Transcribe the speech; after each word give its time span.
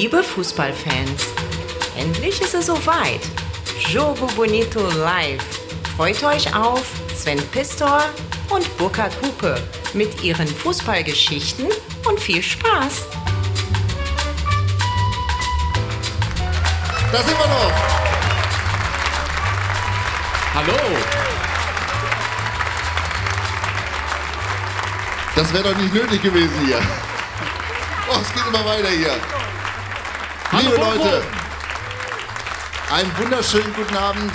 Liebe 0.00 0.22
Fußballfans, 0.22 1.26
endlich 1.96 2.40
ist 2.40 2.54
es 2.54 2.66
soweit. 2.66 3.20
Jogo 3.90 4.26
Bonito 4.36 4.78
Live. 4.90 5.42
Freut 5.96 6.22
euch 6.22 6.54
auf 6.54 6.84
Sven 7.16 7.42
Pistor 7.48 8.04
und 8.48 8.78
Burkhard 8.78 9.12
Hupe 9.20 9.60
mit 9.94 10.22
ihren 10.22 10.46
Fußballgeschichten 10.46 11.66
und 12.04 12.20
viel 12.20 12.40
Spaß. 12.40 13.06
Da 17.10 17.18
sind 17.18 17.36
wir 17.36 17.48
noch. 17.48 17.72
Hallo. 20.54 20.78
Das 25.34 25.52
wäre 25.52 25.64
doch 25.64 25.76
nicht 25.76 25.92
nötig 25.92 26.22
gewesen 26.22 26.66
hier. 26.66 26.80
Oh, 28.08 28.18
es 28.22 28.32
geht 28.32 28.46
immer 28.46 28.64
weiter 28.64 28.90
hier. 28.90 29.37
Hallo, 30.58 30.70
Liebe. 30.70 30.84
Leute, 30.84 31.22
einen 32.92 33.16
wunderschönen 33.16 33.72
guten 33.74 33.96
Abend 33.96 34.32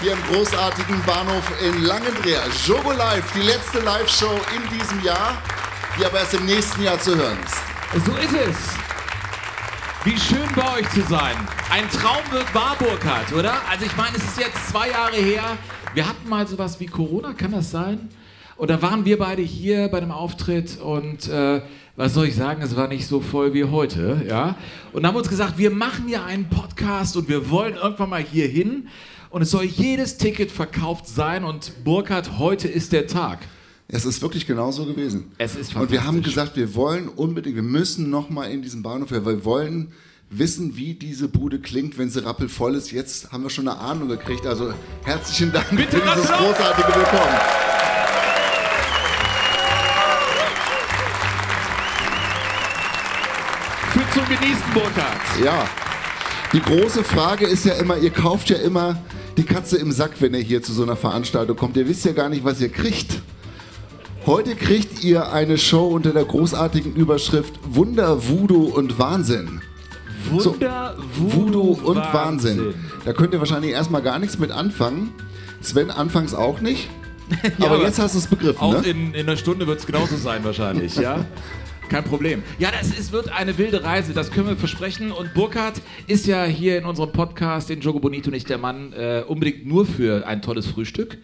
hier 0.00 0.14
im 0.14 0.22
großartigen 0.24 1.00
Bahnhof 1.04 1.44
in 1.62 1.84
Langendreher. 1.84 2.42
Jogo 2.66 2.90
Live, 2.90 3.32
die 3.34 3.42
letzte 3.42 3.78
Live-Show 3.78 4.40
in 4.56 4.76
diesem 4.76 5.04
Jahr, 5.04 5.40
die 5.96 6.04
aber 6.04 6.18
erst 6.18 6.34
im 6.34 6.44
nächsten 6.44 6.82
Jahr 6.82 6.98
zu 6.98 7.14
hören 7.14 7.38
ist. 7.44 8.04
So 8.04 8.16
ist 8.16 8.34
es. 8.34 8.56
Wie 10.02 10.18
schön 10.18 10.48
bei 10.56 10.80
euch 10.80 10.90
zu 10.90 11.02
sein. 11.02 11.36
Ein 11.70 11.88
Traum 11.88 12.24
wird 12.32 12.52
wahr, 12.52 12.74
Burkhard, 12.76 13.32
oder? 13.32 13.54
Also 13.70 13.84
ich 13.84 13.96
meine, 13.96 14.16
es 14.16 14.24
ist 14.24 14.38
jetzt 14.38 14.68
zwei 14.68 14.88
Jahre 14.90 15.14
her. 15.14 15.56
Wir 15.92 16.08
hatten 16.08 16.28
mal 16.28 16.48
sowas 16.48 16.80
wie 16.80 16.86
Corona, 16.86 17.32
kann 17.32 17.52
das 17.52 17.70
sein? 17.70 18.08
Und 18.56 18.70
da 18.70 18.80
waren 18.82 19.04
wir 19.04 19.18
beide 19.18 19.42
hier 19.42 19.88
bei 19.88 20.00
dem 20.00 20.10
Auftritt 20.12 20.78
und 20.80 21.28
äh, 21.28 21.60
was 21.96 22.14
soll 22.14 22.26
ich 22.26 22.34
sagen, 22.36 22.62
es 22.62 22.76
war 22.76 22.88
nicht 22.88 23.06
so 23.06 23.20
voll 23.20 23.52
wie 23.52 23.64
heute, 23.64 24.22
ja? 24.28 24.56
Und 24.92 25.06
haben 25.06 25.16
uns 25.16 25.28
gesagt, 25.28 25.58
wir 25.58 25.70
machen 25.70 26.08
ja 26.08 26.24
einen 26.24 26.48
Podcast 26.48 27.16
und 27.16 27.28
wir 27.28 27.50
wollen 27.50 27.74
irgendwann 27.74 28.10
mal 28.10 28.22
hier 28.22 28.46
hin 28.46 28.88
und 29.30 29.42
es 29.42 29.50
soll 29.50 29.64
jedes 29.64 30.18
Ticket 30.18 30.52
verkauft 30.52 31.08
sein 31.08 31.42
und 31.44 31.84
Burkhard, 31.84 32.38
heute 32.38 32.68
ist 32.68 32.92
der 32.92 33.06
Tag. 33.08 33.40
Es 33.88 34.04
ist 34.04 34.22
wirklich 34.22 34.46
genauso 34.46 34.86
gewesen. 34.86 35.32
Es 35.36 35.56
ist 35.56 35.74
Und 35.76 35.90
wir 35.90 36.00
haben 36.04 36.22
fantastisch. 36.22 36.34
gesagt, 36.34 36.56
wir 36.56 36.74
wollen 36.74 37.08
unbedingt, 37.08 37.56
wir 37.56 37.62
müssen 37.62 38.08
nochmal 38.08 38.50
in 38.50 38.62
diesen 38.62 38.82
Bahnhof, 38.82 39.10
weil 39.10 39.26
wir 39.26 39.44
wollen 39.44 39.92
wissen, 40.30 40.76
wie 40.76 40.94
diese 40.94 41.28
Bude 41.28 41.58
klingt, 41.58 41.98
wenn 41.98 42.08
sie 42.08 42.24
rappelvoll 42.24 42.76
ist. 42.76 42.92
Jetzt 42.92 43.30
haben 43.30 43.42
wir 43.42 43.50
schon 43.50 43.68
eine 43.68 43.78
Ahnung 43.78 44.08
gekriegt. 44.08 44.46
Also 44.46 44.72
herzlichen 45.04 45.52
Dank 45.52 45.70
Bitte 45.70 45.98
für 45.98 46.14
dieses 46.14 46.30
großartige 46.32 46.88
Willkommen. 46.88 47.83
Zum 54.14 54.24
Genießen, 54.26 54.72
Burkhard. 54.72 55.20
Ja. 55.44 55.68
Die 56.52 56.60
große 56.60 57.02
Frage 57.02 57.46
ist 57.46 57.64
ja 57.64 57.74
immer, 57.74 57.96
ihr 57.96 58.10
kauft 58.10 58.48
ja 58.48 58.56
immer 58.58 58.96
die 59.36 59.42
Katze 59.42 59.76
im 59.76 59.90
Sack, 59.90 60.12
wenn 60.20 60.34
ihr 60.34 60.40
hier 60.40 60.62
zu 60.62 60.72
so 60.72 60.84
einer 60.84 60.94
Veranstaltung 60.94 61.56
kommt. 61.56 61.76
Ihr 61.76 61.88
wisst 61.88 62.04
ja 62.04 62.12
gar 62.12 62.28
nicht, 62.28 62.44
was 62.44 62.60
ihr 62.60 62.68
kriegt. 62.68 63.20
Heute 64.24 64.54
kriegt 64.54 65.02
ihr 65.02 65.32
eine 65.32 65.58
Show 65.58 65.88
unter 65.88 66.12
der 66.12 66.24
großartigen 66.24 66.94
Überschrift 66.94 67.58
Wunder, 67.64 68.28
Voodoo 68.28 68.66
und 68.66 69.00
Wahnsinn. 69.00 69.62
Wunder, 70.30 70.96
Voodoo 71.16 71.76
und 71.82 71.96
Wahnsinn. 71.96 72.72
Da 73.04 73.12
könnt 73.12 73.32
ihr 73.32 73.40
wahrscheinlich 73.40 73.72
erstmal 73.72 74.02
gar 74.02 74.20
nichts 74.20 74.38
mit 74.38 74.52
anfangen. 74.52 75.12
Sven 75.60 75.90
anfangs 75.90 76.34
auch 76.34 76.60
nicht. 76.60 76.88
Ja, 77.58 77.66
aber, 77.66 77.76
aber 77.76 77.84
jetzt 77.84 77.98
hast 77.98 78.14
du 78.14 78.18
es 78.18 78.26
begriffen, 78.26 78.60
Auch 78.60 78.82
ne? 78.82 78.86
in, 78.86 79.14
in 79.14 79.26
einer 79.26 79.38
Stunde 79.38 79.66
wird 79.66 79.78
es 79.78 79.86
genauso 79.86 80.14
sein 80.18 80.44
wahrscheinlich, 80.44 80.94
ja? 80.96 81.24
Kein 81.88 82.04
Problem. 82.04 82.42
Ja, 82.58 82.70
das 82.70 82.88
ist, 82.88 83.12
wird 83.12 83.28
eine 83.30 83.56
wilde 83.58 83.84
Reise, 83.84 84.12
das 84.12 84.30
können 84.30 84.48
wir 84.48 84.56
versprechen. 84.56 85.12
Und 85.12 85.34
Burkhard 85.34 85.80
ist 86.06 86.26
ja 86.26 86.44
hier 86.44 86.78
in 86.78 86.84
unserem 86.84 87.12
Podcast, 87.12 87.68
den 87.68 87.80
Jogo 87.80 88.00
Bonito, 88.00 88.30
nicht 88.30 88.48
der 88.48 88.58
Mann, 88.58 88.92
äh, 88.92 89.22
unbedingt 89.26 89.66
nur 89.66 89.86
für 89.86 90.26
ein 90.26 90.42
tolles 90.42 90.66
Frühstück. 90.66 91.18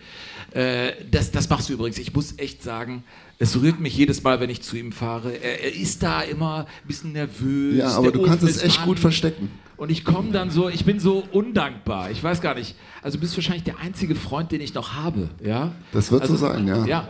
Äh, 0.52 0.92
das, 1.10 1.30
das 1.30 1.48
machst 1.48 1.68
du 1.68 1.74
übrigens. 1.74 1.98
Ich 1.98 2.12
muss 2.14 2.34
echt 2.38 2.62
sagen, 2.62 3.04
es 3.38 3.60
rührt 3.60 3.80
mich 3.80 3.96
jedes 3.96 4.22
Mal, 4.22 4.40
wenn 4.40 4.50
ich 4.50 4.62
zu 4.62 4.76
ihm 4.76 4.92
fahre. 4.92 5.32
Er, 5.32 5.64
er 5.64 5.74
ist 5.74 6.02
da 6.02 6.22
immer 6.22 6.66
ein 6.66 6.86
bisschen 6.86 7.12
nervös. 7.12 7.76
Ja, 7.78 7.88
aber 7.92 8.10
der 8.10 8.20
du 8.20 8.26
kannst 8.26 8.44
es 8.44 8.62
echt 8.62 8.80
an. 8.80 8.86
gut 8.86 8.98
verstecken. 8.98 9.50
Und 9.76 9.90
ich 9.90 10.04
komme 10.04 10.30
dann 10.30 10.50
so, 10.50 10.68
ich 10.68 10.84
bin 10.84 11.00
so 11.00 11.24
undankbar. 11.32 12.10
Ich 12.10 12.22
weiß 12.22 12.42
gar 12.42 12.54
nicht. 12.54 12.76
Also 13.00 13.16
du 13.16 13.22
bist 13.22 13.34
wahrscheinlich 13.36 13.64
der 13.64 13.78
einzige 13.78 14.14
Freund, 14.14 14.52
den 14.52 14.60
ich 14.60 14.74
noch 14.74 14.92
habe, 14.94 15.30
ja? 15.42 15.72
Das 15.92 16.12
wird 16.12 16.26
so 16.26 16.34
also, 16.34 16.46
sein, 16.48 16.68
ja. 16.68 16.84
Ja. 16.84 17.08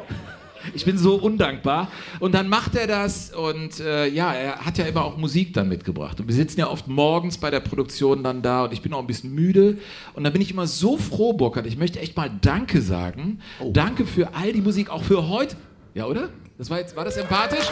Ich 0.74 0.84
bin 0.84 0.98
so 0.98 1.14
undankbar. 1.16 1.88
Und 2.18 2.34
dann 2.34 2.48
macht 2.48 2.74
er 2.76 2.86
das 2.86 3.30
und 3.32 3.80
äh, 3.80 4.06
ja, 4.08 4.32
er 4.32 4.56
hat 4.64 4.78
ja 4.78 4.84
immer 4.84 5.04
auch 5.04 5.16
Musik 5.16 5.54
dann 5.54 5.68
mitgebracht. 5.68 6.20
Und 6.20 6.28
wir 6.28 6.34
sitzen 6.34 6.60
ja 6.60 6.68
oft 6.68 6.86
morgens 6.88 7.38
bei 7.38 7.50
der 7.50 7.60
Produktion 7.60 8.22
dann 8.22 8.42
da 8.42 8.64
und 8.64 8.72
ich 8.72 8.82
bin 8.82 8.92
auch 8.92 9.00
ein 9.00 9.06
bisschen 9.06 9.34
müde. 9.34 9.78
Und 10.14 10.24
dann 10.24 10.32
bin 10.32 10.42
ich 10.42 10.50
immer 10.50 10.66
so 10.66 10.96
froh, 10.96 11.32
Burkhard. 11.32 11.66
Ich 11.66 11.76
möchte 11.76 11.98
echt 12.00 12.16
mal 12.16 12.30
Danke 12.40 12.82
sagen. 12.82 13.40
Oh. 13.58 13.70
Danke 13.72 14.06
für 14.06 14.34
all 14.34 14.52
die 14.52 14.60
Musik, 14.60 14.90
auch 14.90 15.02
für 15.04 15.28
heute. 15.28 15.56
Ja, 15.94 16.06
oder? 16.06 16.28
Das 16.58 16.68
war 16.70 16.78
jetzt, 16.78 16.94
war 16.96 17.04
das 17.04 17.16
empathisch? 17.16 17.66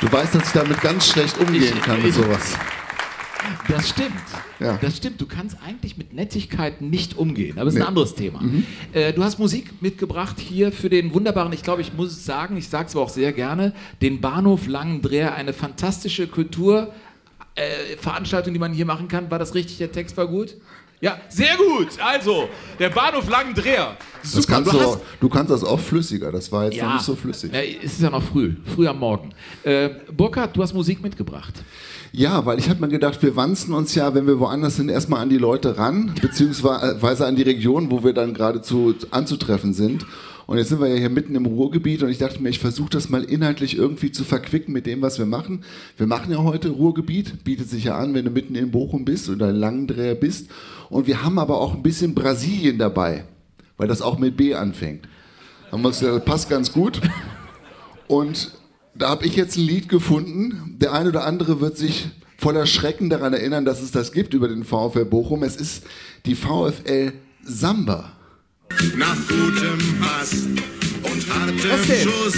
Du 0.00 0.10
weißt, 0.10 0.34
dass 0.34 0.46
ich 0.46 0.52
damit 0.52 0.80
ganz 0.80 1.08
schlecht 1.08 1.38
umgehen 1.38 1.62
Ich- 1.76 1.82
kann 1.82 1.96
mit 1.98 2.06
ich- 2.10 2.14
sowas. 2.14 2.54
Das 3.68 3.88
stimmt. 3.88 4.12
Ja. 4.58 4.78
Das 4.80 4.96
stimmt. 4.96 5.20
Du 5.20 5.26
kannst 5.26 5.56
eigentlich 5.66 5.96
mit 5.96 6.12
Nettigkeit 6.14 6.80
nicht 6.80 7.16
umgehen. 7.16 7.58
Aber 7.58 7.68
es 7.68 7.74
ist 7.74 7.78
Nee. 7.78 7.84
ein 7.84 7.88
anderes 7.88 8.14
Thema. 8.14 8.42
Äh, 8.92 9.12
du 9.12 9.22
hast 9.24 9.38
Musik 9.38 9.80
mitgebracht 9.82 10.36
hier 10.38 10.72
für 10.72 10.88
den 10.90 11.12
wunderbaren, 11.14 11.52
ich 11.52 11.62
glaube, 11.62 11.82
ich 11.82 11.92
muss 11.92 12.10
es 12.12 12.24
sagen, 12.24 12.56
ich 12.56 12.68
sage 12.68 12.88
es 12.88 12.94
aber 12.96 13.04
auch 13.04 13.08
sehr 13.10 13.32
gerne, 13.32 13.72
den 14.02 14.20
Bahnhof 14.20 14.66
Langendreher. 14.66 15.34
Eine 15.34 15.52
fantastische 15.52 16.26
Kulturveranstaltung, 16.28 18.50
äh, 18.50 18.54
die 18.54 18.58
man 18.58 18.72
hier 18.72 18.86
machen 18.86 19.08
kann. 19.08 19.30
War 19.30 19.38
das 19.38 19.54
richtig? 19.54 19.78
Der 19.78 19.92
Text 19.92 20.16
war 20.16 20.26
gut? 20.26 20.54
Ja, 21.02 21.18
sehr 21.30 21.56
gut. 21.56 21.88
Also, 21.98 22.50
der 22.78 22.90
Bahnhof 22.90 23.26
Langendreher. 23.30 23.96
Super. 24.22 24.52
kannst 24.52 24.72
du 24.72 24.76
du, 24.76 24.82
hast, 24.84 24.98
du 25.18 25.28
kannst 25.30 25.50
das 25.50 25.64
auch 25.64 25.80
flüssiger. 25.80 26.30
Das 26.30 26.52
war 26.52 26.66
jetzt 26.70 26.82
noch 26.82 26.92
nicht 26.92 27.04
so 27.04 27.16
flüssig. 27.16 27.50
Ja, 27.54 27.60
es 27.60 27.92
ist 27.92 28.02
ja 28.02 28.10
noch 28.10 28.22
früh, 28.22 28.54
früh 28.74 28.86
am 28.86 28.98
Morgen. 28.98 29.30
Äh, 29.62 29.88
Burkhard, 30.14 30.54
du 30.54 30.62
hast 30.62 30.74
Musik 30.74 31.02
mitgebracht. 31.02 31.54
Ja, 32.12 32.44
weil 32.44 32.58
ich 32.58 32.68
habe 32.68 32.80
mir 32.80 32.88
gedacht, 32.88 33.22
wir 33.22 33.36
wanzen 33.36 33.72
uns 33.72 33.94
ja, 33.94 34.14
wenn 34.14 34.26
wir 34.26 34.40
woanders 34.40 34.76
sind, 34.76 34.88
erstmal 34.88 35.20
an 35.20 35.30
die 35.30 35.38
Leute 35.38 35.78
ran, 35.78 36.12
beziehungsweise 36.20 37.24
an 37.24 37.36
die 37.36 37.42
Region, 37.42 37.90
wo 37.90 38.02
wir 38.02 38.12
dann 38.12 38.34
geradezu 38.34 38.94
anzutreffen 39.12 39.74
sind. 39.74 40.04
Und 40.46 40.58
jetzt 40.58 40.70
sind 40.70 40.80
wir 40.80 40.88
ja 40.88 40.96
hier 40.96 41.10
mitten 41.10 41.36
im 41.36 41.46
Ruhrgebiet 41.46 42.02
und 42.02 42.08
ich 42.08 42.18
dachte 42.18 42.42
mir, 42.42 42.48
ich 42.48 42.58
versuche 42.58 42.90
das 42.90 43.08
mal 43.08 43.22
inhaltlich 43.22 43.76
irgendwie 43.76 44.10
zu 44.10 44.24
verquicken 44.24 44.72
mit 44.72 44.86
dem, 44.86 45.00
was 45.00 45.20
wir 45.20 45.26
machen. 45.26 45.62
Wir 45.96 46.08
machen 46.08 46.32
ja 46.32 46.38
heute 46.38 46.70
Ruhrgebiet, 46.70 47.44
bietet 47.44 47.70
sich 47.70 47.84
ja 47.84 47.96
an, 47.96 48.12
wenn 48.14 48.24
du 48.24 48.32
mitten 48.32 48.56
in 48.56 48.72
Bochum 48.72 49.04
bist 49.04 49.28
oder 49.28 49.50
in 49.50 49.56
Langendreher 49.56 50.16
bist. 50.16 50.50
Und 50.88 51.06
wir 51.06 51.22
haben 51.22 51.38
aber 51.38 51.60
auch 51.60 51.74
ein 51.74 51.84
bisschen 51.84 52.16
Brasilien 52.16 52.78
dabei, 52.78 53.22
weil 53.76 53.86
das 53.86 54.02
auch 54.02 54.18
mit 54.18 54.36
B 54.36 54.56
anfängt. 54.56 55.06
Haben 55.70 55.82
wir 55.82 55.88
uns, 55.88 56.04
passt 56.24 56.50
ganz 56.50 56.72
gut. 56.72 57.00
Und 58.08 58.50
da 59.00 59.08
habe 59.08 59.26
ich 59.26 59.34
jetzt 59.34 59.56
ein 59.56 59.62
Lied 59.62 59.88
gefunden. 59.88 60.76
Der 60.78 60.92
eine 60.92 61.08
oder 61.08 61.24
andere 61.24 61.60
wird 61.60 61.76
sich 61.76 62.08
voller 62.36 62.66
Schrecken 62.66 63.10
daran 63.10 63.32
erinnern, 63.32 63.64
dass 63.64 63.80
es 63.80 63.90
das 63.90 64.12
gibt 64.12 64.34
über 64.34 64.46
den 64.48 64.64
VfL 64.64 65.06
Bochum. 65.06 65.42
Es 65.42 65.56
ist 65.56 65.84
die 66.26 66.34
VfL 66.34 67.12
Samba. 67.42 68.12
Nach 68.96 69.16
gutem 69.26 69.78
Pass 70.00 70.32
und 71.02 71.28
Was 71.28 71.34
hartem 71.34 71.56
denn? 71.56 72.08
Schuss 72.08 72.36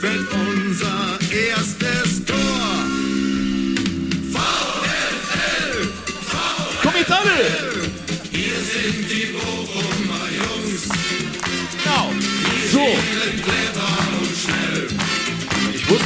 fällt 0.00 0.26
unser 0.32 1.18
erstes 1.32 2.24
Tor. 2.24 2.36
VfL, 4.32 5.88
Gummizammel! 6.82 7.86
hier 8.30 8.54
sind 8.54 9.10
die 9.10 9.32
Bochumer 9.32 10.28
Jungs. 10.36 10.88
Genau. 11.82 12.12
So. 12.70 13.85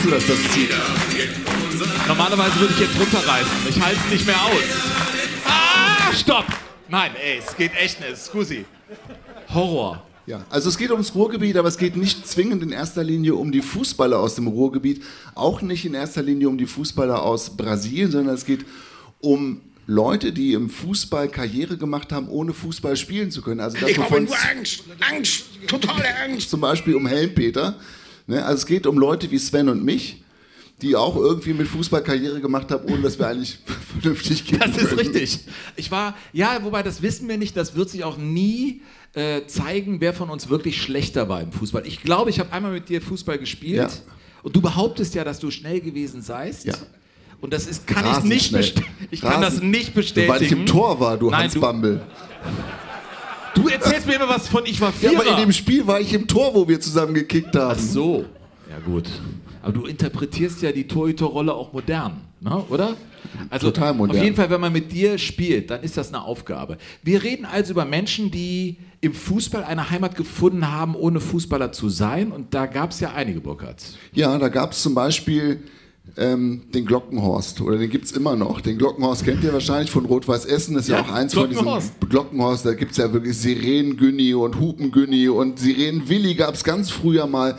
Ich 0.00 0.06
wusste, 0.06 0.16
dass 0.16 0.26
das 0.28 0.52
zieht. 0.54 0.70
Normalerweise 2.08 2.58
würde 2.58 2.72
ich 2.72 2.80
jetzt 2.80 2.98
runterreißen. 2.98 3.52
Ich 3.68 3.78
halte 3.78 4.00
es 4.06 4.12
nicht 4.12 4.26
mehr 4.26 4.42
aus. 4.42 4.62
Ah, 5.46 6.10
stopp! 6.14 6.46
Nein, 6.88 7.10
ey, 7.22 7.42
es 7.46 7.54
geht 7.54 7.72
echt 7.76 8.00
nicht. 8.00 8.16
Scusi. 8.16 8.64
Horror. 9.52 10.02
Ja, 10.26 10.46
also 10.48 10.70
es 10.70 10.78
geht 10.78 10.90
ums 10.90 11.14
Ruhrgebiet, 11.14 11.54
aber 11.58 11.68
es 11.68 11.76
geht 11.76 11.96
nicht 11.96 12.26
zwingend 12.26 12.62
in 12.62 12.72
erster 12.72 13.04
Linie 13.04 13.34
um 13.34 13.52
die 13.52 13.60
Fußballer 13.60 14.18
aus 14.18 14.36
dem 14.36 14.46
Ruhrgebiet, 14.46 15.02
auch 15.34 15.60
nicht 15.60 15.84
in 15.84 15.92
erster 15.92 16.22
Linie 16.22 16.48
um 16.48 16.56
die 16.56 16.66
Fußballer 16.66 17.22
aus 17.22 17.54
Brasilien, 17.54 18.10
sondern 18.10 18.34
es 18.34 18.46
geht 18.46 18.64
um 19.20 19.60
Leute, 19.86 20.32
die 20.32 20.54
im 20.54 20.70
Fußball 20.70 21.28
Karriere 21.28 21.76
gemacht 21.76 22.10
haben, 22.10 22.28
ohne 22.28 22.54
Fußball 22.54 22.96
spielen 22.96 23.30
zu 23.30 23.42
können. 23.42 23.60
Also 23.60 23.76
das, 23.78 23.90
Ich 23.90 23.98
habe 23.98 24.20
nur 24.22 24.34
Angst, 24.50 24.84
Angst, 25.10 25.44
totale 25.66 26.04
Angst. 26.24 26.48
zum 26.48 26.60
Beispiel 26.62 26.94
um 26.94 27.06
Helmpeter. 27.06 27.76
Ne? 28.30 28.44
Also 28.44 28.60
es 28.60 28.66
geht 28.66 28.86
um 28.86 28.96
Leute 28.98 29.30
wie 29.30 29.38
Sven 29.38 29.68
und 29.68 29.84
mich, 29.84 30.22
die 30.82 30.96
auch 30.96 31.16
irgendwie 31.16 31.52
mit 31.52 31.68
Fußball 31.68 32.02
Karriere 32.02 32.40
gemacht 32.40 32.70
haben, 32.70 32.84
ohne 32.90 33.02
dass 33.02 33.18
wir 33.18 33.26
eigentlich 33.28 33.58
vernünftig 34.00 34.46
gehen 34.46 34.58
Das 34.60 34.70
ist 34.78 34.88
können. 34.88 34.98
richtig. 35.00 35.40
Ich 35.76 35.90
war, 35.90 36.16
ja, 36.32 36.58
wobei 36.62 36.82
das 36.82 37.02
wissen 37.02 37.28
wir 37.28 37.36
nicht, 37.36 37.56
das 37.56 37.74
wird 37.74 37.90
sich 37.90 38.02
auch 38.04 38.16
nie 38.16 38.80
äh, 39.12 39.42
zeigen, 39.46 40.00
wer 40.00 40.14
von 40.14 40.30
uns 40.30 40.48
wirklich 40.48 40.80
schlechter 40.80 41.28
war 41.28 41.42
im 41.42 41.52
Fußball. 41.52 41.86
Ich 41.86 42.02
glaube, 42.02 42.30
ich 42.30 42.38
habe 42.40 42.52
einmal 42.52 42.72
mit 42.72 42.88
dir 42.88 43.02
Fußball 43.02 43.36
gespielt 43.38 43.76
Ja. 43.76 43.88
und 44.42 44.56
du 44.56 44.60
behauptest 44.62 45.14
ja, 45.14 45.24
dass 45.24 45.38
du 45.38 45.50
schnell 45.50 45.80
gewesen 45.80 46.22
seist. 46.22 46.64
Ja. 46.64 46.74
Und 47.42 47.52
das 47.52 47.66
ist, 47.66 47.86
kann 47.86 48.04
Rasend 48.04 48.32
ich 48.32 48.52
nicht. 48.52 48.82
Ich 49.10 49.22
kann 49.22 49.40
das 49.42 49.60
nicht 49.60 49.92
bestätigen. 49.94 50.32
Weil 50.32 50.42
ich 50.42 50.52
im 50.52 50.66
Tor 50.66 51.00
war, 51.00 51.16
du 51.18 51.30
Nein, 51.30 51.44
Hans 51.44 51.54
du- 51.54 51.60
Bambel. 51.60 52.00
Du 53.54 53.68
erzählst 53.68 54.06
mir 54.06 54.14
immer 54.14 54.28
was 54.28 54.48
von 54.48 54.64
ich 54.66 54.80
war 54.80 54.92
Ja, 55.00 55.10
Vierer. 55.10 55.20
aber 55.22 55.30
in 55.32 55.36
dem 55.46 55.52
Spiel 55.52 55.86
war 55.86 56.00
ich 56.00 56.12
im 56.12 56.26
Tor, 56.26 56.54
wo 56.54 56.68
wir 56.68 56.80
zusammen 56.80 57.14
gekickt 57.14 57.54
haben. 57.56 57.74
Ach 57.76 57.78
so. 57.78 58.24
Ja 58.68 58.78
gut. 58.84 59.08
Aber 59.62 59.72
du 59.72 59.84
interpretierst 59.86 60.62
ja 60.62 60.72
die 60.72 60.86
Torhüterrolle 60.86 61.52
auch 61.52 61.72
modern, 61.72 62.20
ne? 62.40 62.64
oder? 62.70 62.96
Also 63.50 63.70
Total 63.70 63.92
modern. 63.92 64.16
auf 64.16 64.22
jeden 64.22 64.34
Fall, 64.36 64.48
wenn 64.48 64.60
man 64.60 64.72
mit 64.72 64.90
dir 64.92 65.18
spielt, 65.18 65.70
dann 65.70 65.82
ist 65.82 65.96
das 65.96 66.08
eine 66.08 66.22
Aufgabe. 66.22 66.78
Wir 67.02 67.22
reden 67.22 67.44
also 67.44 67.72
über 67.72 67.84
Menschen, 67.84 68.30
die 68.30 68.78
im 69.02 69.12
Fußball 69.12 69.64
eine 69.64 69.90
Heimat 69.90 70.16
gefunden 70.16 70.70
haben, 70.70 70.94
ohne 70.94 71.20
Fußballer 71.20 71.72
zu 71.72 71.88
sein. 71.90 72.32
Und 72.32 72.54
da 72.54 72.66
gab 72.66 72.90
es 72.92 73.00
ja 73.00 73.12
einige, 73.12 73.40
Burkhardt. 73.40 73.82
Ja, 74.14 74.36
da 74.38 74.48
gab 74.48 74.72
es 74.72 74.80
zum 74.82 74.94
Beispiel 74.94 75.62
ähm, 76.16 76.62
den 76.74 76.86
Glockenhorst. 76.86 77.60
Oder 77.60 77.78
den 77.78 77.90
gibt 77.90 78.06
es 78.06 78.12
immer 78.12 78.36
noch. 78.36 78.60
Den 78.60 78.78
Glockenhorst 78.78 79.24
kennt 79.24 79.44
ihr 79.44 79.52
wahrscheinlich 79.52 79.90
von 79.90 80.04
Rot-Weiß 80.06 80.44
Essen. 80.46 80.74
Das 80.74 80.84
ist 80.84 80.88
ja, 80.90 80.96
Ja, 80.96 81.02
auch 81.04 81.12
eins 81.12 81.34
von 81.34 81.48
diesen 81.48 81.62
Glockenhorst. 81.62 81.92
Glockenhorst. 82.08 82.66
Da 82.66 82.74
gibt 82.74 82.92
es 82.92 82.96
ja 82.98 83.12
wirklich 83.12 83.36
Sirenen-Günni 83.38 84.34
und 84.34 84.58
Hupen-Günni 84.58 85.28
und 85.28 85.58
Sirenen-Willi 85.58 86.34
gab 86.34 86.54
es 86.54 86.64
ganz 86.64 86.90
früher 86.90 87.26
mal. 87.26 87.58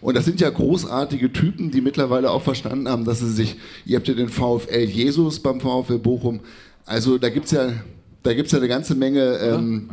Und 0.00 0.16
das 0.16 0.24
sind 0.24 0.40
ja 0.40 0.48
großartige 0.48 1.32
Typen, 1.32 1.70
die 1.70 1.80
mittlerweile 1.82 2.30
auch 2.30 2.42
verstanden 2.42 2.88
haben, 2.88 3.04
dass 3.04 3.18
sie 3.20 3.30
sich, 3.30 3.56
ihr 3.84 3.98
habt 3.98 4.08
ja 4.08 4.14
den 4.14 4.30
VfL 4.30 4.84
Jesus 4.84 5.40
beim 5.40 5.60
VfL 5.60 5.98
Bochum, 5.98 6.40
also 6.86 7.18
da 7.18 7.28
gibt 7.28 7.44
es 7.46 7.50
ja, 7.52 7.68
da 8.22 8.32
gibt's 8.32 8.52
ja 8.52 8.58
eine 8.58 8.68
ganze 8.68 8.94
Menge 8.94 9.36
ähm, 9.38 9.90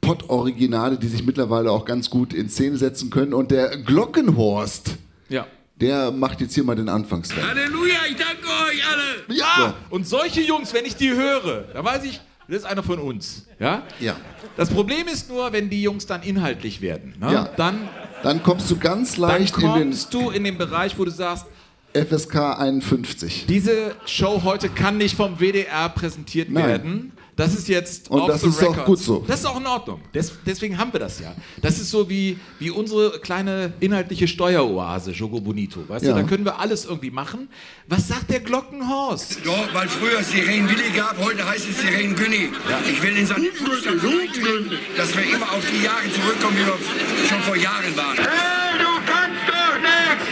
Pott-Originale, 0.00 0.98
die 0.98 1.08
sich 1.08 1.26
mittlerweile 1.26 1.70
auch 1.72 1.84
ganz 1.84 2.08
gut 2.10 2.32
in 2.32 2.48
Szene 2.48 2.76
setzen 2.78 3.10
können. 3.10 3.34
Und 3.34 3.50
der 3.50 3.76
Glockenhorst, 3.78 4.96
Ja. 5.28 5.46
Der 5.76 6.10
macht 6.10 6.40
jetzt 6.40 6.54
hier 6.54 6.64
mal 6.64 6.76
den 6.76 6.88
Anfangsteil. 6.88 7.46
Halleluja, 7.46 8.00
ich 8.08 8.16
danke 8.16 8.46
euch 8.46 8.82
alle. 8.86 9.36
Ja, 9.36 9.74
und 9.90 10.06
solche 10.06 10.40
Jungs, 10.40 10.72
wenn 10.72 10.84
ich 10.84 10.96
die 10.96 11.10
höre, 11.10 11.62
dann 11.72 11.84
weiß 11.84 12.04
ich, 12.04 12.20
das 12.46 12.58
ist 12.58 12.64
einer 12.64 12.82
von 12.82 12.98
uns. 12.98 13.46
Ja? 13.58 13.82
Ja. 14.00 14.16
Das 14.56 14.68
Problem 14.70 15.08
ist 15.08 15.28
nur, 15.30 15.52
wenn 15.52 15.70
die 15.70 15.82
Jungs 15.82 16.06
dann 16.06 16.22
inhaltlich 16.22 16.80
werden. 16.80 17.14
Ne? 17.18 17.32
Ja. 17.32 17.48
Dann, 17.56 17.88
Dann 18.22 18.42
kommst 18.42 18.70
du 18.70 18.76
ganz 18.76 19.16
leicht 19.16 19.56
in 19.56 19.62
den 19.62 19.70
kommst 19.70 20.12
du 20.12 20.30
in 20.30 20.44
den 20.44 20.58
Bereich, 20.58 20.98
wo 20.98 21.04
du 21.04 21.10
sagst, 21.10 21.46
FSK 21.94 22.58
51. 22.58 23.46
diese 23.46 23.94
Show 24.04 24.42
heute 24.42 24.68
kann 24.68 24.98
nicht 24.98 25.16
vom 25.16 25.38
WDR 25.38 25.88
präsentiert 25.88 26.50
Nein. 26.50 26.66
werden. 26.66 27.12
Das 27.36 27.52
ist 27.52 27.66
jetzt 27.68 28.10
Und 28.10 28.20
off 28.20 28.28
das 28.28 28.42
the 28.42 28.48
ist 28.48 28.62
auch 28.62 28.70
record. 28.70 28.86
gut 28.86 28.98
so. 29.00 29.24
Das 29.26 29.40
ist 29.40 29.46
auch 29.46 29.58
in 29.58 29.66
Ordnung. 29.66 30.00
Des, 30.14 30.32
deswegen 30.46 30.78
haben 30.78 30.92
wir 30.92 31.00
das 31.00 31.18
ja. 31.18 31.34
Das 31.60 31.80
ist 31.80 31.90
so 31.90 32.08
wie, 32.08 32.38
wie 32.60 32.70
unsere 32.70 33.18
kleine 33.18 33.72
inhaltliche 33.80 34.28
Steueroase, 34.28 35.10
Jogo 35.10 35.40
Bonito. 35.40 35.80
Weißt 35.88 36.04
Ja. 36.04 36.12
du, 36.14 36.20
da 36.22 36.26
können 36.28 36.44
wir 36.44 36.60
alles 36.60 36.84
irgendwie 36.84 37.10
machen. 37.10 37.48
Was 37.88 38.06
sagt 38.06 38.30
der 38.30 38.38
Glockenhorst? 38.40 39.38
Ja, 39.44 39.52
weil 39.72 39.88
früher 39.88 40.22
Sirenen 40.22 40.68
Willi 40.68 40.90
gab, 40.94 41.18
heute 41.18 41.44
heißt 41.44 41.66
es 41.68 41.80
Sirenen 41.80 42.14
Günni. 42.14 42.50
Ich 42.92 43.02
will 43.02 43.16
in 43.16 43.26
seine 43.26 43.46
Fußstapfen 43.50 44.08
eintreten, 44.20 44.78
dass 44.96 45.16
wir 45.16 45.24
immer 45.24 45.50
auf 45.52 45.64
die 45.70 45.82
Jahre 45.84 46.04
zurückkommen, 46.12 46.56
wie 46.56 46.66
wir 46.66 47.28
schon 47.28 47.40
vor 47.40 47.56
Jahren 47.56 47.96
waren. 47.96 48.16
Hey, 48.16 48.78
du 48.78 48.90
kannst 49.10 49.42
doch 49.48 49.76
nichts! 49.82 50.26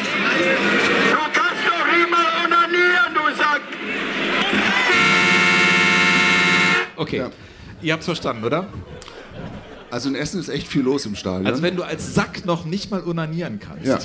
Du 1.11 1.19
kannst 1.33 1.63
doch 1.67 1.87
nicht 1.99 2.11
mal 2.11 2.27
onanieren, 2.47 3.15
du 3.15 3.37
Sack! 3.37 3.61
Okay. 6.97 7.19
Ja. 7.19 7.31
Ihr 7.83 7.93
habt's 7.93 8.07
verstanden, 8.07 8.45
oder? 8.45 8.67
Also 9.91 10.09
in 10.09 10.15
Essen 10.15 10.41
ist 10.41 10.49
echt 10.49 10.69
viel 10.69 10.83
los 10.83 11.05
im 11.05 11.17
Stadion. 11.17 11.47
Also 11.47 11.63
wenn 11.63 11.77
du 11.77 11.83
als 11.83 12.15
Sack 12.15 12.45
noch 12.47 12.65
nicht 12.65 12.91
mal 12.91 13.01
unanieren 13.01 13.61
kannst. 13.61 13.87
ja. 13.87 13.99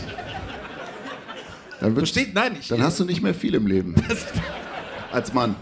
Dann, 1.80 1.96
Versteht? 1.96 2.34
Nein, 2.34 2.58
ich, 2.60 2.68
dann 2.70 2.82
hast 2.82 3.00
du 3.00 3.06
nicht 3.06 3.22
mehr 3.22 3.34
viel 3.36 3.54
im 3.54 3.68
Leben. 3.68 3.94
Als 5.12 5.34
Mann. 5.34 5.56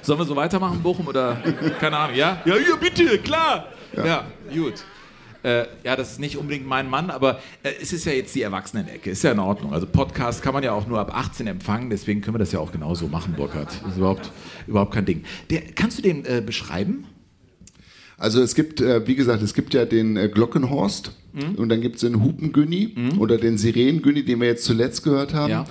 Sollen 0.00 0.18
wir 0.18 0.24
so 0.24 0.36
weitermachen, 0.36 0.80
Bochum, 0.82 1.08
oder 1.08 1.36
keine 1.80 1.96
Ahnung, 1.98 2.16
ja? 2.16 2.40
Ja, 2.44 2.54
ja, 2.56 2.76
bitte, 2.80 3.18
klar. 3.18 3.66
Ja, 3.94 4.24
gut. 4.54 4.74
Äh, 5.46 5.66
ja, 5.84 5.94
das 5.96 6.12
ist 6.12 6.20
nicht 6.20 6.36
unbedingt 6.36 6.66
mein 6.66 6.90
Mann, 6.90 7.10
aber 7.10 7.40
äh, 7.62 7.70
es 7.80 7.92
ist 7.92 8.04
ja 8.04 8.12
jetzt 8.12 8.34
die 8.34 8.42
Erwachsenenecke. 8.42 9.10
Ist 9.10 9.22
ja 9.22 9.32
in 9.32 9.38
Ordnung. 9.38 9.72
Also 9.72 9.86
Podcast 9.86 10.42
kann 10.42 10.52
man 10.54 10.64
ja 10.64 10.72
auch 10.72 10.86
nur 10.86 10.98
ab 10.98 11.12
18 11.14 11.46
empfangen, 11.46 11.88
deswegen 11.88 12.20
können 12.20 12.34
wir 12.34 12.38
das 12.40 12.52
ja 12.52 12.58
auch 12.58 12.72
genauso 12.72 13.06
machen, 13.08 13.34
Burkhard. 13.36 13.68
Das 13.82 13.92
ist 13.92 13.98
überhaupt, 13.98 14.30
überhaupt 14.66 14.92
kein 14.92 15.04
Ding. 15.04 15.24
Der, 15.50 15.62
kannst 15.74 15.98
du 15.98 16.02
den 16.02 16.24
äh, 16.24 16.42
beschreiben? 16.44 17.04
Also 18.18 18.40
es 18.42 18.54
gibt, 18.54 18.80
äh, 18.80 19.06
wie 19.06 19.14
gesagt, 19.14 19.42
es 19.42 19.54
gibt 19.54 19.72
ja 19.74 19.84
den 19.84 20.16
äh, 20.16 20.28
Glockenhorst 20.28 21.12
Mhm. 21.36 21.56
und 21.56 21.68
dann 21.68 21.82
gibt 21.82 21.96
es 21.96 22.00
den 22.00 22.22
Hupengünni 22.22 22.94
oder 23.18 23.36
den 23.36 23.58
Sirenengünni, 23.58 24.24
den 24.24 24.40
wir 24.40 24.48
jetzt 24.48 24.64
zuletzt 24.64 25.02
gehört 25.04 25.34
haben. 25.34 25.50
Ja. 25.50 25.64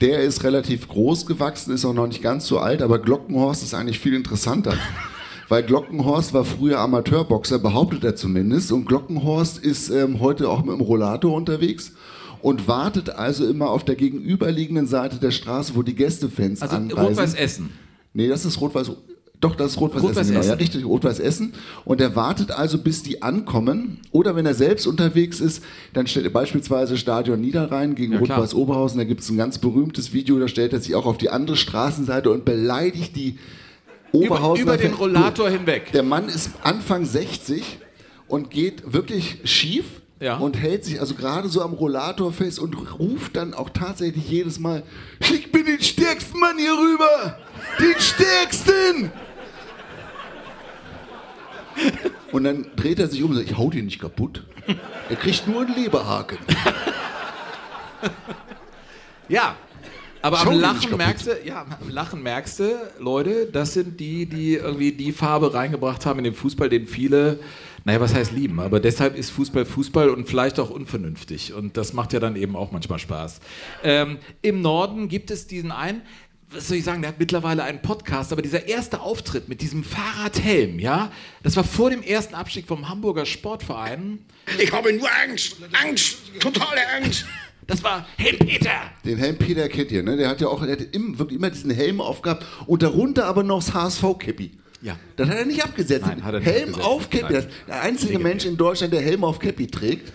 Der 0.00 0.20
ist 0.22 0.44
relativ 0.44 0.86
groß 0.86 1.26
gewachsen, 1.26 1.74
ist 1.74 1.84
auch 1.84 1.92
noch 1.92 2.06
nicht 2.06 2.22
ganz 2.22 2.46
so 2.46 2.60
alt, 2.60 2.82
aber 2.82 3.00
Glockenhorst 3.00 3.64
ist 3.64 3.74
eigentlich 3.74 3.98
viel 3.98 4.14
interessanter. 4.14 4.74
Weil 5.48 5.62
Glockenhorst 5.62 6.34
war 6.34 6.44
früher 6.44 6.78
Amateurboxer, 6.80 7.58
behauptet 7.58 8.04
er 8.04 8.16
zumindest. 8.16 8.70
Und 8.70 8.84
Glockenhorst 8.86 9.58
ist 9.58 9.88
ähm, 9.88 10.20
heute 10.20 10.50
auch 10.50 10.62
mit 10.62 10.74
dem 10.74 10.80
Rollator 10.82 11.34
unterwegs 11.34 11.92
und 12.42 12.68
wartet 12.68 13.10
also 13.10 13.46
immer 13.48 13.70
auf 13.70 13.84
der 13.84 13.96
gegenüberliegenden 13.96 14.86
Seite 14.86 15.16
der 15.16 15.30
Straße, 15.30 15.74
wo 15.74 15.82
die 15.82 15.94
Gästefans 15.94 16.62
Also 16.62 16.76
anreisen. 16.76 16.98
Rot-Weiß 17.08 17.34
Essen. 17.34 17.70
Nee, 18.12 18.28
das 18.28 18.44
ist 18.44 18.60
Rot-Weiß. 18.60 18.90
Doch, 19.40 19.54
das 19.54 19.72
ist 19.72 19.80
Rot-Weiß 19.80 20.02
Rot-Weiß 20.02 20.18
Essen. 20.18 20.32
Genau. 20.34 20.44
Ja, 20.44 20.50
Essen. 20.50 20.58
richtig, 20.58 20.84
Rot-Weiß 20.84 21.18
Essen. 21.20 21.52
Und 21.84 22.00
er 22.00 22.14
wartet 22.14 22.50
also, 22.50 22.78
bis 22.78 23.02
die 23.02 23.22
ankommen. 23.22 24.00
Oder 24.10 24.36
wenn 24.36 24.44
er 24.46 24.54
selbst 24.54 24.86
unterwegs 24.86 25.40
ist, 25.40 25.62
dann 25.94 26.06
stellt 26.06 26.26
er 26.26 26.32
beispielsweise 26.32 26.96
Stadion 26.98 27.40
Niederrhein 27.40 27.94
gegen 27.94 28.12
Ja. 28.12 28.18
Rot-Weiß 28.18 28.54
Oberhausen. 28.54 28.98
Da 28.98 29.04
gibt 29.04 29.20
es 29.22 29.30
ein 29.30 29.36
ganz 29.36 29.58
berühmtes 29.58 30.12
Video, 30.12 30.38
da 30.38 30.46
stellt 30.48 30.72
er 30.72 30.80
sich 30.80 30.94
auch 30.94 31.06
auf 31.06 31.18
die 31.18 31.30
andere 31.30 31.56
Straßenseite 31.56 32.30
und 32.30 32.44
beleidigt 32.44 33.16
die 33.16 33.38
Über, 34.12 34.24
Oberhausener. 34.36 34.62
über 34.74 34.76
den. 34.76 34.94
Rollator 34.94 35.50
hinweg. 35.50 35.92
Der 35.92 36.02
Mann 36.02 36.28
ist 36.28 36.50
Anfang 36.62 37.04
60 37.04 37.78
und 38.26 38.50
geht 38.50 38.92
wirklich 38.92 39.38
schief 39.44 39.84
Ja. 40.20 40.36
und 40.38 40.56
hält 40.56 40.84
sich 40.84 41.00
also 41.00 41.14
gerade 41.14 41.48
so 41.48 41.62
am 41.62 41.72
Rollator 41.74 42.32
fest 42.32 42.58
und 42.58 42.74
ruft 42.98 43.36
dann 43.36 43.54
auch 43.54 43.70
tatsächlich 43.70 44.28
jedes 44.28 44.58
Mal: 44.58 44.82
Schick 45.20 45.52
mir 45.54 45.64
den 45.64 45.80
stärksten 45.82 46.38
Mann 46.40 46.56
hier 46.58 46.72
rüber! 46.72 47.38
Den 47.78 47.94
stärksten! 48.00 49.12
Und 52.32 52.44
dann 52.44 52.66
dreht 52.76 52.98
er 52.98 53.08
sich 53.08 53.22
um 53.22 53.30
und 53.30 53.36
sagt: 53.36 53.50
Ich 53.50 53.56
hau 53.56 53.70
den 53.70 53.84
nicht 53.86 54.00
kaputt. 54.00 54.44
Er 55.08 55.16
kriegt 55.16 55.46
nur 55.48 55.62
einen 55.62 55.74
Leberhaken. 55.74 56.38
Ja. 59.28 59.56
Aber 60.22 60.40
am 60.40 60.58
Lachen 60.58 60.96
merkst 60.96 61.26
du, 61.26 61.30
ja, 61.44 61.66
am 61.80 61.88
Lachen 61.88 62.22
merkst 62.22 62.60
du, 62.60 62.90
Leute, 62.98 63.46
das 63.46 63.74
sind 63.74 64.00
die, 64.00 64.26
die 64.26 64.54
irgendwie 64.54 64.92
die 64.92 65.12
Farbe 65.12 65.54
reingebracht 65.54 66.06
haben 66.06 66.18
in 66.18 66.24
den 66.24 66.34
Fußball, 66.34 66.68
den 66.68 66.86
viele, 66.86 67.38
naja, 67.84 68.00
was 68.00 68.14
heißt 68.14 68.32
lieben, 68.32 68.60
aber 68.60 68.80
deshalb 68.80 69.16
ist 69.16 69.30
Fußball 69.30 69.64
Fußball 69.64 70.10
und 70.10 70.28
vielleicht 70.28 70.58
auch 70.58 70.70
unvernünftig. 70.70 71.52
Und 71.54 71.76
das 71.76 71.92
macht 71.92 72.12
ja 72.12 72.20
dann 72.20 72.36
eben 72.36 72.56
auch 72.56 72.72
manchmal 72.72 72.98
Spaß. 72.98 73.40
Ähm, 73.84 74.18
Im 74.42 74.60
Norden 74.60 75.08
gibt 75.08 75.30
es 75.30 75.46
diesen 75.46 75.70
einen, 75.70 76.02
was 76.50 76.68
soll 76.68 76.78
ich 76.78 76.84
sagen, 76.84 77.02
der 77.02 77.10
hat 77.10 77.18
mittlerweile 77.18 77.62
einen 77.62 77.82
Podcast, 77.82 78.32
aber 78.32 78.42
dieser 78.42 78.66
erste 78.66 79.00
Auftritt 79.00 79.48
mit 79.48 79.60
diesem 79.60 79.84
Fahrradhelm, 79.84 80.78
ja, 80.78 81.12
das 81.42 81.56
war 81.56 81.64
vor 81.64 81.90
dem 81.90 82.02
ersten 82.02 82.34
Abstieg 82.34 82.66
vom 82.66 82.88
Hamburger 82.88 83.26
Sportverein. 83.26 84.24
Ich 84.58 84.72
habe 84.72 84.92
nur 84.92 85.08
Angst! 85.24 85.56
Angst! 85.72 86.18
Totale 86.40 86.80
Angst! 86.96 87.26
Das 87.68 87.84
war 87.84 88.06
Helm 88.16 88.38
Peter. 88.38 88.70
Den 89.04 89.18
Helm 89.18 89.36
Peter 89.36 89.68
kennt 89.68 89.92
ihr, 89.92 90.02
ne? 90.02 90.16
Der 90.16 90.30
hat 90.30 90.40
ja 90.40 90.48
auch 90.48 90.64
der 90.64 90.72
hat 90.72 90.80
im, 90.92 91.18
wirklich 91.18 91.38
immer 91.38 91.50
diesen 91.50 91.70
Helm 91.70 92.00
aufgehabt 92.00 92.44
und 92.66 92.82
darunter 92.82 93.26
aber 93.26 93.44
noch 93.44 93.62
das 93.62 93.74
HSV-Käppi. 93.74 94.52
Ja. 94.80 94.96
Das 95.16 95.28
hat 95.28 95.36
er 95.36 95.44
nicht 95.44 95.62
abgesetzt. 95.62 96.06
Nein, 96.06 96.24
hat 96.24 96.34
er 96.34 96.40
nicht 96.40 96.48
Helm 96.48 96.70
abgesetzt. 96.70 96.88
auf 96.88 97.10
Käppi. 97.10 97.32
Nein. 97.34 97.46
Der 97.68 97.82
einzige 97.82 98.12
Legendär. 98.12 98.32
Mensch 98.32 98.46
in 98.46 98.56
Deutschland, 98.56 98.92
der 98.92 99.02
Helm 99.02 99.22
auf 99.22 99.38
Käppi 99.38 99.66
trägt. 99.66 100.12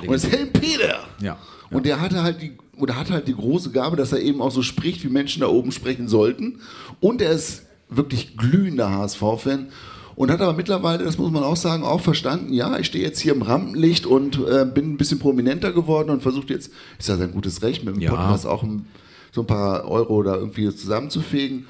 Und 0.00 0.10
das 0.10 0.24
ist 0.24 0.32
Helm 0.32 0.52
Peter. 0.52 1.04
Ja. 1.22 1.38
Und 1.70 1.86
der 1.86 2.00
hatte 2.00 2.22
halt 2.22 2.42
die 2.42 2.52
oder 2.76 2.96
hat 2.96 3.10
halt 3.10 3.28
die 3.28 3.34
große 3.34 3.70
Gabe, 3.70 3.96
dass 3.96 4.12
er 4.12 4.20
eben 4.20 4.42
auch 4.42 4.50
so 4.50 4.62
spricht, 4.62 5.02
wie 5.04 5.08
Menschen 5.08 5.40
da 5.40 5.46
oben 5.46 5.72
sprechen 5.72 6.08
sollten. 6.08 6.60
Und 7.00 7.22
er 7.22 7.30
ist 7.30 7.66
wirklich 7.88 8.36
glühender 8.36 8.90
HSV-Fan. 8.90 9.68
Und 10.16 10.30
hat 10.30 10.40
aber 10.40 10.54
mittlerweile, 10.54 11.04
das 11.04 11.18
muss 11.18 11.30
man 11.30 11.42
auch 11.44 11.56
sagen, 11.56 11.84
auch 11.84 12.00
verstanden, 12.00 12.52
ja, 12.52 12.78
ich 12.78 12.86
stehe 12.86 13.04
jetzt 13.04 13.20
hier 13.20 13.34
im 13.34 13.42
Rampenlicht 13.42 14.06
und 14.06 14.38
äh, 14.48 14.64
bin 14.64 14.92
ein 14.92 14.96
bisschen 14.96 15.18
prominenter 15.18 15.72
geworden 15.72 16.08
und 16.10 16.22
versucht 16.22 16.48
jetzt, 16.48 16.72
ist 16.98 17.08
ja 17.08 17.16
sein 17.16 17.32
gutes 17.32 17.62
Recht, 17.62 17.84
mit 17.84 17.94
dem 17.94 18.00
Ja. 18.00 18.10
Podcast 18.10 18.46
auch 18.46 18.62
ein, 18.62 18.86
so 19.30 19.42
ein 19.42 19.46
paar 19.46 19.86
Euro 19.88 20.22
da 20.22 20.36
irgendwie 20.36 20.74
zusammenzufegen. 20.74 21.66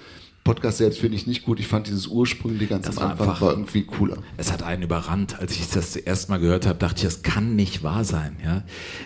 Podcast 0.46 0.78
selbst 0.78 1.00
finde 1.00 1.16
ich 1.16 1.26
nicht 1.26 1.44
gut. 1.44 1.58
Ich 1.60 1.66
fand 1.66 1.88
dieses 1.88 2.06
ursprüngliche 2.06 2.68
ganz 2.68 2.86
Das 2.86 2.98
am 2.98 3.10
Anfang 3.10 3.28
einfach- 3.28 3.40
war 3.42 3.50
irgendwie 3.50 3.82
cooler. 3.82 4.18
Es 4.36 4.52
hat 4.52 4.62
einen 4.62 4.82
überrannt. 4.82 5.38
Als 5.40 5.52
ich 5.56 5.68
das 5.68 5.96
erste 5.96 6.30
Mal 6.30 6.38
gehört 6.38 6.66
habe, 6.66 6.78
dachte 6.78 6.98
ich, 6.98 7.02
das 7.02 7.22
kann 7.22 7.56
nicht 7.56 7.82
wahr 7.82 8.04
sein. 8.04 8.36
Ja? 8.44 8.64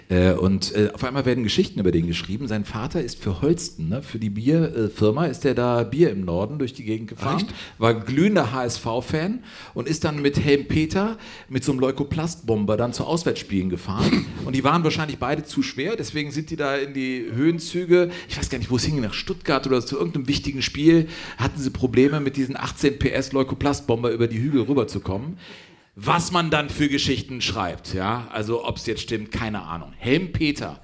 Äh, 0.09 0.35
Und 0.35 0.75
äh, 0.75 0.90
auf 0.92 1.02
einmal 1.02 1.25
werden 1.25 1.42
Geschichten 1.42 1.80
über 1.80 1.92
den 1.92 2.06
geschrieben. 2.06 2.47
Sein 2.47 2.64
Vater 2.64 3.02
ist 3.02 3.18
für 3.23 3.40
Holsten, 3.40 3.88
ne? 3.88 4.02
für 4.02 4.18
die 4.18 4.28
Bierfirma, 4.30 5.26
ist 5.26 5.44
er 5.47 5.54
da 5.54 5.82
Bier 5.82 6.11
im 6.11 6.25
Norden 6.25 6.59
durch 6.59 6.75
die 6.75 6.85
Gegend 6.85 7.09
gefahren. 7.09 7.44
War 7.78 7.94
glühender 7.94 8.52
HSV-Fan 8.52 9.40
und 9.75 9.88
ist 9.88 10.04
dann 10.04 10.20
mit 10.20 10.38
Helm 10.38 10.66
Peter 10.68 11.16
mit 11.49 11.64
so 11.64 11.73
einem 11.73 11.80
Leukoplastbomber 11.80 12.76
dann 12.76 12.92
zu 12.92 13.04
Auswärtsspielen 13.04 13.70
gefahren. 13.70 14.26
Und 14.44 14.56
die 14.56 14.64
waren 14.64 14.82
wahrscheinlich 14.85 15.18
beide 15.18 15.44
zu 15.44 15.62
schwer, 15.62 15.97
deswegen 15.97 16.30
sind 16.32 16.50
die 16.50 16.56
da 16.56 16.76
in 16.76 16.92
die 16.94 17.25
Höhenzüge. 17.32 18.11
Ich 18.28 18.38
weiß 18.38 18.49
gar 18.50 18.59
nicht, 18.59 18.70
wo 18.70 18.76
es 18.76 18.85
hing, 18.85 19.00
nach 19.00 19.12
Stuttgart 19.14 19.66
oder 19.66 19.85
zu 19.85 19.97
irgendeinem 19.99 20.28
wichtigen 20.28 20.62
Spiel 20.62 21.09
hatten 21.39 21.61
sie 21.61 21.71
Probleme 21.71 22.21
mit 22.21 22.37
diesen 22.37 22.57
18 22.57 22.99
PS 22.99 23.33
Leukoplastbomber 23.33 24.11
über 24.11 24.27
die 24.27 24.39
Hügel 24.39 24.63
rüberzukommen. 24.63 25.39
Was 25.97 26.33
man 26.33 26.51
dann 26.51 26.71
für 26.71 26.89
Geschichten 26.89 27.41
schreibt, 27.41 27.95
ja, 27.95 28.29
also 28.33 28.65
ob 28.65 28.77
es 28.77 28.87
jetzt 28.87 29.03
stimmt, 29.03 29.33
keine 29.33 29.63
Ahnung. 29.63 29.93
Helm 29.99 30.33
Peter. 30.33 30.81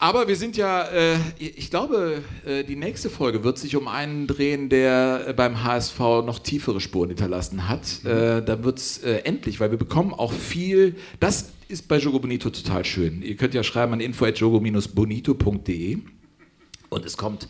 Aber 0.00 0.28
wir 0.28 0.36
sind 0.36 0.56
ja, 0.56 0.84
äh, 0.84 1.16
ich 1.38 1.70
glaube, 1.70 2.22
äh, 2.46 2.62
die 2.62 2.76
nächste 2.76 3.10
Folge 3.10 3.42
wird 3.42 3.58
sich 3.58 3.74
um 3.74 3.88
einen 3.88 4.28
drehen, 4.28 4.68
der 4.68 5.24
äh, 5.26 5.32
beim 5.32 5.64
HSV 5.64 5.98
noch 5.98 6.38
tiefere 6.38 6.80
Spuren 6.80 7.08
hinterlassen 7.08 7.68
hat. 7.68 8.04
Äh, 8.04 8.42
da 8.44 8.62
wird 8.62 8.78
es 8.78 8.98
äh, 8.98 9.22
endlich, 9.24 9.58
weil 9.58 9.72
wir 9.72 9.78
bekommen 9.78 10.14
auch 10.14 10.32
viel, 10.32 10.94
das 11.18 11.50
ist 11.66 11.88
bei 11.88 11.98
Jogo 11.98 12.20
Bonito 12.20 12.48
total 12.50 12.84
schön. 12.84 13.22
Ihr 13.22 13.34
könnt 13.36 13.54
ja 13.54 13.64
schreiben 13.64 13.92
an 13.92 13.98
info.jogo-bonito.de 14.00 15.98
und 16.90 17.04
es 17.04 17.16
kommt 17.16 17.48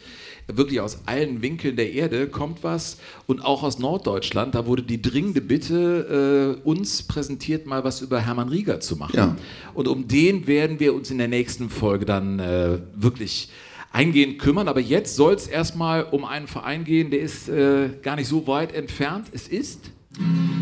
wirklich 0.52 0.80
aus 0.80 1.02
allen 1.06 1.42
Winkeln 1.42 1.76
der 1.76 1.92
Erde 1.92 2.26
kommt 2.26 2.64
was 2.64 2.98
und 3.26 3.44
auch 3.44 3.62
aus 3.62 3.78
Norddeutschland. 3.78 4.54
Da 4.54 4.66
wurde 4.66 4.82
die 4.82 5.00
dringende 5.00 5.40
Bitte 5.40 6.58
äh, 6.64 6.68
uns 6.68 7.02
präsentiert, 7.02 7.66
mal 7.66 7.84
was 7.84 8.00
über 8.00 8.20
Hermann 8.20 8.48
Rieger 8.48 8.80
zu 8.80 8.96
machen. 8.96 9.16
Ja. 9.16 9.36
Und 9.74 9.88
um 9.88 10.08
den 10.08 10.46
werden 10.46 10.80
wir 10.80 10.94
uns 10.94 11.10
in 11.10 11.18
der 11.18 11.28
nächsten 11.28 11.68
Folge 11.68 12.06
dann 12.06 12.38
äh, 12.38 12.78
wirklich 12.94 13.50
eingehend 13.92 14.38
kümmern. 14.38 14.68
Aber 14.68 14.80
jetzt 14.80 15.16
soll 15.16 15.34
es 15.34 15.46
erstmal 15.46 16.04
um 16.04 16.24
einen 16.24 16.46
Verein 16.46 16.84
gehen, 16.84 17.10
der 17.10 17.20
ist 17.20 17.48
äh, 17.48 17.90
gar 18.02 18.16
nicht 18.16 18.28
so 18.28 18.46
weit 18.46 18.74
entfernt. 18.74 19.26
Es 19.32 19.48
ist 19.48 19.90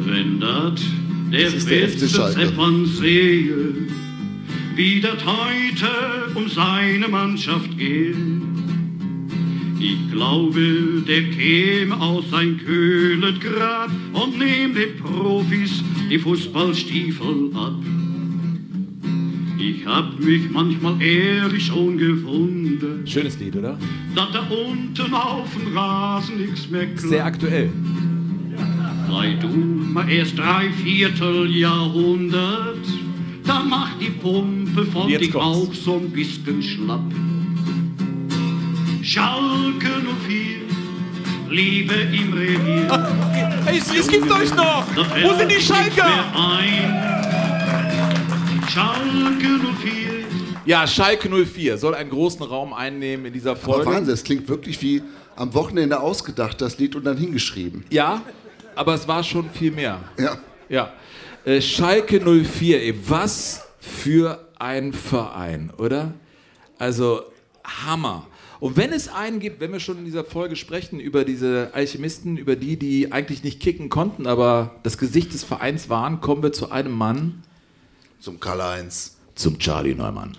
Wenn 0.04 0.40
dat 0.40 0.80
der 1.32 1.50
der. 1.50 1.98
Zeppern 1.98 2.86
sehe, 2.86 3.88
wie 4.74 5.00
dat 5.00 5.24
heute 5.24 5.88
um 6.34 6.48
seine 6.48 7.08
Mannschaft 7.08 7.76
geht. 7.78 8.16
Ich 9.78 10.10
glaube, 10.10 11.02
der 11.06 11.22
käme 11.30 12.00
aus 12.00 12.24
sein 12.30 12.58
kühlet 12.64 13.40
Grab 13.40 13.90
und 14.12 14.38
nehm 14.38 14.74
den 14.74 14.96
Profis 15.02 15.82
die 16.10 16.18
Fußballstiefel 16.18 17.50
ab. 17.54 17.74
Ich 19.58 19.86
hab 19.86 20.18
mich 20.20 20.50
manchmal 20.50 21.00
ehrlich 21.02 21.66
schon 21.66 21.98
gewundert, 21.98 23.08
schönes 23.08 23.38
Lied, 23.38 23.56
oder? 23.56 23.78
dass 24.14 24.32
da 24.32 24.40
unten 24.48 25.12
auf 25.14 25.48
dem 25.54 25.76
Rasen 25.76 26.38
nichts 26.38 26.68
mehr 26.70 26.86
klappt. 26.86 27.00
Sehr 27.00 27.24
aktuell. 27.24 27.70
Sei 29.08 29.34
du 29.40 29.48
mal 29.48 30.08
erst 30.10 30.36
drei 30.38 30.68
Vierteljahrhundert, 30.82 32.78
da 33.44 33.62
macht 33.62 34.00
die 34.00 34.10
Pumpe 34.10 34.84
von 34.86 35.08
Jetzt 35.08 35.22
dich 35.24 35.32
kommt's. 35.32 35.46
auch 35.46 35.72
so 35.74 35.96
ein 35.96 36.10
bisschen 36.10 36.62
schlapp. 36.62 37.04
Schalke 39.06 40.02
04, 40.26 40.62
Liebe 41.48 41.94
im 41.94 42.32
Revier. 42.32 42.88
Es, 43.68 43.88
es 43.96 44.08
gibt 44.08 44.28
euch 44.28 44.52
noch! 44.54 44.84
Wo 44.96 45.38
sind 45.38 45.48
die 45.48 45.60
Schalker? 45.60 46.24
ein. 46.34 46.92
Schalke 48.68 49.46
04, 49.80 50.24
Ja, 50.64 50.88
Schalke 50.88 51.28
04 51.28 51.78
soll 51.78 51.94
einen 51.94 52.10
großen 52.10 52.42
Raum 52.44 52.72
einnehmen 52.72 53.26
in 53.26 53.32
dieser 53.32 53.52
Aber 53.52 53.60
Folge. 53.60 53.86
Wahnsinn, 53.90 54.12
es 54.14 54.24
klingt 54.24 54.48
wirklich 54.48 54.82
wie 54.82 55.04
am 55.36 55.54
Wochenende 55.54 56.00
ausgedacht, 56.00 56.60
das 56.60 56.78
Lied 56.78 56.96
und 56.96 57.04
dann 57.04 57.16
hingeschrieben. 57.16 57.84
Ja, 57.90 58.22
aber 58.74 58.94
es 58.94 59.06
war 59.06 59.22
schon 59.22 59.48
viel 59.50 59.70
mehr. 59.70 60.00
Ja. 60.18 60.36
Ja. 60.68 60.92
Äh, 61.44 61.60
Schalke 61.60 62.20
04, 62.20 62.82
ey, 62.82 62.94
was 63.08 63.64
für 63.78 64.44
ein 64.58 64.92
Verein, 64.92 65.70
oder? 65.78 66.12
Also 66.76 67.22
Hammer. 67.64 68.26
Und 68.60 68.76
wenn 68.76 68.92
es 68.92 69.08
einen 69.08 69.38
gibt, 69.40 69.60
wenn 69.60 69.72
wir 69.72 69.80
schon 69.80 69.98
in 69.98 70.04
dieser 70.04 70.24
Folge 70.24 70.56
sprechen 70.56 70.98
über 70.98 71.24
diese 71.24 71.70
Alchemisten, 71.74 72.36
über 72.36 72.56
die, 72.56 72.76
die 72.78 73.12
eigentlich 73.12 73.44
nicht 73.44 73.60
kicken 73.60 73.88
konnten, 73.90 74.26
aber 74.26 74.76
das 74.82 74.96
Gesicht 74.98 75.34
des 75.34 75.44
Vereins 75.44 75.88
waren, 75.88 76.20
kommen 76.20 76.42
wir 76.42 76.52
zu 76.52 76.70
einem 76.70 76.92
Mann, 76.92 77.42
Zum 78.20 78.40
Karl-Heinz. 78.40 79.16
zum 79.34 79.58
Charlie 79.58 79.94
Neumann. 79.94 80.36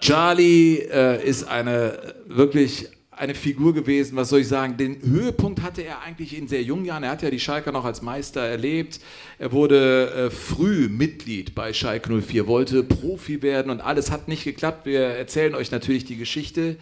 Charlie 0.00 0.76
äh, 0.78 1.26
ist 1.26 1.44
eine 1.44 2.14
wirklich 2.26 2.88
eine 3.20 3.34
Figur 3.34 3.74
gewesen, 3.74 4.16
was 4.16 4.30
soll 4.30 4.40
ich 4.40 4.48
sagen, 4.48 4.78
den 4.78 5.00
Höhepunkt 5.02 5.62
hatte 5.62 5.82
er 5.82 6.00
eigentlich 6.00 6.36
in 6.36 6.48
sehr 6.48 6.62
jungen 6.62 6.86
Jahren. 6.86 7.02
Er 7.02 7.10
hat 7.10 7.22
ja 7.22 7.30
die 7.30 7.38
Schalker 7.38 7.70
noch 7.70 7.84
als 7.84 8.00
Meister 8.00 8.40
erlebt. 8.40 8.98
Er 9.38 9.52
wurde 9.52 10.10
äh, 10.10 10.30
früh 10.30 10.88
Mitglied 10.88 11.54
bei 11.54 11.74
Schalke 11.74 12.10
04, 12.22 12.46
wollte 12.46 12.82
Profi 12.82 13.42
werden 13.42 13.70
und 13.70 13.82
alles 13.82 14.10
hat 14.10 14.26
nicht 14.26 14.44
geklappt. 14.44 14.86
Wir 14.86 15.00
erzählen 15.00 15.54
euch 15.54 15.70
natürlich 15.70 16.06
die 16.06 16.16
Geschichte. 16.16 16.76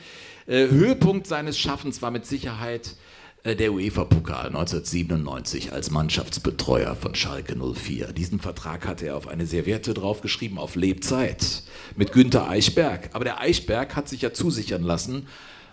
Äh, 0.47 0.69
Höhepunkt 0.69 1.27
seines 1.27 1.59
Schaffens 1.59 2.03
war 2.03 2.13
mit 2.13 2.25
Sicherheit 2.25 2.95
äh, 3.43 3.57
der 3.57 3.73
UEFA-Pokal 3.73 4.47
1997 4.47 5.73
als 5.73 5.91
Mannschaftsbetreuer 5.91 6.95
von 6.95 7.17
Schalke 7.17 7.57
04. 7.57 8.13
Diesen 8.13 8.39
Vertrag 8.39 8.87
hatte 8.87 9.07
er 9.07 9.17
auf 9.17 9.27
eine 9.27 9.45
Serviette 9.45 9.93
draufgeschrieben, 9.93 10.57
auf 10.57 10.77
Lebzeit, 10.77 11.65
mit 11.97 12.13
Günter 12.13 12.49
Eichberg. 12.49 13.11
Aber 13.13 13.25
der 13.25 13.41
Eichberg 13.41 13.97
hat 13.97 14.09
sich 14.09 14.23
ja 14.23 14.33
zusichern 14.33 14.85
lassen, 14.85 15.27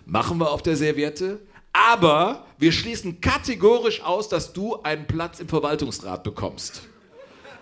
machen 0.06 0.38
wir 0.38 0.50
auf 0.50 0.62
der 0.62 0.76
Serviette, 0.76 1.40
aber 1.72 2.46
wir 2.58 2.72
schließen 2.72 3.20
kategorisch 3.20 4.02
aus, 4.02 4.30
dass 4.30 4.54
du 4.54 4.80
einen 4.82 5.06
Platz 5.06 5.40
im 5.40 5.48
Verwaltungsrat 5.48 6.24
bekommst. 6.24 6.82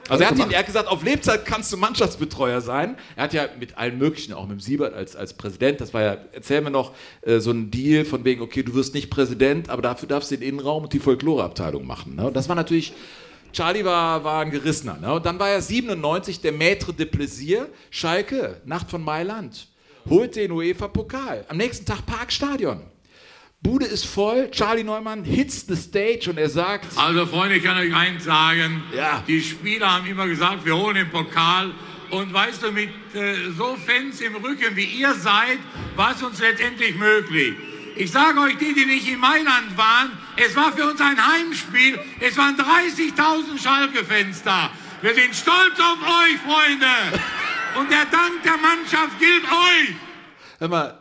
Also 0.09 0.23
er 0.23 0.31
hat, 0.31 0.39
ihn, 0.39 0.51
er 0.51 0.59
hat 0.59 0.67
gesagt, 0.67 0.89
auf 0.89 1.03
Lebzeit 1.03 1.47
kannst 1.47 1.73
du 1.73 1.79
Mannschaftsbetreuer 1.79 2.61
sein. 2.61 2.97
Er 3.17 3.25
hat 3.25 3.33
ja 3.33 3.49
mit 3.59 3.79
allen 3.79 3.97
möglichen, 3.97 4.35
auch 4.35 4.43
mit 4.43 4.59
dem 4.59 4.61
Siebert 4.61 4.93
als, 4.93 5.17
als 5.17 5.33
Präsident, 5.33 5.81
das 5.81 5.95
war 5.95 6.03
ja, 6.03 6.19
erzähl 6.33 6.61
mir 6.61 6.71
noch, 6.71 6.93
äh, 7.23 7.39
so 7.41 7.51
ein 7.51 7.71
Deal 7.71 8.05
von 8.05 8.23
wegen, 8.25 8.43
okay, 8.43 8.63
du 8.63 8.75
wirst 8.75 8.95
nicht 8.95 9.09
Präsident, 9.09 9.71
aber 9.71 9.81
dafür 9.81 10.07
darfst 10.07 10.31
du 10.31 10.37
den 10.37 10.47
Innenraum 10.47 10.85
und 10.85 10.93
die 10.93 10.99
Folkloreabteilung 10.99 11.87
machen. 11.87 12.17
Ne? 12.17 12.27
Und 12.27 12.35
das 12.37 12.51
war 12.51 12.55
natürlich, 12.55 12.93
Charlie 13.53 13.85
war, 13.85 14.25
war 14.25 14.43
ein 14.43 14.51
Gerissener. 14.51 14.99
Ne? 15.01 15.11
Und 15.15 15.25
dann 15.25 15.39
war 15.39 15.49
er 15.49 15.63
97 15.63 16.43
der 16.43 16.53
Maître 16.53 16.93
de 16.93 17.07
Plaisir, 17.07 17.69
Schalke, 17.91 18.61
Nacht 18.67 18.91
von 18.91 19.03
Mailand, 19.03 19.69
holt 20.09 20.37
den 20.37 20.53
UEFA-Pokal. 20.53 21.45
Am 21.49 21.57
nächsten 21.57 21.87
Tag 21.87 22.05
Parkstadion. 22.07 22.83
Bude 23.61 23.87
ist 23.87 24.05
voll, 24.05 24.51
Charlie 24.51 24.85
Neumann 24.85 25.25
hits 25.25 25.67
the 25.67 25.75
stage 25.75 26.29
und 26.29 26.37
er 26.37 26.51
sagt, 26.51 26.87
Also 26.99 27.25
Freunde, 27.25 27.57
ich 27.57 27.65
kann 27.65 27.79
euch 27.79 27.95
eins 27.95 28.25
sagen. 28.25 28.83
Ja. 28.95 29.23
Die 29.27 29.41
Spieler 29.41 29.91
haben 29.91 30.07
immer 30.07 30.27
gesagt, 30.27 30.67
wir 30.67 30.77
holen 30.77 30.97
den 30.97 31.11
Pokal. 31.11 31.73
Und 32.11 32.33
weißt 32.33 32.63
du, 32.63 32.73
mit 32.73 32.91
äh, 33.15 33.51
so 33.57 33.77
Fans 33.77 34.21
im 34.21 34.37
Rücken 34.37 34.77
wie 34.77 34.85
ihr 34.85 35.15
seid, 35.15 35.59
war 35.97 36.15
es 36.15 36.23
uns 36.23 36.41
letztendlich 36.41 36.95
möglich. 36.97 37.55
Ich 37.97 38.11
sage 38.11 38.39
euch, 38.41 38.59
die, 38.59 38.75
die 38.75 38.85
nicht 38.85 39.09
in 39.09 39.19
Mailand 39.19 39.77
waren, 39.77 40.11
es 40.37 40.55
war 40.55 40.73
für 40.73 40.85
uns 40.85 41.01
ein 41.01 41.17
Heimspiel. 41.17 41.99
Es 42.21 42.37
waren 42.37 42.57
30.000 42.57 43.63
Schalke-Fans 43.63 44.43
da. 44.43 44.71
Wir 45.01 45.15
sind 45.15 45.35
stolz 45.35 45.79
auf 45.79 45.99
euch, 46.03 46.39
Freunde. 46.41 47.23
Und 47.79 47.91
der 47.91 48.05
Dank 48.07 48.43
der 48.45 48.57
Mannschaft 48.57 49.19
gilt 49.19 49.45
euch. 49.45 49.97
Hör 50.59 50.69
mal, 50.69 50.99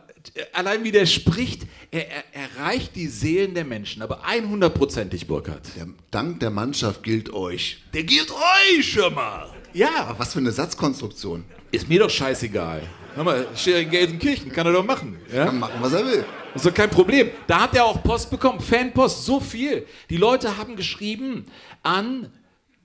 allein 0.52 0.82
wie 0.84 0.92
der 0.92 1.06
spricht, 1.06 1.62
er, 1.90 2.08
er 2.08 2.24
erreicht 2.32 2.96
die 2.96 3.06
Seelen 3.06 3.54
der 3.54 3.64
Menschen, 3.64 4.02
aber 4.02 4.24
100%ig, 4.24 5.26
Burkhard. 5.26 5.68
Der 5.76 5.86
Dank 6.10 6.40
der 6.40 6.50
Mannschaft 6.50 7.02
gilt 7.02 7.32
euch. 7.32 7.82
Der 7.92 8.02
gilt 8.02 8.30
euch 8.30 8.92
schon 8.92 9.14
mal. 9.14 9.50
Ja, 9.72 10.06
Aber 10.06 10.18
was 10.18 10.32
für 10.32 10.38
eine 10.40 10.52
Satzkonstruktion. 10.52 11.44
ist 11.70 11.88
mir 11.88 12.00
doch 12.00 12.10
scheißegal. 12.10 12.82
Hör 13.14 13.24
mal, 13.24 13.46
in 13.64 13.90
Gelsenkirchen, 13.90 14.52
kann 14.52 14.66
er 14.66 14.72
doch 14.72 14.84
machen. 14.84 15.18
Ja? 15.32 15.46
Kann 15.46 15.58
machen, 15.58 15.74
was 15.80 15.92
er 15.92 16.04
will. 16.04 16.24
Das 16.52 16.64
ist 16.64 16.70
doch 16.70 16.74
kein 16.74 16.90
Problem. 16.90 17.30
Da 17.46 17.62
hat 17.62 17.74
er 17.74 17.84
auch 17.84 18.02
Post 18.02 18.30
bekommen, 18.30 18.60
Fanpost, 18.60 19.24
so 19.24 19.40
viel. 19.40 19.86
Die 20.10 20.16
Leute 20.16 20.56
haben 20.56 20.76
geschrieben 20.76 21.46
an 21.82 22.32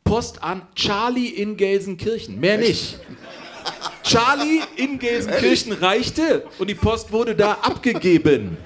Post 0.03 0.41
an 0.43 0.63
Charlie 0.75 1.27
in 1.27 1.55
Gelsenkirchen, 1.55 2.39
mehr 2.39 2.57
nicht. 2.57 2.97
Charlie 4.03 4.61
in 4.75 4.97
Gelsenkirchen 4.97 5.73
reichte 5.73 6.47
und 6.57 6.69
die 6.69 6.75
Post 6.75 7.11
wurde 7.11 7.35
da 7.35 7.53
abgegeben. 7.53 8.57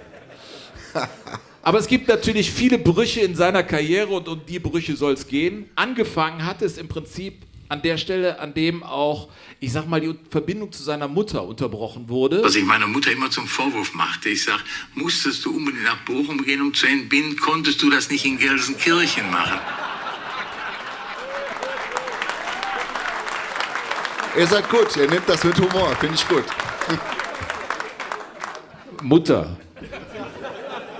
Aber 1.62 1.80
es 1.80 1.88
gibt 1.88 2.08
natürlich 2.08 2.52
viele 2.52 2.78
Brüche 2.78 3.22
in 3.22 3.36
seiner 3.36 3.64
Karriere 3.64 4.10
und 4.10 4.28
um 4.28 4.42
die 4.46 4.60
Brüche 4.60 4.96
soll 4.96 5.14
es 5.14 5.28
gehen. 5.28 5.70
Angefangen 5.76 6.46
hat 6.46 6.62
es 6.62 6.78
im 6.78 6.88
Prinzip 6.88 7.46
an 7.70 7.82
der 7.82 7.98
Stelle, 7.98 8.40
an 8.40 8.54
dem 8.54 8.84
auch, 8.84 9.30
ich 9.60 9.72
sag 9.72 9.88
mal, 9.88 10.00
die 10.00 10.14
Verbindung 10.30 10.72
zu 10.72 10.84
seiner 10.84 11.08
Mutter 11.08 11.44
unterbrochen 11.44 12.08
wurde. 12.08 12.44
Was 12.44 12.56
ich 12.56 12.66
meiner 12.66 12.88
Mutter 12.88 13.12
immer 13.12 13.32
zum 13.32 13.48
Vorwurf 13.48 13.94
machte. 13.96 14.30
Ich 14.30 14.44
sag, 14.44 14.64
musstest 14.94 15.44
du 15.46 15.56
unbedingt 15.56 15.84
nach 15.84 15.98
Bochum 16.06 16.44
gehen, 16.44 16.62
um 16.62 16.74
zu 16.74 16.86
entbinden? 16.86 17.38
Konntest 17.38 17.82
du 17.82 17.90
das 17.90 18.10
nicht 18.12 18.26
in 18.26 18.38
Gelsenkirchen 18.38 19.30
machen? 19.32 19.60
Ihr 24.36 24.48
seid 24.48 24.68
gut, 24.70 24.96
ihr 24.98 25.08
nehmt 25.08 25.28
das 25.30 25.44
mit 25.44 25.58
Humor, 25.60 25.96
finde 26.00 26.16
ich 26.16 26.28
gut. 26.28 26.44
Mutter. 29.02 29.58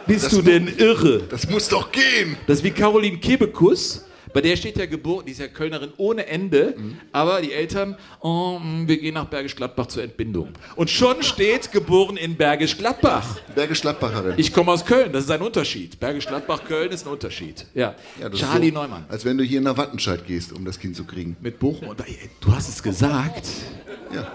Bist 0.06 0.26
Das 0.26 0.32
du 0.34 0.42
denn 0.42 0.68
irre? 0.78 1.24
Das 1.30 1.50
muss 1.50 1.68
doch 1.70 1.92
gehen. 1.92 2.38
Das 2.46 2.60
ist 2.60 2.64
wie 2.64 2.72
Caroline 2.72 3.18
Kebekus. 3.18 4.06
Bei 4.34 4.42
der 4.42 4.56
steht 4.56 4.78
ja 4.78 4.86
geboren, 4.86 5.26
die 5.26 5.32
ist 5.32 5.40
ja 5.40 5.48
Kölnerin 5.48 5.92
ohne 5.98 6.26
Ende, 6.26 6.76
aber 7.12 7.42
die 7.42 7.54
Eltern, 7.54 7.96
oh, 8.20 8.60
mh, 8.60 8.88
wir 8.88 8.98
gehen 8.98 9.14
nach 9.14 9.26
Bergisch 9.26 9.56
Gladbach 9.56 9.88
zur 9.88 10.04
Entbindung. 10.04 10.50
Und 10.76 10.90
schon 10.90 11.22
steht 11.24 11.72
geboren 11.72 12.18
in 12.18 12.36
Bergisch 12.36 12.78
Gladbach. 12.78 13.40
Bergisch 13.54 13.82
Gladbacherin. 13.82 14.34
Ich 14.38 14.52
komme 14.52 14.72
aus 14.72 14.86
Köln, 14.86 15.14
das 15.14 15.26
ist 15.26 15.32
ein 15.32 15.42
Unterschied. 15.42 16.00
Bergisch 16.00 16.26
Gladbach, 16.26 16.64
Köln 16.66 16.92
ist 16.92 17.06
ein 17.06 17.14
Unterschied. 17.14 17.66
Ja. 17.74 17.96
Ja, 18.20 18.30
Charlie 18.30 18.70
so, 18.70 18.76
Neumann. 18.76 19.06
Als 19.10 19.24
wenn 19.26 19.38
du 19.38 19.44
hier 19.44 19.62
nach 19.62 19.78
Wattenscheid 19.78 20.26
gehst, 20.26 20.52
um 20.54 20.66
das 20.66 20.80
Kind 20.80 20.96
zu 20.96 21.04
kriegen. 21.04 21.38
Mit 21.42 21.60
Bochum. 21.60 21.90
Und, 21.90 22.04
du 22.42 22.52
hast 22.52 22.70
es 22.70 22.82
gesagt. 22.82 23.48
Ja. 24.14 24.32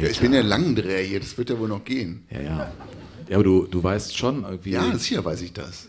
ja 0.00 0.08
ich 0.08 0.20
bin 0.20 0.32
ja 0.32 0.42
Langendreher 0.42 1.02
hier, 1.02 1.20
das 1.20 1.36
wird 1.38 1.50
ja 1.50 1.58
wohl 1.58 1.68
noch 1.68 1.84
gehen. 1.84 2.26
Ja, 2.30 2.40
ja. 2.40 2.72
Ja, 3.28 3.36
aber 3.36 3.44
du, 3.44 3.66
du 3.66 3.82
weißt 3.82 4.16
schon 4.16 4.44
irgendwie. 4.44 4.70
Ja, 4.70 4.96
sicher 4.96 5.24
weiß 5.24 5.42
ich 5.42 5.52
das. 5.52 5.87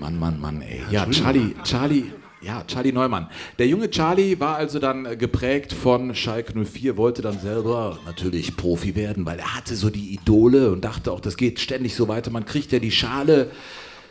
Mann, 0.00 0.18
Mann, 0.18 0.40
Mann, 0.40 0.62
ey. 0.62 0.82
Ja, 0.90 1.06
Charlie, 1.10 1.54
Charlie, 1.64 2.12
ja, 2.40 2.62
Charlie 2.66 2.92
Neumann. 2.92 3.28
Der 3.58 3.66
junge 3.66 3.90
Charlie 3.90 4.38
war 4.38 4.56
also 4.56 4.78
dann 4.78 5.06
äh, 5.06 5.16
geprägt 5.16 5.72
von 5.72 6.14
Schalke 6.14 6.52
04, 6.58 6.96
wollte 6.96 7.22
dann 7.22 7.38
selber 7.38 7.98
natürlich 8.06 8.56
Profi 8.56 8.94
werden, 8.94 9.26
weil 9.26 9.38
er 9.38 9.56
hatte 9.56 9.74
so 9.74 9.90
die 9.90 10.14
Idole 10.14 10.70
und 10.70 10.84
dachte 10.84 11.12
auch, 11.12 11.20
das 11.20 11.36
geht 11.36 11.58
ständig 11.58 11.94
so 11.94 12.08
weiter, 12.08 12.30
man 12.30 12.44
kriegt 12.44 12.72
ja 12.72 12.78
die 12.78 12.92
Schale. 12.92 13.50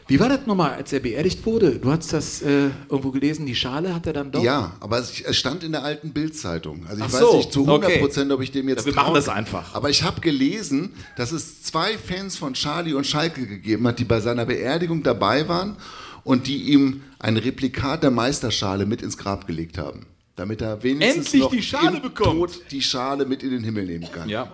Wie 0.07 0.19
war 0.21 0.29
das 0.29 0.45
nochmal, 0.45 0.73
als 0.73 0.93
er 0.93 1.01
beerdigt 1.01 1.45
wurde? 1.45 1.79
Du 1.79 1.91
hast 1.91 2.13
das 2.13 2.41
äh, 2.41 2.69
irgendwo 2.89 3.11
gelesen, 3.11 3.45
die 3.45 3.55
Schale 3.55 3.93
hat 3.93 4.07
er 4.07 4.13
dann 4.13 4.31
doch? 4.31 4.41
Ja, 4.41 4.77
aber 4.79 4.99
es 4.99 5.21
stand 5.35 5.63
in 5.63 5.73
der 5.73 5.83
alten 5.83 6.13
Bildzeitung. 6.13 6.85
Also 6.87 6.99
ich 6.99 7.09
Ach 7.09 7.13
weiß 7.13 7.19
so, 7.19 7.37
nicht 7.37 7.51
zu 7.51 7.65
100 7.65 7.89
okay. 7.89 7.99
Prozent, 7.99 8.31
ob 8.31 8.41
ich 8.41 8.51
dem 8.51 8.69
jetzt 8.69 8.85
Ja, 8.85 8.85
wir 8.85 8.95
machen 8.95 9.13
das 9.13 9.27
einfach. 9.27 9.75
Aber 9.75 9.89
ich 9.89 10.03
habe 10.03 10.21
gelesen, 10.21 10.93
dass 11.17 11.33
es 11.33 11.61
zwei 11.61 11.97
Fans 11.97 12.37
von 12.37 12.53
Charlie 12.53 12.93
und 12.93 13.05
Schalke 13.05 13.45
gegeben 13.45 13.85
hat, 13.85 13.99
die 13.99 14.05
bei 14.05 14.21
seiner 14.21 14.45
Beerdigung 14.45 15.03
dabei 15.03 15.49
waren 15.49 15.75
und 16.23 16.47
die 16.47 16.71
ihm 16.71 17.01
ein 17.19 17.35
Replikat 17.35 18.03
der 18.03 18.11
Meisterschale 18.11 18.85
mit 18.85 19.01
ins 19.01 19.17
Grab 19.17 19.45
gelegt 19.45 19.77
haben. 19.77 20.05
Damit 20.37 20.61
er 20.61 20.83
wenigstens 20.83 21.25
Endlich 21.25 21.41
noch 21.41 21.51
die 21.51 21.63
Schale 21.63 21.97
im 21.97 22.01
bekommt. 22.03 22.53
Tod 22.53 22.61
die 22.71 22.81
Schale 22.81 23.25
mit 23.25 23.43
in 23.43 23.49
den 23.49 23.63
Himmel 23.63 23.85
nehmen 23.85 24.07
kann. 24.11 24.29
Ja. 24.29 24.51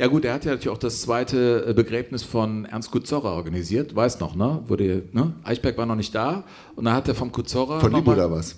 Ja 0.00 0.06
gut, 0.06 0.24
er 0.24 0.32
hat 0.32 0.46
ja 0.46 0.52
natürlich 0.52 0.70
auch 0.70 0.78
das 0.78 1.02
zweite 1.02 1.66
äh, 1.68 1.74
Begräbnis 1.74 2.22
von 2.22 2.64
Ernst 2.64 2.90
Kuzorra 2.90 3.34
organisiert, 3.34 3.94
weiß 3.94 4.18
noch, 4.20 4.34
ne? 4.34 4.62
Wurde, 4.66 5.02
ne? 5.12 5.34
Eichberg 5.44 5.76
war 5.76 5.84
noch 5.84 5.94
nicht 5.94 6.14
da 6.14 6.44
und 6.74 6.86
dann 6.86 6.94
hat 6.94 7.06
er 7.06 7.14
vom 7.14 7.30
Kuzorra 7.30 7.80
Von 7.80 7.92
Libuda 7.92 8.30
was? 8.30 8.56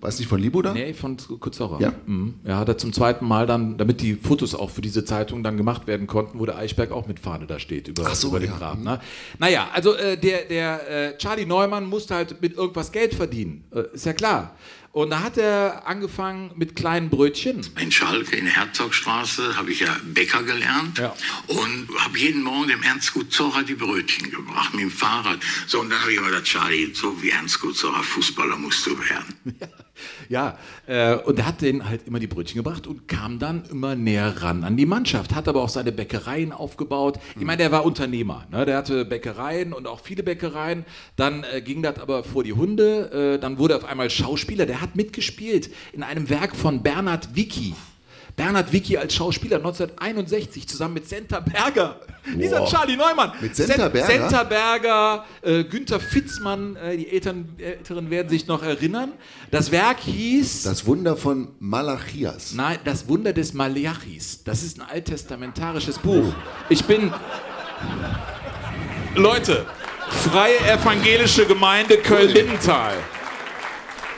Weiß 0.00 0.18
nicht 0.20 0.28
von 0.28 0.40
Libuda? 0.40 0.72
Nee, 0.72 0.92
von 0.92 1.16
Kuzorra. 1.16 1.80
Ja. 1.80 1.92
Mhm. 2.06 2.34
Ja, 2.46 2.58
hat 2.58 2.68
er 2.68 2.78
zum 2.78 2.92
zweiten 2.92 3.26
Mal 3.26 3.46
dann, 3.46 3.76
damit 3.76 4.02
die 4.02 4.14
Fotos 4.14 4.54
auch 4.54 4.70
für 4.70 4.82
diese 4.82 5.04
Zeitung 5.04 5.42
dann 5.42 5.56
gemacht 5.56 5.86
werden 5.86 6.06
konnten, 6.06 6.38
wo 6.38 6.46
der 6.46 6.58
Eichberg 6.58 6.92
auch 6.92 7.08
mit 7.08 7.18
Fahne 7.18 7.46
da 7.46 7.58
steht 7.58 7.88
über, 7.88 8.04
Ach 8.06 8.14
so, 8.14 8.28
über 8.28 8.38
den 8.38 8.50
ja. 8.50 8.56
Grab. 8.56 8.78
Ne? 8.78 9.00
Naja, 9.38 9.68
also 9.72 9.94
äh, 9.94 10.16
der, 10.16 10.44
der 10.44 10.90
äh, 11.14 11.18
Charlie 11.18 11.46
Neumann 11.46 11.86
musste 11.86 12.14
halt 12.14 12.40
mit 12.40 12.56
irgendwas 12.56 12.92
Geld 12.92 13.14
verdienen. 13.14 13.64
Äh, 13.74 13.94
ist 13.94 14.06
ja 14.06 14.12
klar. 14.12 14.54
Und 14.94 15.10
da 15.10 15.22
hat 15.24 15.36
er 15.38 15.88
angefangen 15.88 16.52
mit 16.54 16.76
kleinen 16.76 17.10
Brötchen. 17.10 17.66
In 17.80 17.90
Schalke 17.90 18.36
in 18.36 18.44
der 18.44 18.54
Herzogstraße 18.54 19.56
habe 19.56 19.72
ich 19.72 19.80
ja 19.80 19.96
Bäcker 20.04 20.44
gelernt 20.44 20.98
Ja. 20.98 21.12
und 21.48 21.88
habe 21.98 22.16
jeden 22.16 22.44
Morgen 22.44 22.68
dem 22.68 22.80
Ernst 22.84 23.12
Gutzorra 23.12 23.62
die 23.62 23.74
Brötchen 23.74 24.30
gebracht 24.30 24.72
mit 24.72 24.82
dem 24.82 24.90
Fahrrad. 24.92 25.40
So, 25.66 25.80
und 25.80 25.90
dann 25.90 26.00
habe 26.00 26.12
ich 26.12 26.18
immer 26.18 26.28
gesagt, 26.28 26.46
Charlie, 26.46 26.94
so 26.94 27.20
wie 27.20 27.30
Ernst 27.30 27.60
Gutzorra, 27.60 28.02
Fußballer 28.04 28.56
musst 28.56 28.86
du 28.86 28.96
werden. 28.96 29.34
Ja, 29.60 29.66
äh, 30.86 31.16
und 31.16 31.38
er 31.38 31.46
hat 31.46 31.60
denen 31.60 31.88
halt 31.88 32.06
immer 32.06 32.18
die 32.18 32.26
Brötchen 32.26 32.56
gebracht 32.56 32.86
und 32.86 33.08
kam 33.08 33.38
dann 33.38 33.64
immer 33.70 33.94
näher 33.94 34.42
ran 34.42 34.64
an 34.64 34.76
die 34.76 34.86
Mannschaft, 34.86 35.34
hat 35.34 35.48
aber 35.48 35.62
auch 35.62 35.68
seine 35.68 35.92
Bäckereien 35.92 36.52
aufgebaut. 36.52 37.18
Ich 37.36 37.44
meine, 37.44 37.58
der 37.58 37.72
war 37.72 37.84
Unternehmer, 37.84 38.46
ne? 38.50 38.64
der 38.64 38.76
hatte 38.76 39.04
Bäckereien 39.04 39.72
und 39.72 39.86
auch 39.86 40.00
viele 40.00 40.22
Bäckereien. 40.22 40.84
Dann 41.16 41.44
äh, 41.44 41.60
ging 41.60 41.82
das 41.82 41.98
aber 41.98 42.24
vor 42.24 42.44
die 42.44 42.52
Hunde, 42.52 43.34
äh, 43.36 43.40
dann 43.40 43.58
wurde 43.58 43.74
er 43.74 43.78
auf 43.78 43.84
einmal 43.84 44.10
Schauspieler, 44.10 44.66
der 44.66 44.80
hat 44.80 44.96
mitgespielt 44.96 45.70
in 45.92 46.02
einem 46.02 46.28
Werk 46.28 46.56
von 46.56 46.82
Bernhard 46.82 47.36
Wicki. 47.36 47.74
Bernhard 48.36 48.72
Wicki 48.72 48.96
als 48.96 49.14
Schauspieler 49.14 49.58
1961 49.58 50.66
zusammen 50.68 50.94
mit 50.94 51.08
Senta 51.08 51.38
Berger. 51.40 52.00
Dieser 52.34 52.64
Charlie 52.66 52.96
Neumann. 52.96 53.32
Mit 53.40 53.54
Senta 53.54 53.84
Sen- 53.84 53.92
Berger? 53.92 54.06
Senta 54.06 54.42
Berger, 54.44 55.24
äh, 55.42 55.62
Günther 55.64 56.00
Fitzmann, 56.00 56.74
äh, 56.76 56.96
die 56.96 57.10
Eltern, 57.10 57.48
Älteren 57.58 58.10
werden 58.10 58.28
sich 58.28 58.46
noch 58.48 58.62
erinnern. 58.62 59.12
Das 59.52 59.70
Werk 59.70 60.00
hieß, 60.00 60.64
Das 60.64 60.84
Wunder 60.86 61.16
von 61.16 61.48
Malachias. 61.60 62.54
nein, 62.54 62.78
das 62.84 63.06
Wunder 63.08 63.32
des 63.32 63.52
Malachis. 63.54 64.42
Das 64.42 64.62
ist 64.64 64.80
ein 64.80 64.88
alttestamentarisches 64.88 65.98
Buch. 65.98 66.32
Ich 66.68 66.84
bin, 66.84 67.12
Leute, 69.14 69.64
Freie 70.30 70.58
Evangelische 70.60 71.46
Gemeinde 71.46 71.98
Köln-Lindenthal. 71.98 72.94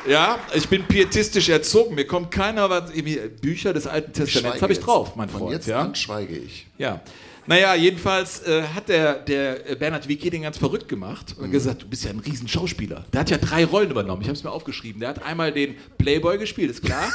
Ja, 0.08 0.38
ich 0.54 0.68
bin 0.68 0.84
pietistisch 0.84 1.48
erzogen. 1.48 1.94
Mir 1.94 2.06
kommt 2.06 2.30
keiner 2.30 2.70
was. 2.70 2.90
irgendwie 2.90 3.20
Bücher 3.40 3.72
des 3.72 3.86
Alten 3.86 4.12
Testaments 4.12 4.62
habe 4.62 4.72
ich 4.72 4.80
drauf, 4.80 5.16
mein 5.16 5.28
Von 5.28 5.40
Freund. 5.40 5.52
jetzt 5.52 5.68
ja? 5.68 5.80
an 5.80 5.94
schweige 5.94 6.36
ich. 6.36 6.66
Ja. 6.78 7.00
Naja, 7.48 7.74
jedenfalls 7.74 8.42
äh, 8.46 8.62
hat 8.74 8.88
der, 8.88 9.14
der 9.14 9.70
äh, 9.70 9.76
Bernhard 9.76 10.08
Wicki 10.08 10.30
den 10.30 10.42
ganz 10.42 10.58
verrückt 10.58 10.88
gemacht 10.88 11.36
und 11.38 11.52
gesagt, 11.52 11.82
du 11.82 11.86
bist 11.86 12.04
ja 12.04 12.10
ein 12.10 12.18
Riesenschauspieler. 12.18 13.04
Der 13.12 13.20
hat 13.20 13.30
ja 13.30 13.38
drei 13.38 13.64
Rollen 13.64 13.90
übernommen. 13.90 14.22
Ich 14.22 14.28
habe 14.28 14.36
es 14.36 14.42
mir 14.42 14.50
aufgeschrieben. 14.50 15.00
Der 15.00 15.10
hat 15.10 15.22
einmal 15.22 15.52
den 15.52 15.76
Playboy 15.96 16.38
gespielt, 16.38 16.70
ist 16.70 16.82
klar. 16.82 17.08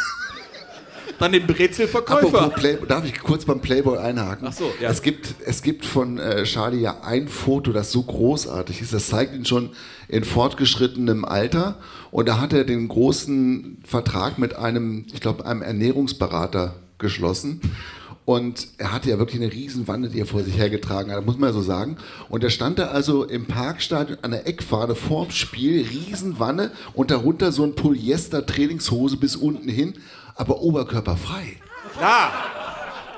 Dann 1.19 1.31
den 1.31 1.45
Brezelverkäufer. 1.45 2.49
Play, 2.49 2.77
darf 2.87 3.05
ich 3.05 3.19
kurz 3.19 3.45
beim 3.45 3.59
Playboy 3.59 3.97
einhaken? 3.97 4.47
Ach 4.47 4.53
so, 4.53 4.71
ja. 4.79 4.89
Es 4.89 5.01
gibt, 5.01 5.35
es 5.45 5.61
gibt 5.61 5.85
von 5.85 6.17
äh, 6.17 6.43
Charlie 6.43 6.81
ja 6.81 7.01
ein 7.03 7.27
Foto, 7.27 7.71
das 7.71 7.91
so 7.91 8.03
großartig 8.03 8.81
ist. 8.81 8.93
Das 8.93 9.07
zeigt 9.07 9.35
ihn 9.35 9.45
schon 9.45 9.71
in 10.07 10.23
fortgeschrittenem 10.23 11.25
Alter. 11.25 11.77
Und 12.11 12.27
da 12.27 12.39
hat 12.39 12.53
er 12.53 12.63
den 12.63 12.87
großen 12.87 13.77
Vertrag 13.85 14.37
mit 14.37 14.55
einem, 14.55 15.05
ich 15.13 15.21
glaube, 15.21 15.45
einem 15.45 15.61
Ernährungsberater 15.61 16.75
geschlossen. 16.97 17.61
Und 18.23 18.67
er 18.77 18.93
hatte 18.93 19.09
ja 19.09 19.17
wirklich 19.17 19.41
eine 19.41 19.51
Riesenwanne, 19.51 20.09
die 20.09 20.19
er 20.19 20.25
vor 20.25 20.43
sich 20.43 20.55
hergetragen 20.55 21.11
hat, 21.11 21.25
muss 21.25 21.37
man 21.37 21.49
ja 21.49 21.53
so 21.53 21.61
sagen. 21.61 21.97
Und 22.29 22.43
er 22.43 22.51
stand 22.51 22.77
da 22.77 22.87
also 22.87 23.23
im 23.23 23.45
Parkstadion 23.45 24.19
an 24.21 24.31
der 24.31 24.47
Eckfahne 24.47 24.95
vorm 24.95 25.31
Spiel, 25.31 25.85
Riesenwanne 25.85 26.71
und 26.93 27.11
darunter 27.11 27.51
so 27.51 27.63
ein 27.63 27.73
Polyester-Trainingshose 27.75 29.17
bis 29.17 29.35
unten 29.35 29.67
hin, 29.67 29.95
aber 30.41 30.62
oberkörperfrei. 30.62 31.58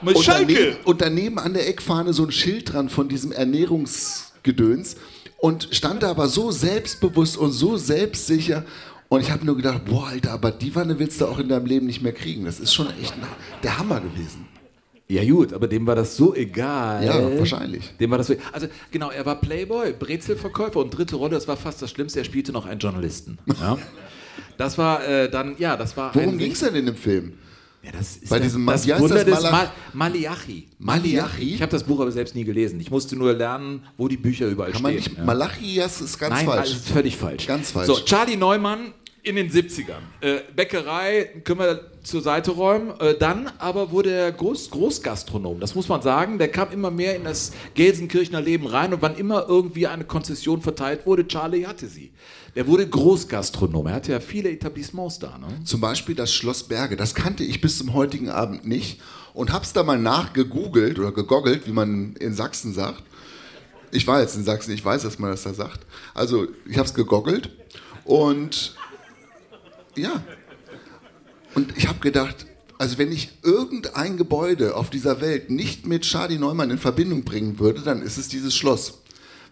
Mit 0.02 0.16
Und 0.18 0.28
daneben, 0.28 0.52
Schalke. 0.56 0.78
und 0.84 1.02
daneben 1.02 1.40
an 1.40 1.54
der 1.54 1.68
Eckfahne 1.70 2.12
so 2.14 2.24
ein 2.26 2.32
Schild 2.32 2.74
dran 2.74 2.90
von 2.90 3.08
diesem 3.08 3.32
Ernährungsgedöns 3.32 4.98
und 5.38 5.70
stand 5.72 6.04
da 6.04 6.10
aber 6.12 6.28
so 6.28 6.52
selbstbewusst 6.52 7.38
und 7.38 7.52
so 7.52 7.78
selbstsicher. 7.78 8.66
Und 9.08 9.22
ich 9.22 9.32
habe 9.32 9.46
nur 9.46 9.56
gedacht, 9.56 9.86
boah, 9.86 10.08
Alter, 10.08 10.32
aber 10.32 10.52
die 10.52 10.76
Wanne 10.76 11.00
willst 11.00 11.22
du 11.22 11.28
auch 11.28 11.40
in 11.40 11.48
deinem 11.48 11.66
Leben 11.66 11.86
nicht 11.86 12.02
mehr 12.02 12.14
kriegen. 12.14 12.46
Das 12.46 12.60
ist 12.60 12.74
schon 12.74 12.88
echt 13.02 13.14
ein- 13.14 13.24
der 13.64 13.78
Hammer 13.78 14.02
gewesen. 14.02 14.48
Ja 15.08 15.24
gut, 15.30 15.54
aber 15.54 15.68
dem 15.68 15.86
war 15.86 15.96
das 15.96 16.18
so 16.18 16.34
egal. 16.34 17.06
Ja, 17.06 17.38
wahrscheinlich. 17.40 17.92
Dem 18.00 18.10
war 18.10 18.18
das 18.18 18.28
so. 18.28 18.36
Also 18.52 18.68
genau, 18.92 19.12
er 19.12 19.26
war 19.26 19.36
Playboy, 19.40 19.94
Brezelverkäufer 19.94 20.80
und 20.80 20.90
dritte 20.90 21.16
Rolle, 21.18 21.36
das 21.36 21.48
war 21.48 21.56
fast 21.58 21.82
das 21.82 21.92
Schlimmste. 21.92 22.20
Er 22.20 22.26
spielte 22.26 22.52
noch 22.52 22.66
einen 22.66 22.80
Journalisten. 22.80 23.38
Ja. 23.60 23.78
Das 24.58 24.78
war 24.78 25.06
äh, 25.08 25.30
dann, 25.30 25.56
ja, 25.58 25.76
das 25.78 25.96
war 25.98 26.14
Worum 26.16 26.38
ging 26.38 26.52
es 26.52 26.60
denn 26.60 26.76
in 26.76 26.86
dem 26.86 26.96
Film? 26.96 27.34
Ja, 27.84 27.92
das 27.92 28.16
ist 28.16 28.30
Bei 28.30 28.38
das, 28.38 28.48
diesem 28.48 28.66
das 28.66 28.88
heißt 28.88 29.02
Wunder 29.02 29.16
das? 29.16 29.26
des 29.26 29.34
Malach- 29.44 29.52
Ma 29.52 30.06
Maliachi. 30.08 30.68
Maliachi? 30.80 31.56
Ich 31.56 31.62
habe 31.62 31.72
das 31.72 31.84
Buch 31.84 32.00
aber 32.00 32.12
selbst 32.14 32.34
nie 32.34 32.46
gelesen. 32.46 32.80
Ich 32.80 32.90
musste 32.90 33.18
nur 33.18 33.34
lernen, 33.34 33.84
wo 33.98 34.08
die 34.08 34.16
Bücher 34.16 34.48
überall 34.48 34.72
Kann 34.72 34.82
man 34.84 34.94
stehen. 34.94 35.04
nicht, 35.04 35.18
ja. 35.18 35.24
Malachias 35.26 36.00
ist 36.00 36.18
ganz 36.18 36.34
Nein, 36.36 36.46
falsch. 36.46 36.70
alles 36.72 36.82
völlig 36.86 37.18
falsch. 37.18 37.46
Ganz 37.46 37.72
falsch. 37.72 37.88
So, 37.88 37.96
Charlie 38.06 38.38
Neumann 38.38 38.94
in 39.24 39.38
den 39.38 39.50
70ern. 39.50 40.02
Äh, 40.20 40.42
Bäckerei 40.54 41.30
können 41.46 41.60
wir 41.60 41.92
zur 42.04 42.22
Seite 42.22 42.52
räumen. 42.52 42.94
Äh, 43.00 43.18
dann 43.18 43.50
aber 43.58 43.92
wurde 43.92 44.12
er 44.12 44.32
Groß 44.34 44.70
Großgastronom. 44.70 45.62
Das 45.62 45.76
muss 45.76 45.88
man 45.88 46.02
sagen. 46.02 46.38
Der 46.38 46.50
kam 46.50 46.72
immer 46.72 46.92
mehr 46.92 47.16
in 47.16 47.24
das 47.24 47.54
Gelsenkirchener 47.74 48.42
Leben 48.42 48.68
rein 48.68 48.94
und 48.94 49.02
wann 49.02 49.16
immer 49.16 49.48
irgendwie 49.48 49.88
eine 49.88 50.04
Konzession 50.04 50.62
verteilt 50.62 51.06
wurde, 51.06 51.26
Charlie 51.26 51.66
hatte 51.66 51.88
sie. 51.88 52.12
Der 52.56 52.68
wurde 52.68 52.88
Großgastronom. 52.88 53.88
Er 53.88 53.94
hatte 53.94 54.12
ja 54.12 54.20
viele 54.20 54.52
Etablissements 54.52 55.20
da. 55.20 55.38
Ne? 55.38 55.64
Zum 55.64 55.80
Beispiel 55.80 56.16
das 56.16 56.34
Schloss 56.34 56.64
Berge. 56.64 56.98
Das 56.98 57.16
kannte 57.16 57.46
ich 57.46 57.62
bis 57.62 57.78
zum 57.78 57.94
heutigen 57.94 58.30
Abend 58.30 58.68
nicht 58.68 59.00
und 59.34 59.54
hab's 59.54 59.72
da 59.72 59.84
mal 59.84 59.98
nachgegoogelt 59.98 61.00
oder 61.00 61.14
gegoggelt, 61.14 61.66
wie 61.66 61.72
man 61.72 62.16
in 62.20 62.34
Sachsen 62.34 62.74
sagt. 62.74 63.04
Ich 63.92 64.06
war 64.06 64.22
jetzt 64.22 64.36
in 64.36 64.44
Sachsen, 64.44 64.74
ich 64.74 64.84
weiß, 64.84 65.04
dass 65.04 65.18
man 65.18 65.32
das 65.32 65.44
da 65.44 65.54
sagt. 65.54 65.80
Also 66.14 66.48
ich 66.68 66.78
hab's 66.78 66.94
gegoggelt 66.94 67.50
und 68.04 68.76
ja, 69.96 70.24
Und 71.56 71.78
ich 71.78 71.88
habe 71.88 72.00
gedacht, 72.00 72.46
also 72.80 72.98
wenn 72.98 73.12
ich 73.12 73.30
irgendein 73.44 74.18
Gebäude 74.18 74.76
auf 74.76 74.90
dieser 74.90 75.22
Welt 75.22 75.50
nicht 75.50 75.86
mit 75.86 76.02
Charlie 76.04 76.38
Neumann 76.40 76.72
in 76.72 76.80
Verbindung 76.80 77.24
bringen 77.24 77.60
würde, 77.60 77.82
dann 77.82 78.02
ist 78.02 78.18
es 78.18 78.28
dieses 78.28 78.56
Schloss. 78.56 79.00